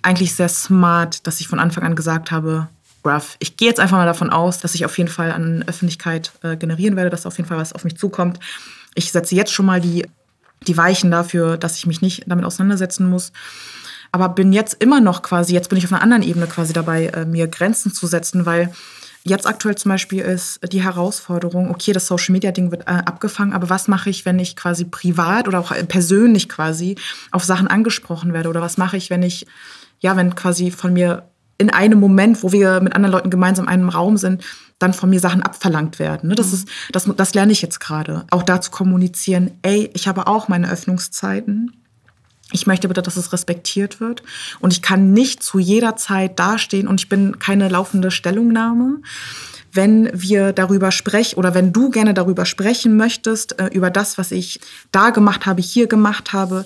eigentlich 0.02 0.34
sehr 0.34 0.48
smart, 0.48 1.26
dass 1.26 1.40
ich 1.40 1.48
von 1.48 1.58
Anfang 1.58 1.84
an 1.84 1.96
gesagt 1.96 2.30
habe, 2.30 2.68
Ruff, 3.04 3.36
ich 3.40 3.56
gehe 3.56 3.68
jetzt 3.68 3.80
einfach 3.80 3.96
mal 3.96 4.06
davon 4.06 4.30
aus, 4.30 4.58
dass 4.58 4.74
ich 4.74 4.84
auf 4.84 4.96
jeden 4.98 5.10
Fall 5.10 5.32
an 5.32 5.64
Öffentlichkeit 5.66 6.32
äh, 6.42 6.56
generieren 6.56 6.94
werde, 6.94 7.10
dass 7.10 7.26
auf 7.26 7.36
jeden 7.36 7.48
Fall 7.48 7.58
was 7.58 7.72
auf 7.72 7.82
mich 7.82 7.96
zukommt. 7.96 8.38
Ich 8.94 9.10
setze 9.10 9.34
jetzt 9.34 9.52
schon 9.52 9.66
mal 9.66 9.80
die, 9.80 10.06
die 10.66 10.76
Weichen 10.76 11.10
dafür, 11.10 11.56
dass 11.56 11.76
ich 11.78 11.86
mich 11.86 12.00
nicht 12.00 12.24
damit 12.26 12.44
auseinandersetzen 12.44 13.08
muss 13.08 13.32
aber 14.12 14.28
bin 14.28 14.52
jetzt 14.52 14.74
immer 14.74 15.00
noch 15.00 15.22
quasi, 15.22 15.54
jetzt 15.54 15.70
bin 15.70 15.78
ich 15.78 15.84
auf 15.86 15.92
einer 15.92 16.02
anderen 16.02 16.22
Ebene 16.22 16.46
quasi 16.46 16.72
dabei, 16.72 17.06
äh, 17.06 17.24
mir 17.24 17.48
Grenzen 17.48 17.92
zu 17.92 18.06
setzen, 18.06 18.46
weil 18.46 18.70
jetzt 19.24 19.46
aktuell 19.46 19.74
zum 19.74 19.90
Beispiel 19.90 20.20
ist 20.20 20.60
die 20.70 20.82
Herausforderung, 20.82 21.70
okay, 21.70 21.92
das 21.92 22.06
Social 22.06 22.32
Media 22.32 22.52
Ding 22.52 22.70
wird 22.70 22.82
äh, 22.82 22.90
abgefangen, 22.90 23.54
aber 23.54 23.70
was 23.70 23.88
mache 23.88 24.10
ich, 24.10 24.26
wenn 24.26 24.38
ich 24.38 24.54
quasi 24.54 24.84
privat 24.84 25.48
oder 25.48 25.60
auch 25.60 25.72
persönlich 25.88 26.48
quasi 26.48 26.96
auf 27.30 27.44
Sachen 27.44 27.68
angesprochen 27.68 28.32
werde? 28.32 28.48
Oder 28.50 28.60
was 28.60 28.76
mache 28.76 28.96
ich, 28.96 29.10
wenn 29.10 29.22
ich, 29.22 29.46
ja, 30.00 30.16
wenn 30.16 30.34
quasi 30.34 30.70
von 30.70 30.92
mir 30.92 31.28
in 31.56 31.70
einem 31.70 32.00
Moment, 32.00 32.42
wo 32.42 32.52
wir 32.52 32.80
mit 32.80 32.94
anderen 32.94 33.12
Leuten 33.12 33.30
gemeinsam 33.30 33.66
in 33.66 33.70
einem 33.70 33.88
Raum 33.88 34.16
sind, 34.16 34.42
dann 34.78 34.92
von 34.92 35.10
mir 35.10 35.20
Sachen 35.20 35.42
abverlangt 35.42 36.00
werden. 36.00 36.28
Ne? 36.28 36.34
Das, 36.34 36.48
mhm. 36.48 36.54
ist, 36.54 36.68
das, 36.90 37.08
das 37.16 37.34
lerne 37.34 37.52
ich 37.52 37.62
jetzt 37.62 37.78
gerade. 37.78 38.26
Auch 38.30 38.42
da 38.42 38.60
zu 38.60 38.72
kommunizieren, 38.72 39.52
ey, 39.62 39.90
ich 39.94 40.08
habe 40.08 40.26
auch 40.26 40.48
meine 40.48 40.70
Öffnungszeiten 40.70 41.81
ich 42.52 42.66
möchte 42.66 42.88
bitte, 42.88 43.02
dass 43.02 43.16
es 43.16 43.32
respektiert 43.32 44.00
wird. 44.00 44.22
Und 44.60 44.72
ich 44.72 44.82
kann 44.82 45.12
nicht 45.12 45.42
zu 45.42 45.58
jeder 45.58 45.96
Zeit 45.96 46.38
dastehen 46.38 46.86
und 46.88 47.00
ich 47.00 47.08
bin 47.08 47.38
keine 47.38 47.68
laufende 47.68 48.10
Stellungnahme. 48.10 49.00
Wenn 49.72 50.10
wir 50.12 50.52
darüber 50.52 50.90
sprechen 50.90 51.38
oder 51.38 51.54
wenn 51.54 51.72
du 51.72 51.90
gerne 51.90 52.12
darüber 52.14 52.44
sprechen 52.44 52.96
möchtest, 52.96 53.58
äh, 53.58 53.68
über 53.68 53.90
das, 53.90 54.18
was 54.18 54.30
ich 54.30 54.60
da 54.92 55.10
gemacht 55.10 55.46
habe, 55.46 55.62
hier 55.62 55.86
gemacht 55.86 56.32
habe 56.32 56.64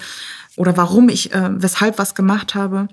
oder 0.56 0.76
warum 0.76 1.08
ich, 1.08 1.32
äh, 1.32 1.50
weshalb 1.52 1.98
was 1.98 2.14
gemacht 2.14 2.54
habe, 2.54 2.88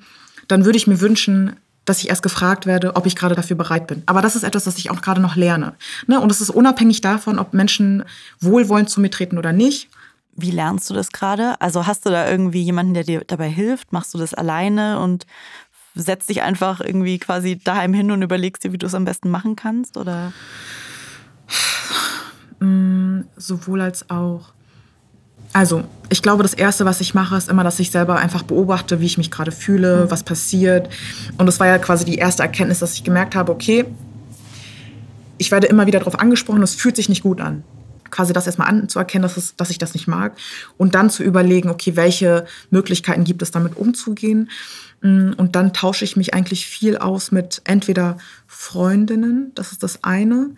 dann 0.47 0.65
würde 0.65 0.77
ich 0.77 0.85
mir 0.85 1.01
wünschen, 1.01 1.55
dass 1.85 1.99
ich 2.01 2.09
erst 2.09 2.23
gefragt 2.23 2.65
werde, 2.65 2.95
ob 2.95 3.05
ich 3.05 3.15
gerade 3.15 3.35
dafür 3.35 3.57
bereit 3.57 3.87
bin. 3.87 4.03
Aber 4.05 4.21
das 4.21 4.35
ist 4.35 4.43
etwas, 4.43 4.63
das 4.63 4.77
ich 4.77 4.89
auch 4.91 5.01
gerade 5.01 5.21
noch 5.21 5.35
lerne. 5.35 5.73
Ne? 6.07 6.19
Und 6.19 6.31
es 6.31 6.41
ist 6.41 6.49
unabhängig 6.49 7.01
davon, 7.01 7.39
ob 7.39 7.53
Menschen 7.53 8.03
wohlwollend 8.39 8.89
zu 8.89 9.01
mir 9.01 9.09
treten 9.09 9.37
oder 9.37 9.51
nicht. 9.51 9.89
Wie 10.35 10.51
lernst 10.51 10.89
du 10.89 10.93
das 10.93 11.11
gerade? 11.11 11.59
Also 11.61 11.85
hast 11.85 12.05
du 12.05 12.09
da 12.09 12.29
irgendwie 12.29 12.63
jemanden, 12.63 12.93
der 12.93 13.03
dir 13.03 13.23
dabei 13.25 13.49
hilft? 13.49 13.93
Machst 13.93 14.13
du 14.13 14.17
das 14.17 14.33
alleine 14.33 14.99
und 14.99 15.25
setzt 15.95 16.29
dich 16.29 16.41
einfach 16.41 16.81
irgendwie 16.81 17.19
quasi 17.19 17.57
daheim 17.57 17.93
hin 17.93 18.11
und 18.11 18.21
überlegst 18.21 18.63
dir, 18.63 18.71
wie 18.71 18.77
du 18.77 18.87
es 18.87 18.95
am 18.95 19.05
besten 19.05 19.29
machen 19.29 19.55
kannst? 19.55 19.95
Oder? 19.95 20.33
Mm, 22.59 23.21
sowohl 23.37 23.81
als 23.81 24.09
auch. 24.09 24.53
Also, 25.51 25.83
ich 26.09 26.23
glaube, 26.23 26.41
das 26.41 26.55
Erste, 26.55 26.83
was 26.85 26.99
ich 26.99 27.13
mache, 27.13 27.37
ist 27.37 27.47
immer, 27.47 27.63
dass 27.63 27.79
ich 27.79 27.91
selber 27.91 28.15
einfach 28.15 28.41
beobachte, 28.41 28.99
wie 28.99 29.05
ich 29.05 29.19
mich 29.19 29.29
gerade 29.29 29.51
fühle, 29.51 30.05
mhm. 30.05 30.11
was 30.11 30.23
passiert. 30.23 30.89
Und 31.37 31.45
das 31.45 31.59
war 31.59 31.67
ja 31.67 31.77
quasi 31.77 32.05
die 32.05 32.15
erste 32.15 32.41
Erkenntnis, 32.41 32.79
dass 32.79 32.95
ich 32.95 33.03
gemerkt 33.03 33.35
habe, 33.35 33.51
okay, 33.51 33.85
ich 35.37 35.51
werde 35.51 35.67
immer 35.67 35.85
wieder 35.85 35.99
darauf 35.99 36.19
angesprochen, 36.19 36.63
es 36.63 36.73
fühlt 36.73 36.95
sich 36.95 37.07
nicht 37.07 37.21
gut 37.21 37.39
an 37.39 37.63
quasi 38.13 38.31
das 38.31 38.45
erstmal 38.45 38.69
anzuerkennen, 38.69 39.23
dass, 39.23 39.37
es, 39.37 39.55
dass 39.55 39.71
ich 39.71 39.79
das 39.79 39.93
nicht 39.93 40.07
mag 40.07 40.37
und 40.77 40.95
dann 40.95 41.09
zu 41.09 41.23
überlegen, 41.23 41.69
okay, 41.69 41.95
welche 41.95 42.45
Möglichkeiten 42.69 43.23
gibt 43.23 43.41
es 43.41 43.51
damit 43.51 43.75
umzugehen. 43.75 44.49
Mm, 45.01 45.31
und 45.35 45.55
dann 45.55 45.73
tausche 45.73 46.05
ich 46.05 46.15
mich 46.15 46.33
eigentlich 46.33 46.67
viel 46.67 46.97
aus 46.97 47.31
mit 47.31 47.61
entweder 47.65 48.17
Freundinnen, 48.47 49.51
das 49.55 49.71
ist 49.71 49.81
das 49.81 50.03
eine, 50.03 50.51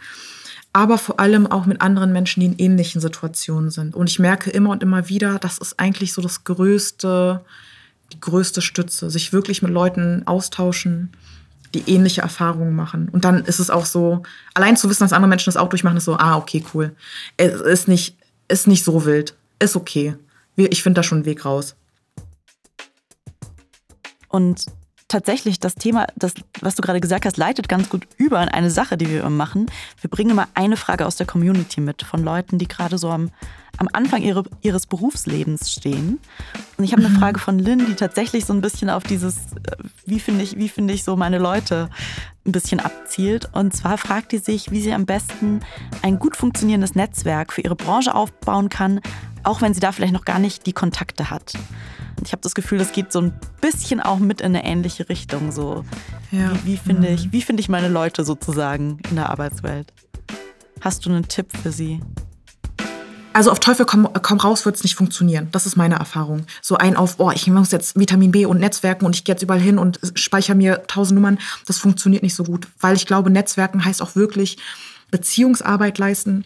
aber 0.73 0.97
vor 0.97 1.21
allem 1.21 1.47
auch 1.47 1.65
mit 1.65 1.79
anderen 1.79 2.11
Menschen, 2.11 2.41
die 2.41 2.47
in 2.47 2.59
ähnlichen 2.59 2.99
Situationen 2.99 3.71
sind. 3.71 3.95
Und 3.95 4.09
ich 4.09 4.19
merke 4.19 4.49
immer 4.49 4.71
und 4.71 4.83
immer 4.83 5.07
wieder, 5.07 5.39
das 5.39 5.57
ist 5.57 5.79
eigentlich 5.79 6.11
so 6.11 6.21
das 6.21 6.43
größte, 6.43 7.45
die 8.11 8.19
größte 8.19 8.61
Stütze, 8.61 9.09
sich 9.09 9.31
wirklich 9.31 9.61
mit 9.61 9.71
Leuten 9.71 10.27
austauschen, 10.27 11.11
die 11.73 11.89
ähnliche 11.89 12.21
Erfahrungen 12.21 12.75
machen. 12.75 13.09
Und 13.09 13.25
dann 13.25 13.43
ist 13.45 13.59
es 13.59 13.69
auch 13.69 13.85
so, 13.85 14.23
allein 14.53 14.77
zu 14.77 14.89
wissen, 14.89 15.03
dass 15.03 15.13
andere 15.13 15.29
Menschen 15.29 15.51
das 15.51 15.57
auch 15.57 15.69
durchmachen, 15.69 15.97
ist 15.97 16.05
so, 16.05 16.17
ah, 16.17 16.37
okay, 16.37 16.63
cool. 16.73 16.95
Es 17.37 17.59
ist 17.61 17.87
nicht, 17.87 18.17
ist 18.47 18.67
nicht 18.67 18.83
so 18.83 19.05
wild. 19.05 19.35
Ist 19.59 19.75
okay. 19.75 20.15
Ich 20.55 20.83
finde 20.83 20.99
da 20.99 21.03
schon 21.03 21.19
einen 21.19 21.25
Weg 21.25 21.45
raus. 21.45 21.75
Und 24.29 24.65
tatsächlich 25.15 25.61
das 25.61 25.75
Thema, 25.75 26.07
das, 26.17 26.33
was 26.59 26.75
du 26.75 26.81
gerade 26.81 26.99
gesagt 26.99 27.25
hast, 27.25 27.37
leitet 27.37 27.69
ganz 27.69 27.87
gut 27.87 28.05
über 28.17 28.43
in 28.43 28.49
eine 28.49 28.69
Sache, 28.69 28.97
die 28.97 29.09
wir 29.09 29.29
machen. 29.29 29.67
Wir 30.01 30.09
bringen 30.09 30.31
immer 30.31 30.49
eine 30.55 30.75
Frage 30.75 31.05
aus 31.05 31.15
der 31.15 31.25
Community 31.25 31.79
mit 31.79 32.03
von 32.03 32.21
Leuten, 32.21 32.57
die 32.57 32.67
gerade 32.67 32.97
so 32.97 33.09
am, 33.09 33.31
am 33.77 33.87
Anfang 33.93 34.21
ihre, 34.21 34.43
ihres 34.61 34.87
Berufslebens 34.87 35.71
stehen. 35.71 36.19
Und 36.77 36.83
ich 36.83 36.91
habe 36.91 37.05
eine 37.05 37.15
mhm. 37.15 37.19
Frage 37.19 37.39
von 37.39 37.59
Lynn, 37.59 37.85
die 37.85 37.95
tatsächlich 37.95 38.43
so 38.43 38.51
ein 38.51 38.59
bisschen 38.59 38.89
auf 38.89 39.03
dieses, 39.03 39.37
äh, 39.37 39.77
wie 40.05 40.19
finde 40.19 40.43
ich, 40.43 40.57
wie 40.57 40.67
finde 40.67 40.93
ich 40.93 41.05
so 41.05 41.15
meine 41.15 41.37
Leute 41.37 41.89
ein 42.45 42.51
bisschen 42.51 42.81
abzielt. 42.81 43.47
Und 43.53 43.73
zwar 43.73 43.97
fragt 43.97 44.33
die 44.33 44.39
sich, 44.39 44.69
wie 44.71 44.81
sie 44.81 44.93
am 44.93 45.05
besten 45.05 45.61
ein 46.01 46.19
gut 46.19 46.35
funktionierendes 46.35 46.93
Netzwerk 46.95 47.53
für 47.53 47.61
ihre 47.61 47.77
Branche 47.77 48.13
aufbauen 48.13 48.67
kann, 48.67 48.99
auch 49.45 49.61
wenn 49.61 49.73
sie 49.73 49.79
da 49.79 49.91
vielleicht 49.91 50.13
noch 50.13 50.25
gar 50.25 50.39
nicht 50.39 50.65
die 50.65 50.73
Kontakte 50.73 51.29
hat. 51.29 51.53
Ich 52.23 52.31
habe 52.31 52.41
das 52.41 52.55
Gefühl, 52.55 52.77
das 52.77 52.91
geht 52.91 53.11
so 53.11 53.21
ein 53.21 53.33
bisschen 53.61 53.99
auch 53.99 54.19
mit 54.19 54.41
in 54.41 54.47
eine 54.47 54.65
ähnliche 54.65 55.09
Richtung. 55.09 55.51
So, 55.51 55.85
ja. 56.31 56.51
wie, 56.63 56.73
wie 56.73 56.77
finde 56.77 57.07
ich, 57.09 57.31
wie 57.31 57.41
finde 57.41 57.61
ich 57.61 57.69
meine 57.69 57.89
Leute 57.89 58.23
sozusagen 58.23 58.99
in 59.09 59.15
der 59.15 59.29
Arbeitswelt? 59.29 59.93
Hast 60.81 61.05
du 61.05 61.09
einen 61.09 61.27
Tipp 61.27 61.47
für 61.55 61.71
sie? 61.71 62.01
Also 63.33 63.51
auf 63.51 63.59
Teufel 63.59 63.85
komm, 63.85 64.07
komm 64.21 64.39
raus 64.39 64.65
wird 64.65 64.77
es 64.77 64.83
nicht 64.83 64.95
funktionieren. 64.95 65.49
Das 65.51 65.65
ist 65.65 65.75
meine 65.75 65.95
Erfahrung. 65.95 66.45
So 66.61 66.77
ein 66.77 66.95
auf, 66.95 67.15
oh, 67.17 67.31
ich 67.31 67.47
muss 67.47 67.71
jetzt 67.71 67.99
Vitamin 67.99 68.31
B 68.31 68.45
und 68.45 68.59
Netzwerken 68.59 69.05
und 69.05 69.13
ich 69.13 69.25
gehe 69.25 69.33
jetzt 69.35 69.41
überall 69.41 69.59
hin 69.59 69.77
und 69.77 69.99
speichere 70.15 70.55
mir 70.55 70.83
tausend 70.87 71.15
Nummern. 71.15 71.37
Das 71.67 71.77
funktioniert 71.77 72.23
nicht 72.23 72.35
so 72.35 72.45
gut, 72.45 72.69
weil 72.79 72.95
ich 72.95 73.05
glaube, 73.05 73.29
Netzwerken 73.29 73.83
heißt 73.83 74.01
auch 74.01 74.15
wirklich 74.15 74.57
Beziehungsarbeit 75.11 75.97
leisten 75.97 76.45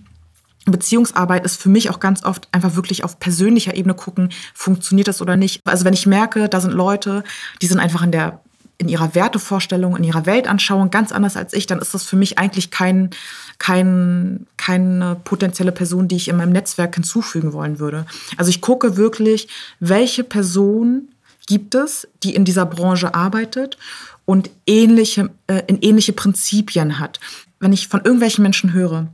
Beziehungsarbeit 0.72 1.46
ist 1.46 1.62
für 1.62 1.70
mich 1.70 1.90
auch 1.90 2.00
ganz 2.00 2.24
oft 2.24 2.48
einfach 2.52 2.76
wirklich 2.76 3.04
auf 3.04 3.20
persönlicher 3.20 3.76
Ebene 3.76 3.94
gucken, 3.94 4.30
funktioniert 4.54 5.08
das 5.08 5.22
oder 5.22 5.36
nicht. 5.36 5.62
Also 5.66 5.86
wenn 5.86 5.94
ich 5.94 6.06
merke, 6.06 6.50
da 6.50 6.62
sind 6.62 6.74
Leute, 6.74 7.24
die 7.62 7.68
sind 7.68 7.80
einfach 7.80 8.04
in 8.04 8.12
der 8.12 8.42
in 8.80 8.88
ihrer 8.88 9.14
Wertevorstellung, 9.14 9.98
in 9.98 10.06
ihrer 10.06 10.26
Weltanschauung 10.26 10.90
ganz 10.90 11.12
anders 11.12 11.36
als 11.36 11.52
ich, 11.52 11.68
dann 11.68 11.80
ist 11.80 11.94
das 11.94 12.06
für 12.06 12.16
mich 12.16 12.40
eigentlich 12.40 12.72
kein, 12.72 13.10
kein, 13.58 14.48
keine 14.56 15.18
potenzielle 15.26 15.74
Person, 15.74 16.08
die 16.08 16.16
ich 16.16 16.30
in 16.30 16.38
meinem 16.38 16.54
Netzwerk 16.54 16.96
hinzufügen 16.96 17.52
wollen 17.52 17.80
würde. 17.80 18.06
Also 18.38 18.50
ich 18.50 18.62
gucke 18.62 18.96
wirklich, 18.96 19.50
welche 19.82 20.24
Person 20.24 21.10
gibt 21.46 21.76
es, 21.76 22.08
die 22.24 22.34
in 22.34 22.46
dieser 22.46 22.66
Branche 22.66 23.14
arbeitet 23.14 23.78
und 24.24 24.50
ähnliche, 24.66 25.30
äh, 25.48 25.62
in 25.68 25.82
ähnliche 25.82 26.14
Prinzipien 26.14 27.00
hat. 27.00 27.20
Wenn 27.60 27.74
ich 27.74 27.90
von 27.90 28.06
irgendwelchen 28.06 28.44
Menschen 28.44 28.72
höre, 28.72 29.08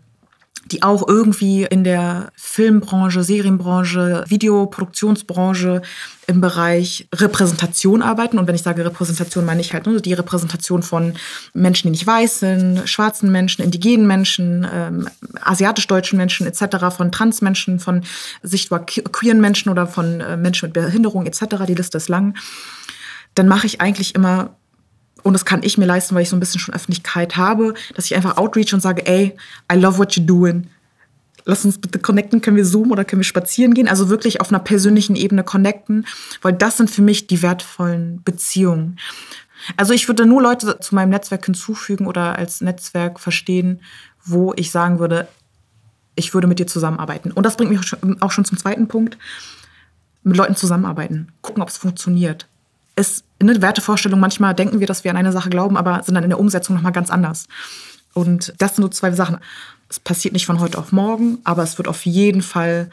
die 0.66 0.82
auch 0.82 1.08
irgendwie 1.08 1.64
in 1.64 1.84
der 1.84 2.32
Filmbranche, 2.36 3.24
Serienbranche, 3.24 4.24
Videoproduktionsbranche 4.28 5.84
im 6.28 6.42
Bereich 6.42 7.08
Repräsentation 7.14 8.02
arbeiten. 8.02 8.40
Und 8.40 8.48
wenn 8.48 8.56
ich 8.56 8.64
sage 8.64 8.84
Repräsentation, 8.84 9.46
meine 9.46 9.62
ich 9.62 9.74
halt 9.74 9.86
nur 9.86 10.02
die 10.02 10.14
Repräsentation 10.14 10.82
von 10.82 11.14
Menschen, 11.54 11.88
die 11.88 11.92
nicht 11.92 12.08
weiß 12.08 12.40
sind, 12.40 12.90
schwarzen 12.90 13.32
Menschen, 13.32 13.64
indigenen 13.64 14.08
Menschen, 14.08 14.68
ähm, 14.72 15.08
asiatisch-deutschen 15.40 16.18
Menschen 16.18 16.48
etc., 16.48 16.96
von 16.96 17.12
Transmenschen, 17.12 17.80
von 17.80 18.04
sichtbar 18.42 18.86
queeren 18.86 19.42
Menschen 19.42 19.70
oder 19.70 19.86
von 19.86 20.20
äh, 20.20 20.36
Menschen 20.36 20.68
mit 20.68 20.74
Behinderung 20.74 21.28
etc., 21.28 21.66
die 21.68 21.76
Liste 21.76 21.98
ist 21.98 22.10
lang, 22.10 22.36
dann 23.36 23.48
mache 23.48 23.68
ich 23.68 23.82
eigentlich 23.82 24.16
immer 24.16 24.56
und 25.26 25.34
das 25.34 25.44
kann 25.44 25.64
ich 25.64 25.80
mir 25.80 25.86
leisten, 25.86 26.14
weil 26.14 26.22
ich 26.22 26.30
so 26.30 26.36
ein 26.36 26.40
bisschen 26.40 26.60
schon 26.60 26.76
Öffentlichkeit 26.76 27.36
habe, 27.36 27.74
dass 27.96 28.06
ich 28.06 28.16
einfach 28.16 28.38
outreach 28.38 28.76
und 28.76 28.82
sage, 28.82 29.08
ey, 29.08 29.36
I 29.74 29.76
love 29.76 29.98
what 29.98 30.12
you're 30.12 30.24
doing. 30.24 30.68
Lass 31.46 31.66
uns 31.66 31.80
bitte 31.80 31.98
connecten, 31.98 32.42
können 32.42 32.58
wir 32.58 32.64
zoomen 32.64 32.92
oder 32.92 33.06
können 33.06 33.22
wir 33.22 33.26
spazieren 33.26 33.74
gehen? 33.74 33.88
Also 33.88 34.10
wirklich 34.10 34.40
auf 34.40 34.50
einer 34.50 34.60
persönlichen 34.60 35.16
Ebene 35.16 35.44
connecten, 35.44 36.06
weil 36.44 36.54
das 36.54 36.78
sind 36.78 36.92
für 36.92 37.02
mich 37.02 37.26
die 37.26 37.42
wertvollen 37.42 38.22
Beziehungen. 38.24 39.00
Also 39.78 39.94
ich 39.94 40.08
würde 40.08 40.28
nur 40.28 40.44
Leute 40.44 40.80
zu 40.80 40.94
meinem 40.94 41.10
Netzwerk 41.10 41.44
hinzufügen 41.44 42.06
oder 42.06 42.38
als 42.38 42.62
Netzwerk 42.62 43.20
verstehen, 43.20 43.82
wo 44.24 44.54
ich 44.56 44.70
sagen 44.70 45.00
würde, 45.00 45.28
ich 46.14 46.36
würde 46.36 46.46
mit 46.46 46.60
dir 46.60 46.68
zusammenarbeiten. 46.68 47.32
Und 47.32 47.48
das 47.48 47.58
bringt 47.58 47.72
mich 47.72 47.80
auch 48.22 48.32
schon 48.32 48.46
zum 48.46 48.60
zweiten 48.60 48.88
Punkt. 48.88 49.18
Mit 50.22 50.38
Leuten 50.38 50.56
zusammenarbeiten. 50.56 51.32
Gucken, 51.42 51.64
ob 51.64 51.70
es 51.70 51.78
funktioniert 51.78 52.48
ist 53.40 53.50
eine 53.50 53.62
Wertevorstellung, 53.62 54.20
manchmal 54.20 54.54
denken 54.54 54.80
wir, 54.80 54.88
dass 54.88 55.04
wir 55.04 55.12
an 55.12 55.18
eine 55.18 55.32
Sache 55.32 55.50
glauben, 55.50 55.78
aber 55.78 56.04
sind 56.04 56.16
dann 56.16 56.24
in 56.24 56.30
der 56.30 56.40
Umsetzung 56.40 56.76
nochmal 56.76 56.92
ganz 56.92 57.10
anders. 57.10 57.48
Und 58.14 58.54
das 58.60 58.76
sind 58.76 58.84
so 58.84 58.90
zwei 58.90 59.12
Sachen. 59.12 59.38
Es 59.90 60.00
passiert 60.00 60.34
nicht 60.34 60.46
von 60.46 60.60
heute 60.60 60.80
auf 60.80 60.92
morgen, 60.92 61.40
aber 61.44 61.64
es 61.64 61.78
wird 61.78 61.88
auf 61.88 62.06
jeden 62.06 62.42
Fall, 62.42 62.90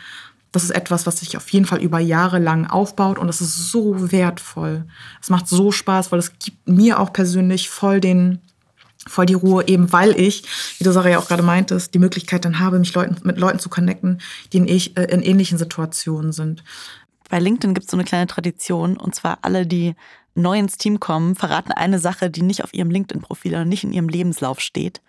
das 0.50 0.64
ist 0.64 0.70
etwas, 0.70 1.06
was 1.06 1.20
sich 1.20 1.36
auf 1.36 1.48
jeden 1.50 1.64
Fall 1.64 1.80
über 1.80 2.00
Jahre 2.00 2.38
lang 2.38 2.66
aufbaut 2.66 3.18
und 3.18 3.28
es 3.28 3.40
ist 3.40 3.70
so 3.70 4.10
wertvoll. 4.12 4.84
Es 5.22 5.30
macht 5.30 5.48
so 5.48 5.70
Spaß, 5.70 6.10
weil 6.12 6.18
es 6.18 6.38
gibt 6.38 6.68
mir 6.68 6.98
auch 6.98 7.12
persönlich 7.12 7.70
voll 7.70 8.00
den, 8.00 8.40
voll 9.06 9.26
die 9.26 9.34
Ruhe, 9.34 9.66
eben 9.68 9.92
weil 9.92 10.18
ich, 10.20 10.44
wie 10.78 10.84
du 10.84 10.92
Sarah 10.92 11.10
ja 11.10 11.18
auch 11.18 11.28
gerade 11.28 11.44
meintest, 11.44 11.94
die 11.94 12.00
Möglichkeit 12.00 12.44
dann 12.44 12.58
habe, 12.58 12.80
mich 12.80 12.92
Leuten, 12.92 13.16
mit 13.22 13.38
Leuten 13.38 13.60
zu 13.60 13.68
connecten, 13.68 14.20
die 14.52 14.58
in, 14.58 14.66
äh, 14.68 15.04
in 15.04 15.22
ähnlichen 15.22 15.56
Situationen 15.56 16.32
sind. 16.32 16.64
Bei 17.30 17.38
LinkedIn 17.38 17.74
gibt 17.74 17.84
es 17.84 17.90
so 17.90 17.96
eine 17.96 18.04
kleine 18.04 18.26
Tradition, 18.26 18.96
und 18.96 19.14
zwar 19.14 19.38
alle, 19.42 19.66
die 19.66 19.94
neu 20.34 20.58
ins 20.58 20.76
Team 20.76 21.00
kommen, 21.00 21.34
verraten 21.34 21.72
eine 21.72 21.98
Sache, 21.98 22.30
die 22.30 22.42
nicht 22.42 22.64
auf 22.64 22.72
ihrem 22.74 22.90
LinkedIn-Profil 22.90 23.52
oder 23.52 23.64
nicht 23.64 23.84
in 23.84 23.92
ihrem 23.92 24.08
Lebenslauf 24.08 24.60
steht. 24.60 25.02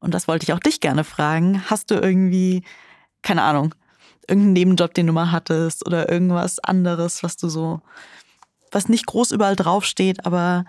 Und 0.00 0.14
das 0.14 0.28
wollte 0.28 0.44
ich 0.44 0.52
auch 0.52 0.58
dich 0.58 0.80
gerne 0.80 1.04
fragen. 1.04 1.62
Hast 1.70 1.90
du 1.90 1.94
irgendwie, 1.94 2.62
keine 3.22 3.42
Ahnung, 3.42 3.74
irgendeinen 4.28 4.52
Nebenjob, 4.54 4.94
den 4.94 5.06
du 5.06 5.12
mal 5.12 5.32
hattest 5.32 5.86
oder 5.86 6.10
irgendwas 6.10 6.58
anderes, 6.58 7.22
was 7.22 7.36
du 7.36 7.48
so, 7.48 7.80
was 8.70 8.88
nicht 8.88 9.06
groß 9.06 9.32
überall 9.32 9.56
draufsteht, 9.56 10.26
aber 10.26 10.64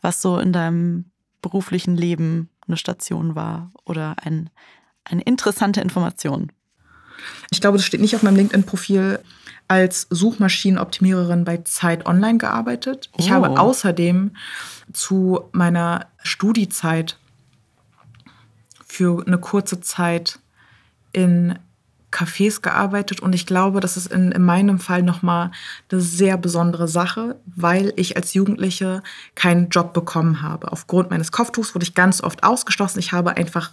was 0.00 0.22
so 0.22 0.38
in 0.38 0.52
deinem 0.52 1.10
beruflichen 1.42 1.96
Leben 1.96 2.50
eine 2.66 2.76
Station 2.76 3.34
war 3.34 3.72
oder 3.84 4.16
ein, 4.22 4.50
eine 5.04 5.22
interessante 5.22 5.80
Information? 5.80 6.52
Ich 7.50 7.60
glaube, 7.60 7.78
das 7.78 7.86
steht 7.86 8.00
nicht 8.00 8.14
auf 8.14 8.22
meinem 8.22 8.36
LinkedIn-Profil 8.36 9.20
als 9.68 10.06
Suchmaschinenoptimiererin 10.10 11.44
bei 11.44 11.58
Zeit 11.58 12.06
Online 12.06 12.38
gearbeitet. 12.38 13.10
Ich 13.18 13.30
habe 13.30 13.50
oh. 13.50 13.56
außerdem 13.56 14.32
zu 14.92 15.40
meiner 15.52 16.06
Studiezeit 16.22 17.18
für 18.86 19.24
eine 19.26 19.38
kurze 19.38 19.80
Zeit 19.80 20.38
in 21.12 21.58
Cafés 22.10 22.62
gearbeitet 22.62 23.20
und 23.20 23.34
ich 23.34 23.44
glaube, 23.44 23.80
das 23.80 23.96
ist 23.98 24.06
in, 24.06 24.32
in 24.32 24.42
meinem 24.42 24.78
Fall 24.78 25.02
nochmal 25.02 25.50
eine 25.90 26.00
sehr 26.00 26.38
besondere 26.38 26.88
Sache, 26.88 27.36
weil 27.44 27.92
ich 27.96 28.16
als 28.16 28.32
Jugendliche 28.32 29.02
keinen 29.34 29.68
Job 29.68 29.92
bekommen 29.92 30.40
habe. 30.40 30.72
Aufgrund 30.72 31.10
meines 31.10 31.32
Kopftuchs 31.32 31.74
wurde 31.74 31.84
ich 31.84 31.94
ganz 31.94 32.22
oft 32.22 32.44
ausgeschlossen. 32.44 32.98
Ich 32.98 33.12
habe 33.12 33.36
einfach, 33.36 33.72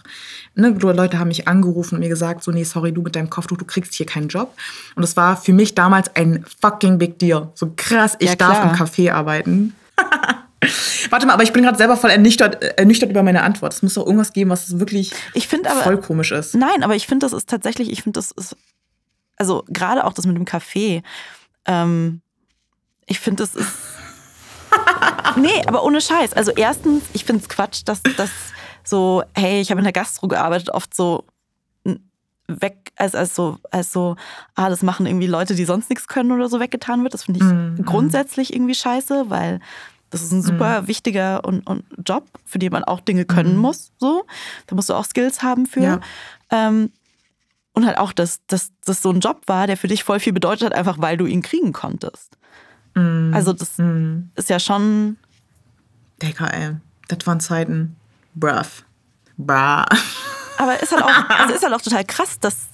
ne, 0.54 0.68
Leute 0.68 1.18
haben 1.18 1.28
mich 1.28 1.48
angerufen 1.48 1.94
und 1.94 2.00
mir 2.00 2.10
gesagt, 2.10 2.44
so, 2.44 2.50
nee, 2.52 2.64
sorry, 2.64 2.92
du 2.92 3.00
mit 3.00 3.16
deinem 3.16 3.30
Kopftuch, 3.30 3.56
du 3.56 3.64
kriegst 3.64 3.94
hier 3.94 4.06
keinen 4.06 4.28
Job. 4.28 4.54
Und 4.94 5.02
das 5.02 5.16
war 5.16 5.36
für 5.36 5.54
mich 5.54 5.74
damals 5.74 6.14
ein 6.14 6.44
fucking 6.60 6.98
big 6.98 7.18
deal. 7.18 7.48
So 7.54 7.72
krass, 7.74 8.16
ich 8.18 8.30
ja, 8.30 8.36
darf 8.36 8.62
im 8.62 8.70
Café 8.72 9.12
arbeiten. 9.12 9.74
Warte 11.10 11.26
mal, 11.26 11.34
aber 11.34 11.42
ich 11.42 11.52
bin 11.52 11.62
gerade 11.62 11.78
selber 11.78 11.96
voll 11.96 12.10
ernüchtert, 12.10 12.62
ernüchtert 12.78 13.10
über 13.10 13.22
meine 13.22 13.42
Antwort. 13.42 13.72
Es 13.72 13.82
muss 13.82 13.94
doch 13.94 14.06
irgendwas 14.06 14.32
geben, 14.32 14.50
was 14.50 14.78
wirklich 14.78 15.12
ich 15.34 15.48
aber, 15.52 15.82
voll 15.82 15.98
komisch 15.98 16.32
ist. 16.32 16.54
Nein, 16.54 16.82
aber 16.82 16.94
ich 16.94 17.06
finde, 17.06 17.26
das 17.26 17.32
ist 17.32 17.48
tatsächlich, 17.48 17.90
ich 17.90 18.02
finde, 18.02 18.18
das 18.18 18.30
ist, 18.32 18.56
also 19.36 19.64
gerade 19.68 20.04
auch 20.04 20.12
das 20.12 20.26
mit 20.26 20.36
dem 20.36 20.44
Kaffee. 20.44 21.02
Ähm, 21.66 22.20
ich 23.06 23.20
finde, 23.20 23.42
das 23.42 23.54
ist. 23.54 23.72
nee, 25.36 25.62
aber 25.66 25.84
ohne 25.84 26.00
Scheiß. 26.00 26.32
Also 26.32 26.52
erstens, 26.52 27.04
ich 27.12 27.24
finde 27.24 27.42
es 27.42 27.48
Quatsch, 27.48 27.82
dass 27.84 28.02
das 28.16 28.30
so, 28.84 29.22
hey, 29.34 29.60
ich 29.60 29.70
habe 29.70 29.80
in 29.80 29.84
der 29.84 29.92
Gastro 29.92 30.28
gearbeitet, 30.28 30.70
oft 30.70 30.94
so 30.94 31.24
weg, 32.48 32.92
als, 32.96 33.14
als 33.14 33.34
so, 33.34 33.58
als 33.70 33.92
so, 33.92 34.16
ah, 34.54 34.68
das 34.68 34.82
machen 34.82 35.06
irgendwie 35.06 35.26
Leute, 35.26 35.54
die 35.54 35.64
sonst 35.64 35.90
nichts 35.90 36.06
können 36.06 36.32
oder 36.32 36.48
so 36.48 36.60
weggetan 36.60 37.02
wird. 37.02 37.14
Das 37.14 37.24
finde 37.24 37.40
ich 37.40 37.46
mm, 37.46 37.84
grundsätzlich 37.84 38.52
irgendwie 38.54 38.74
scheiße, 38.74 39.28
weil 39.28 39.60
das 40.10 40.22
ist 40.22 40.32
ein 40.32 40.42
super 40.42 40.82
mhm. 40.82 40.88
wichtiger 40.88 41.44
und, 41.44 41.66
und 41.66 41.84
Job, 42.06 42.26
für 42.44 42.58
den 42.58 42.72
man 42.72 42.84
auch 42.84 43.00
Dinge 43.00 43.24
können 43.24 43.56
mhm. 43.56 43.60
muss. 43.60 43.92
So. 43.98 44.24
Da 44.66 44.76
musst 44.76 44.88
du 44.88 44.94
auch 44.94 45.04
Skills 45.04 45.42
haben 45.42 45.66
für. 45.66 45.80
Ja. 45.80 46.00
Ähm, 46.50 46.90
Und 47.72 47.86
halt 47.86 47.98
auch, 47.98 48.12
dass 48.12 48.40
das 48.46 48.70
so 48.86 49.10
ein 49.10 49.20
Job 49.20 49.42
war, 49.46 49.66
der 49.66 49.76
für 49.76 49.88
dich 49.88 50.04
voll 50.04 50.20
viel 50.20 50.32
bedeutet 50.32 50.66
hat, 50.66 50.74
einfach 50.74 50.98
weil 50.98 51.16
du 51.16 51.26
ihn 51.26 51.42
kriegen 51.42 51.72
konntest. 51.72 52.38
Mm. 52.94 53.34
Also 53.34 53.52
das 53.52 53.76
mm. 53.76 54.30
ist 54.34 54.48
ja 54.48 54.58
schon. 54.58 55.18
Digga, 56.22 56.46
ey. 56.46 56.76
Das 57.08 57.26
waren 57.26 57.40
Zeiten. 57.40 57.96
Bruv. 58.34 58.84
Bra. 59.36 59.86
Aber 60.58 60.80
ist 60.82 60.92
halt 60.92 61.02
auch, 61.02 61.30
also 61.40 61.54
ist 61.54 61.62
halt 61.62 61.74
auch 61.74 61.82
total 61.82 62.04
krass, 62.04 62.38
dass 62.40 62.68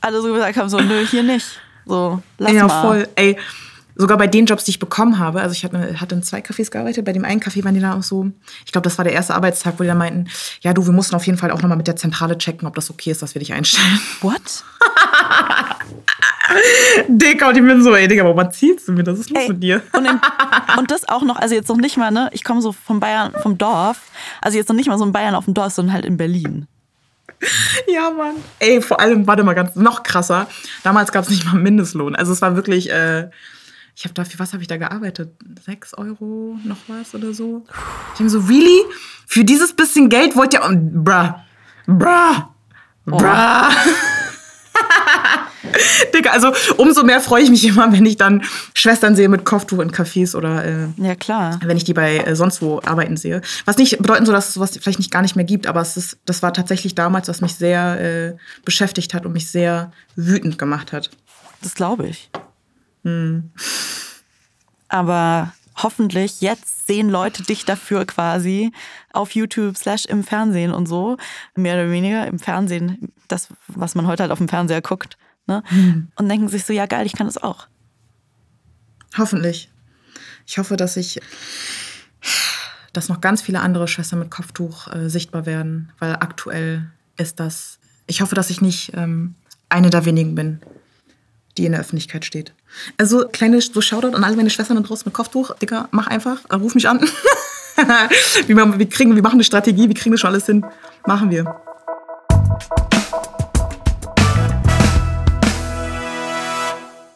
alle 0.00 0.20
so 0.20 0.32
gesagt 0.32 0.56
haben: 0.56 0.68
so, 0.68 0.78
nö, 0.78 1.06
hier 1.06 1.22
nicht. 1.22 1.60
So, 1.86 2.22
lass 2.36 2.52
ja, 2.52 2.66
mal. 2.66 2.74
Ja, 2.74 2.80
voll. 2.82 3.08
Ey, 3.14 3.38
sogar 3.98 4.16
bei 4.16 4.28
den 4.28 4.46
Jobs, 4.46 4.64
die 4.64 4.70
ich 4.70 4.78
bekommen 4.78 5.18
habe, 5.18 5.42
also 5.42 5.52
ich 5.52 5.64
hatte, 5.64 6.00
hatte 6.00 6.14
in 6.14 6.22
zwei 6.22 6.38
Cafés 6.38 6.70
gearbeitet, 6.70 7.04
bei 7.04 7.12
dem 7.12 7.24
einen 7.24 7.40
Café 7.40 7.64
waren 7.64 7.74
die 7.74 7.80
dann 7.80 7.98
auch 7.98 8.04
so, 8.04 8.30
ich 8.64 8.72
glaube, 8.72 8.84
das 8.84 8.96
war 8.96 9.04
der 9.04 9.12
erste 9.12 9.34
Arbeitstag, 9.34 9.74
wo 9.76 9.82
die 9.82 9.88
dann 9.88 9.98
meinten, 9.98 10.28
ja 10.62 10.72
du, 10.72 10.86
wir 10.86 10.92
mussten 10.92 11.16
auf 11.16 11.26
jeden 11.26 11.36
Fall 11.36 11.50
auch 11.50 11.60
nochmal 11.60 11.76
mit 11.76 11.88
der 11.88 11.96
Zentrale 11.96 12.38
checken, 12.38 12.66
ob 12.66 12.76
das 12.76 12.90
okay 12.90 13.10
ist, 13.10 13.20
dass 13.22 13.34
wir 13.34 13.40
dich 13.40 13.52
einstellen. 13.52 14.00
What? 14.22 14.64
Dicker, 17.08 17.48
und 17.48 17.56
ich 17.56 17.62
bin 17.62 17.82
so, 17.82 17.94
ey 17.94 18.08
Digga, 18.08 18.24
warum 18.24 18.38
erzählst 18.38 18.88
du 18.88 18.92
mir 18.92 19.02
das? 19.02 19.18
ist 19.18 19.30
los 19.30 19.42
ey, 19.42 19.48
mit 19.48 19.62
dir? 19.62 19.82
Und, 19.92 20.06
in, 20.06 20.20
und, 20.78 20.90
das 20.90 21.08
auch 21.08 21.22
noch, 21.22 21.36
also 21.36 21.54
jetzt 21.54 21.68
noch 21.68 21.76
nicht 21.76 21.96
mal, 21.96 22.10
ne, 22.10 22.30
ich 22.32 22.44
komme 22.44 22.62
so 22.62 22.72
vom 22.72 23.00
Bayern, 23.00 23.32
vom 23.42 23.58
Dorf, 23.58 24.00
also 24.40 24.56
jetzt 24.56 24.68
noch 24.68 24.76
nicht 24.76 24.88
mal 24.88 24.96
so 24.96 25.04
in 25.04 25.12
Bayern 25.12 25.34
auf 25.34 25.44
dem 25.44 25.54
Dorf, 25.54 25.72
sondern 25.72 25.94
halt 25.94 26.04
in 26.06 26.16
Berlin. 26.16 26.68
Ja, 27.86 28.10
Mann. 28.10 28.36
Ey, 28.58 28.80
vor 28.80 29.00
allem, 29.00 29.26
warte 29.26 29.44
mal 29.44 29.54
ganz, 29.54 29.76
noch 29.76 30.02
krasser. 30.02 30.48
Damals 30.82 31.12
gab 31.12 31.24
es 31.24 31.30
nicht 31.30 31.44
mal 31.44 31.54
Mindestlohn. 31.54 32.16
Also 32.16 32.32
es 32.32 32.42
war 32.42 32.56
wirklich, 32.56 32.90
äh, 32.90 33.30
ich 33.98 34.04
habe 34.04 34.14
dafür, 34.14 34.38
was 34.38 34.52
habe 34.52 34.62
ich 34.62 34.68
da 34.68 34.76
gearbeitet? 34.76 35.32
Sechs 35.66 35.92
Euro 35.92 36.56
noch 36.62 36.76
was 36.86 37.16
oder 37.16 37.34
so? 37.34 37.64
Ich 38.12 38.18
denke 38.18 38.30
so, 38.30 38.38
really? 38.38 38.84
Für 39.26 39.42
dieses 39.42 39.72
bisschen 39.72 40.08
Geld 40.08 40.36
wollt 40.36 40.54
ihr, 40.54 40.60
bruh, 40.60 41.34
bruh, 41.88 42.44
bruh. 43.06 43.18
Digga, 46.14 46.30
also 46.30 46.52
umso 46.76 47.02
mehr 47.02 47.20
freue 47.20 47.42
ich 47.42 47.50
mich 47.50 47.64
immer, 47.64 47.92
wenn 47.92 48.06
ich 48.06 48.16
dann 48.16 48.44
Schwestern 48.72 49.16
sehe 49.16 49.28
mit 49.28 49.44
Kopftuch 49.44 49.80
in 49.80 49.90
Cafés 49.90 50.36
oder 50.36 50.64
äh, 50.64 50.86
ja 50.96 51.16
klar, 51.16 51.58
wenn 51.64 51.76
ich 51.76 51.82
die 51.82 51.92
bei 51.92 52.18
äh, 52.18 52.36
sonst 52.36 52.62
wo 52.62 52.80
arbeiten 52.84 53.16
sehe. 53.16 53.42
Was 53.64 53.78
nicht 53.78 53.98
bedeuten 53.98 54.26
soll, 54.26 54.34
dass 54.36 54.46
es 54.46 54.54
sowas 54.54 54.78
vielleicht 54.80 55.00
nicht 55.00 55.10
gar 55.10 55.22
nicht 55.22 55.34
mehr 55.34 55.44
gibt, 55.44 55.66
aber 55.66 55.80
es 55.80 55.96
ist, 55.96 56.18
das 56.24 56.44
war 56.44 56.52
tatsächlich 56.52 56.94
damals, 56.94 57.26
was 57.26 57.40
mich 57.40 57.56
sehr 57.56 58.00
äh, 58.00 58.36
beschäftigt 58.64 59.12
hat 59.12 59.26
und 59.26 59.32
mich 59.32 59.50
sehr 59.50 59.90
wütend 60.14 60.56
gemacht 60.56 60.92
hat. 60.92 61.10
Das 61.62 61.74
glaube 61.74 62.06
ich. 62.06 62.30
Hm. 63.08 63.50
Aber 64.88 65.52
hoffentlich 65.76 66.40
jetzt 66.40 66.86
sehen 66.86 67.08
Leute 67.08 67.42
dich 67.42 67.64
dafür 67.64 68.04
quasi 68.04 68.72
auf 69.12 69.32
YouTube 69.32 69.76
slash 69.76 70.06
im 70.06 70.24
Fernsehen 70.24 70.72
und 70.72 70.86
so. 70.86 71.16
Mehr 71.54 71.74
oder 71.74 71.90
weniger 71.90 72.26
im 72.26 72.38
Fernsehen, 72.38 73.12
das, 73.28 73.48
was 73.68 73.94
man 73.94 74.06
heute 74.06 74.22
halt 74.22 74.32
auf 74.32 74.38
dem 74.38 74.48
Fernseher 74.48 74.82
guckt. 74.82 75.16
Ne? 75.46 75.62
Hm. 75.66 76.08
Und 76.16 76.28
denken 76.28 76.48
sich 76.48 76.64
so, 76.64 76.72
ja 76.72 76.86
geil, 76.86 77.06
ich 77.06 77.14
kann 77.14 77.26
das 77.26 77.38
auch. 77.38 77.68
Hoffentlich. 79.16 79.70
Ich 80.46 80.58
hoffe, 80.58 80.76
dass 80.76 80.96
ich, 80.96 81.20
dass 82.92 83.08
noch 83.08 83.20
ganz 83.20 83.42
viele 83.42 83.60
andere 83.60 83.88
Schwestern 83.88 84.18
mit 84.18 84.30
Kopftuch 84.30 84.88
äh, 84.88 85.08
sichtbar 85.08 85.46
werden, 85.46 85.92
weil 85.98 86.14
aktuell 86.14 86.90
ist 87.16 87.40
das, 87.40 87.78
ich 88.06 88.20
hoffe, 88.20 88.34
dass 88.34 88.50
ich 88.50 88.60
nicht 88.60 88.92
ähm, 88.94 89.34
eine 89.68 89.90
der 89.90 90.04
wenigen 90.04 90.34
bin, 90.34 90.60
die 91.58 91.66
in 91.66 91.72
der 91.72 91.80
Öffentlichkeit 91.80 92.24
steht. 92.24 92.54
Also 92.96 93.26
kleine 93.28 93.60
so 93.60 93.80
Shoutout 93.80 94.16
an 94.16 94.24
alle 94.24 94.36
meine 94.36 94.50
Schwestern 94.50 94.76
da 94.76 94.82
draußen 94.82 95.04
mit 95.04 95.14
Kopftuch. 95.14 95.54
Dicker, 95.56 95.88
mach 95.90 96.06
einfach, 96.06 96.44
äh, 96.48 96.54
ruf 96.54 96.74
mich 96.74 96.88
an. 96.88 97.00
wir, 98.46 98.88
kriegen, 98.88 99.14
wir 99.14 99.22
machen 99.22 99.34
eine 99.34 99.44
Strategie, 99.44 99.88
wir 99.88 99.94
kriegen 99.94 100.12
das 100.12 100.20
schon 100.20 100.30
alles 100.30 100.46
hin. 100.46 100.64
Machen 101.06 101.30
wir. 101.30 101.44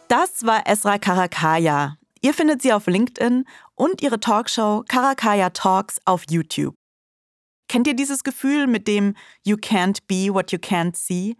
Das 0.09 0.45
war 0.45 0.66
Esra 0.66 0.99
Karakaya. 0.99 1.97
Ihr 2.20 2.34
findet 2.34 2.62
sie 2.62 2.72
auf 2.72 2.86
LinkedIn 2.86 3.45
und 3.74 4.03
ihre 4.03 4.20
Talkshow 4.20 4.84
Karakaya 4.88 5.51
Talks 5.51 5.97
auf 6.05 6.24
YouTube. 6.28 6.74
Kennt 7.68 7.86
ihr 7.86 7.95
dieses 7.95 8.22
Gefühl 8.22 8.66
mit 8.66 8.86
dem 8.86 9.14
You 9.45 9.57
can't 9.57 9.99
be 10.07 10.32
what 10.32 10.53
you 10.53 10.59
can't 10.59 10.97
see? 10.97 11.36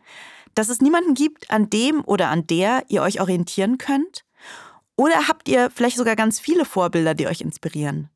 Dass 0.55 0.69
es 0.69 0.81
niemanden 0.81 1.15
gibt, 1.15 1.51
an 1.51 1.71
dem 1.71 2.03
oder 2.05 2.29
an 2.29 2.47
der 2.47 2.85
ihr 2.89 3.03
euch 3.03 3.21
orientieren 3.21 3.79
könnt? 3.79 4.25
Oder 4.97 5.29
habt 5.29 5.49
ihr 5.49 5.71
vielleicht 5.71 5.97
sogar 5.97 6.17
ganz 6.17 6.39
viele 6.39 6.65
Vorbilder, 6.65 7.15
die 7.15 7.27
euch 7.27 7.41
inspirieren? 7.41 8.11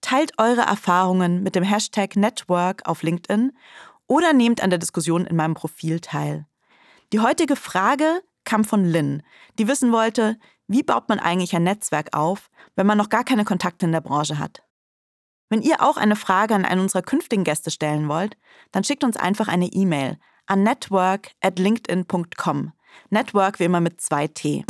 Teilt 0.00 0.32
eure 0.38 0.62
Erfahrungen 0.62 1.42
mit 1.42 1.54
dem 1.54 1.62
Hashtag 1.62 2.16
Network 2.16 2.88
auf 2.88 3.02
LinkedIn 3.02 3.52
oder 4.06 4.32
nehmt 4.32 4.62
an 4.62 4.70
der 4.70 4.78
Diskussion 4.78 5.26
in 5.26 5.36
meinem 5.36 5.54
Profil 5.54 6.00
teil. 6.00 6.46
Die 7.12 7.20
heutige 7.20 7.56
Frage 7.56 8.22
kam 8.44 8.64
von 8.64 8.84
Lynn, 8.84 9.22
die 9.58 9.68
wissen 9.68 9.92
wollte, 9.92 10.38
wie 10.66 10.82
baut 10.82 11.08
man 11.08 11.18
eigentlich 11.18 11.54
ein 11.54 11.64
Netzwerk 11.64 12.16
auf, 12.16 12.50
wenn 12.74 12.86
man 12.86 12.98
noch 12.98 13.10
gar 13.10 13.24
keine 13.24 13.44
Kontakte 13.44 13.86
in 13.86 13.92
der 13.92 14.00
Branche 14.00 14.38
hat? 14.38 14.62
Wenn 15.48 15.60
ihr 15.60 15.82
auch 15.82 15.98
eine 15.98 16.16
Frage 16.16 16.54
an 16.54 16.64
einen 16.64 16.80
unserer 16.80 17.02
künftigen 17.02 17.44
Gäste 17.44 17.70
stellen 17.70 18.08
wollt, 18.08 18.38
dann 18.70 18.84
schickt 18.84 19.04
uns 19.04 19.18
einfach 19.18 19.48
eine 19.48 19.66
E-Mail 19.66 20.18
an 20.46 20.62
network 20.62 21.30
at 21.40 21.58
linkedin.com. 21.58 22.72
Network 23.10 23.58
wie 23.58 23.64
immer 23.64 23.80
mit 23.80 24.00
zwei 24.00 24.28
T. 24.28 24.64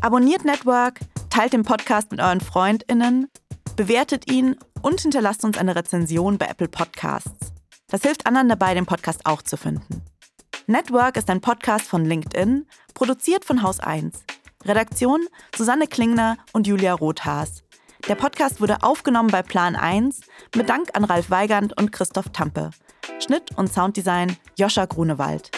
Abonniert 0.00 0.44
Network, 0.44 1.00
teilt 1.28 1.52
den 1.52 1.64
Podcast 1.64 2.10
mit 2.10 2.20
euren 2.20 2.40
FreundInnen, 2.40 3.28
bewertet 3.76 4.30
ihn 4.30 4.56
und 4.82 5.00
hinterlasst 5.00 5.44
uns 5.44 5.58
eine 5.58 5.76
Rezension 5.76 6.38
bei 6.38 6.46
Apple 6.46 6.68
Podcasts. 6.68 7.52
Das 7.88 8.02
hilft 8.02 8.26
anderen 8.26 8.48
dabei, 8.48 8.74
den 8.74 8.86
Podcast 8.86 9.26
auch 9.26 9.42
zu 9.42 9.56
finden. 9.56 10.02
Network 10.66 11.16
ist 11.16 11.28
ein 11.28 11.40
Podcast 11.40 11.86
von 11.86 12.04
LinkedIn, 12.04 12.66
produziert 12.94 13.44
von 13.44 13.62
Haus 13.62 13.80
1. 13.80 14.24
Redaktion 14.64 15.26
Susanne 15.56 15.86
Klingner 15.86 16.36
und 16.52 16.66
Julia 16.66 16.94
Rothaas. 16.94 17.62
Der 18.08 18.14
Podcast 18.14 18.60
wurde 18.60 18.82
aufgenommen 18.82 19.30
bei 19.30 19.42
Plan 19.42 19.76
1 19.76 20.20
mit 20.54 20.68
Dank 20.68 20.90
an 20.94 21.04
Ralf 21.04 21.30
Weigand 21.30 21.76
und 21.78 21.92
Christoph 21.92 22.30
Tampe. 22.30 22.70
Schnitt 23.18 23.56
und 23.56 23.72
Sounddesign 23.72 24.36
Joscha 24.56 24.86
Grunewald. 24.86 25.50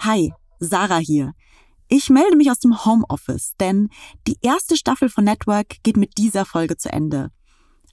Hi, 0.00 0.32
Sarah 0.58 0.98
hier. 0.98 1.34
Ich 1.88 2.08
melde 2.08 2.36
mich 2.36 2.50
aus 2.50 2.58
dem 2.58 2.84
Homeoffice, 2.84 3.54
denn 3.60 3.90
die 4.26 4.38
erste 4.42 4.76
Staffel 4.76 5.08
von 5.08 5.24
Network 5.24 5.82
geht 5.82 5.96
mit 5.96 6.18
dieser 6.18 6.44
Folge 6.44 6.76
zu 6.76 6.92
Ende. 6.92 7.30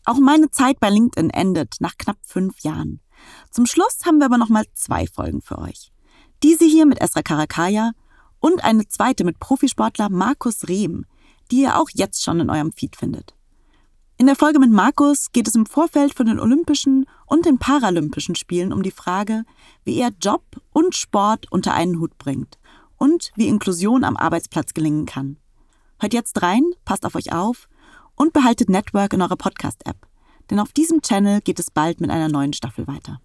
Auch 0.06 0.20
meine 0.20 0.50
Zeit 0.50 0.80
bei 0.80 0.90
LinkedIn 0.90 1.30
endet 1.32 1.76
nach 1.80 1.98
knapp 1.98 2.18
fünf 2.24 2.60
Jahren. 2.62 3.02
Zum 3.52 3.66
Schluss 3.66 4.06
haben 4.06 4.20
wir 4.20 4.26
aber 4.26 4.38
nochmal 4.38 4.66
zwei 4.74 5.08
Folgen 5.08 5.42
für 5.42 5.58
euch. 5.60 5.92
Diese 6.44 6.66
hier 6.66 6.86
mit 6.86 7.02
Esra 7.02 7.22
Karakaya 7.22 7.92
und 8.40 8.64
eine 8.64 8.88
zweite 8.88 9.24
mit 9.24 9.40
Profisportler 9.40 10.10
Markus 10.10 10.68
Rehm, 10.68 11.06
die 11.52 11.62
ihr 11.62 11.78
auch 11.78 11.90
jetzt 11.94 12.24
schon 12.24 12.40
in 12.40 12.50
eurem 12.50 12.72
Feed 12.72 12.96
findet. 12.96 13.34
In 14.20 14.26
der 14.26 14.36
Folge 14.36 14.60
mit 14.60 14.72
Markus 14.72 15.32
geht 15.32 15.48
es 15.48 15.56
im 15.56 15.66
Vorfeld 15.68 16.14
von 16.14 16.26
den 16.26 16.40
Olympischen 16.40 17.06
und 17.28 17.46
den 17.46 17.60
Paralympischen 17.60 18.36
Spielen 18.36 18.74
um 18.74 18.82
die 18.82 18.92
Frage, 18.92 19.44
wie 19.84 20.00
er 20.00 20.10
Job 20.20 20.44
und 20.72 20.96
Sport 20.96 21.52
unter 21.52 21.74
einen 21.74 22.00
Hut 22.00 22.18
bringt 22.18 22.58
und 22.98 23.32
wie 23.36 23.48
Inklusion 23.48 24.04
am 24.04 24.18
Arbeitsplatz 24.18 24.74
gelingen 24.74 25.06
kann. 25.06 25.38
Hört 26.00 26.14
jetzt 26.14 26.42
rein, 26.42 26.64
passt 26.84 27.06
auf 27.06 27.16
euch 27.16 27.32
auf 27.32 27.68
und 28.16 28.34
behaltet 28.34 28.70
Network 28.70 29.14
in 29.14 29.22
eurer 29.22 29.38
Podcast-App 29.38 30.07
denn 30.50 30.60
auf 30.60 30.74
diesem 30.74 31.02
Channel 31.02 31.42
geht 31.42 31.60
es 31.60 31.72
bald 31.72 32.02
mit 32.02 32.10
einer 32.10 32.30
neuen 32.30 32.54
Staffel 32.54 32.88
weiter. 32.88 33.20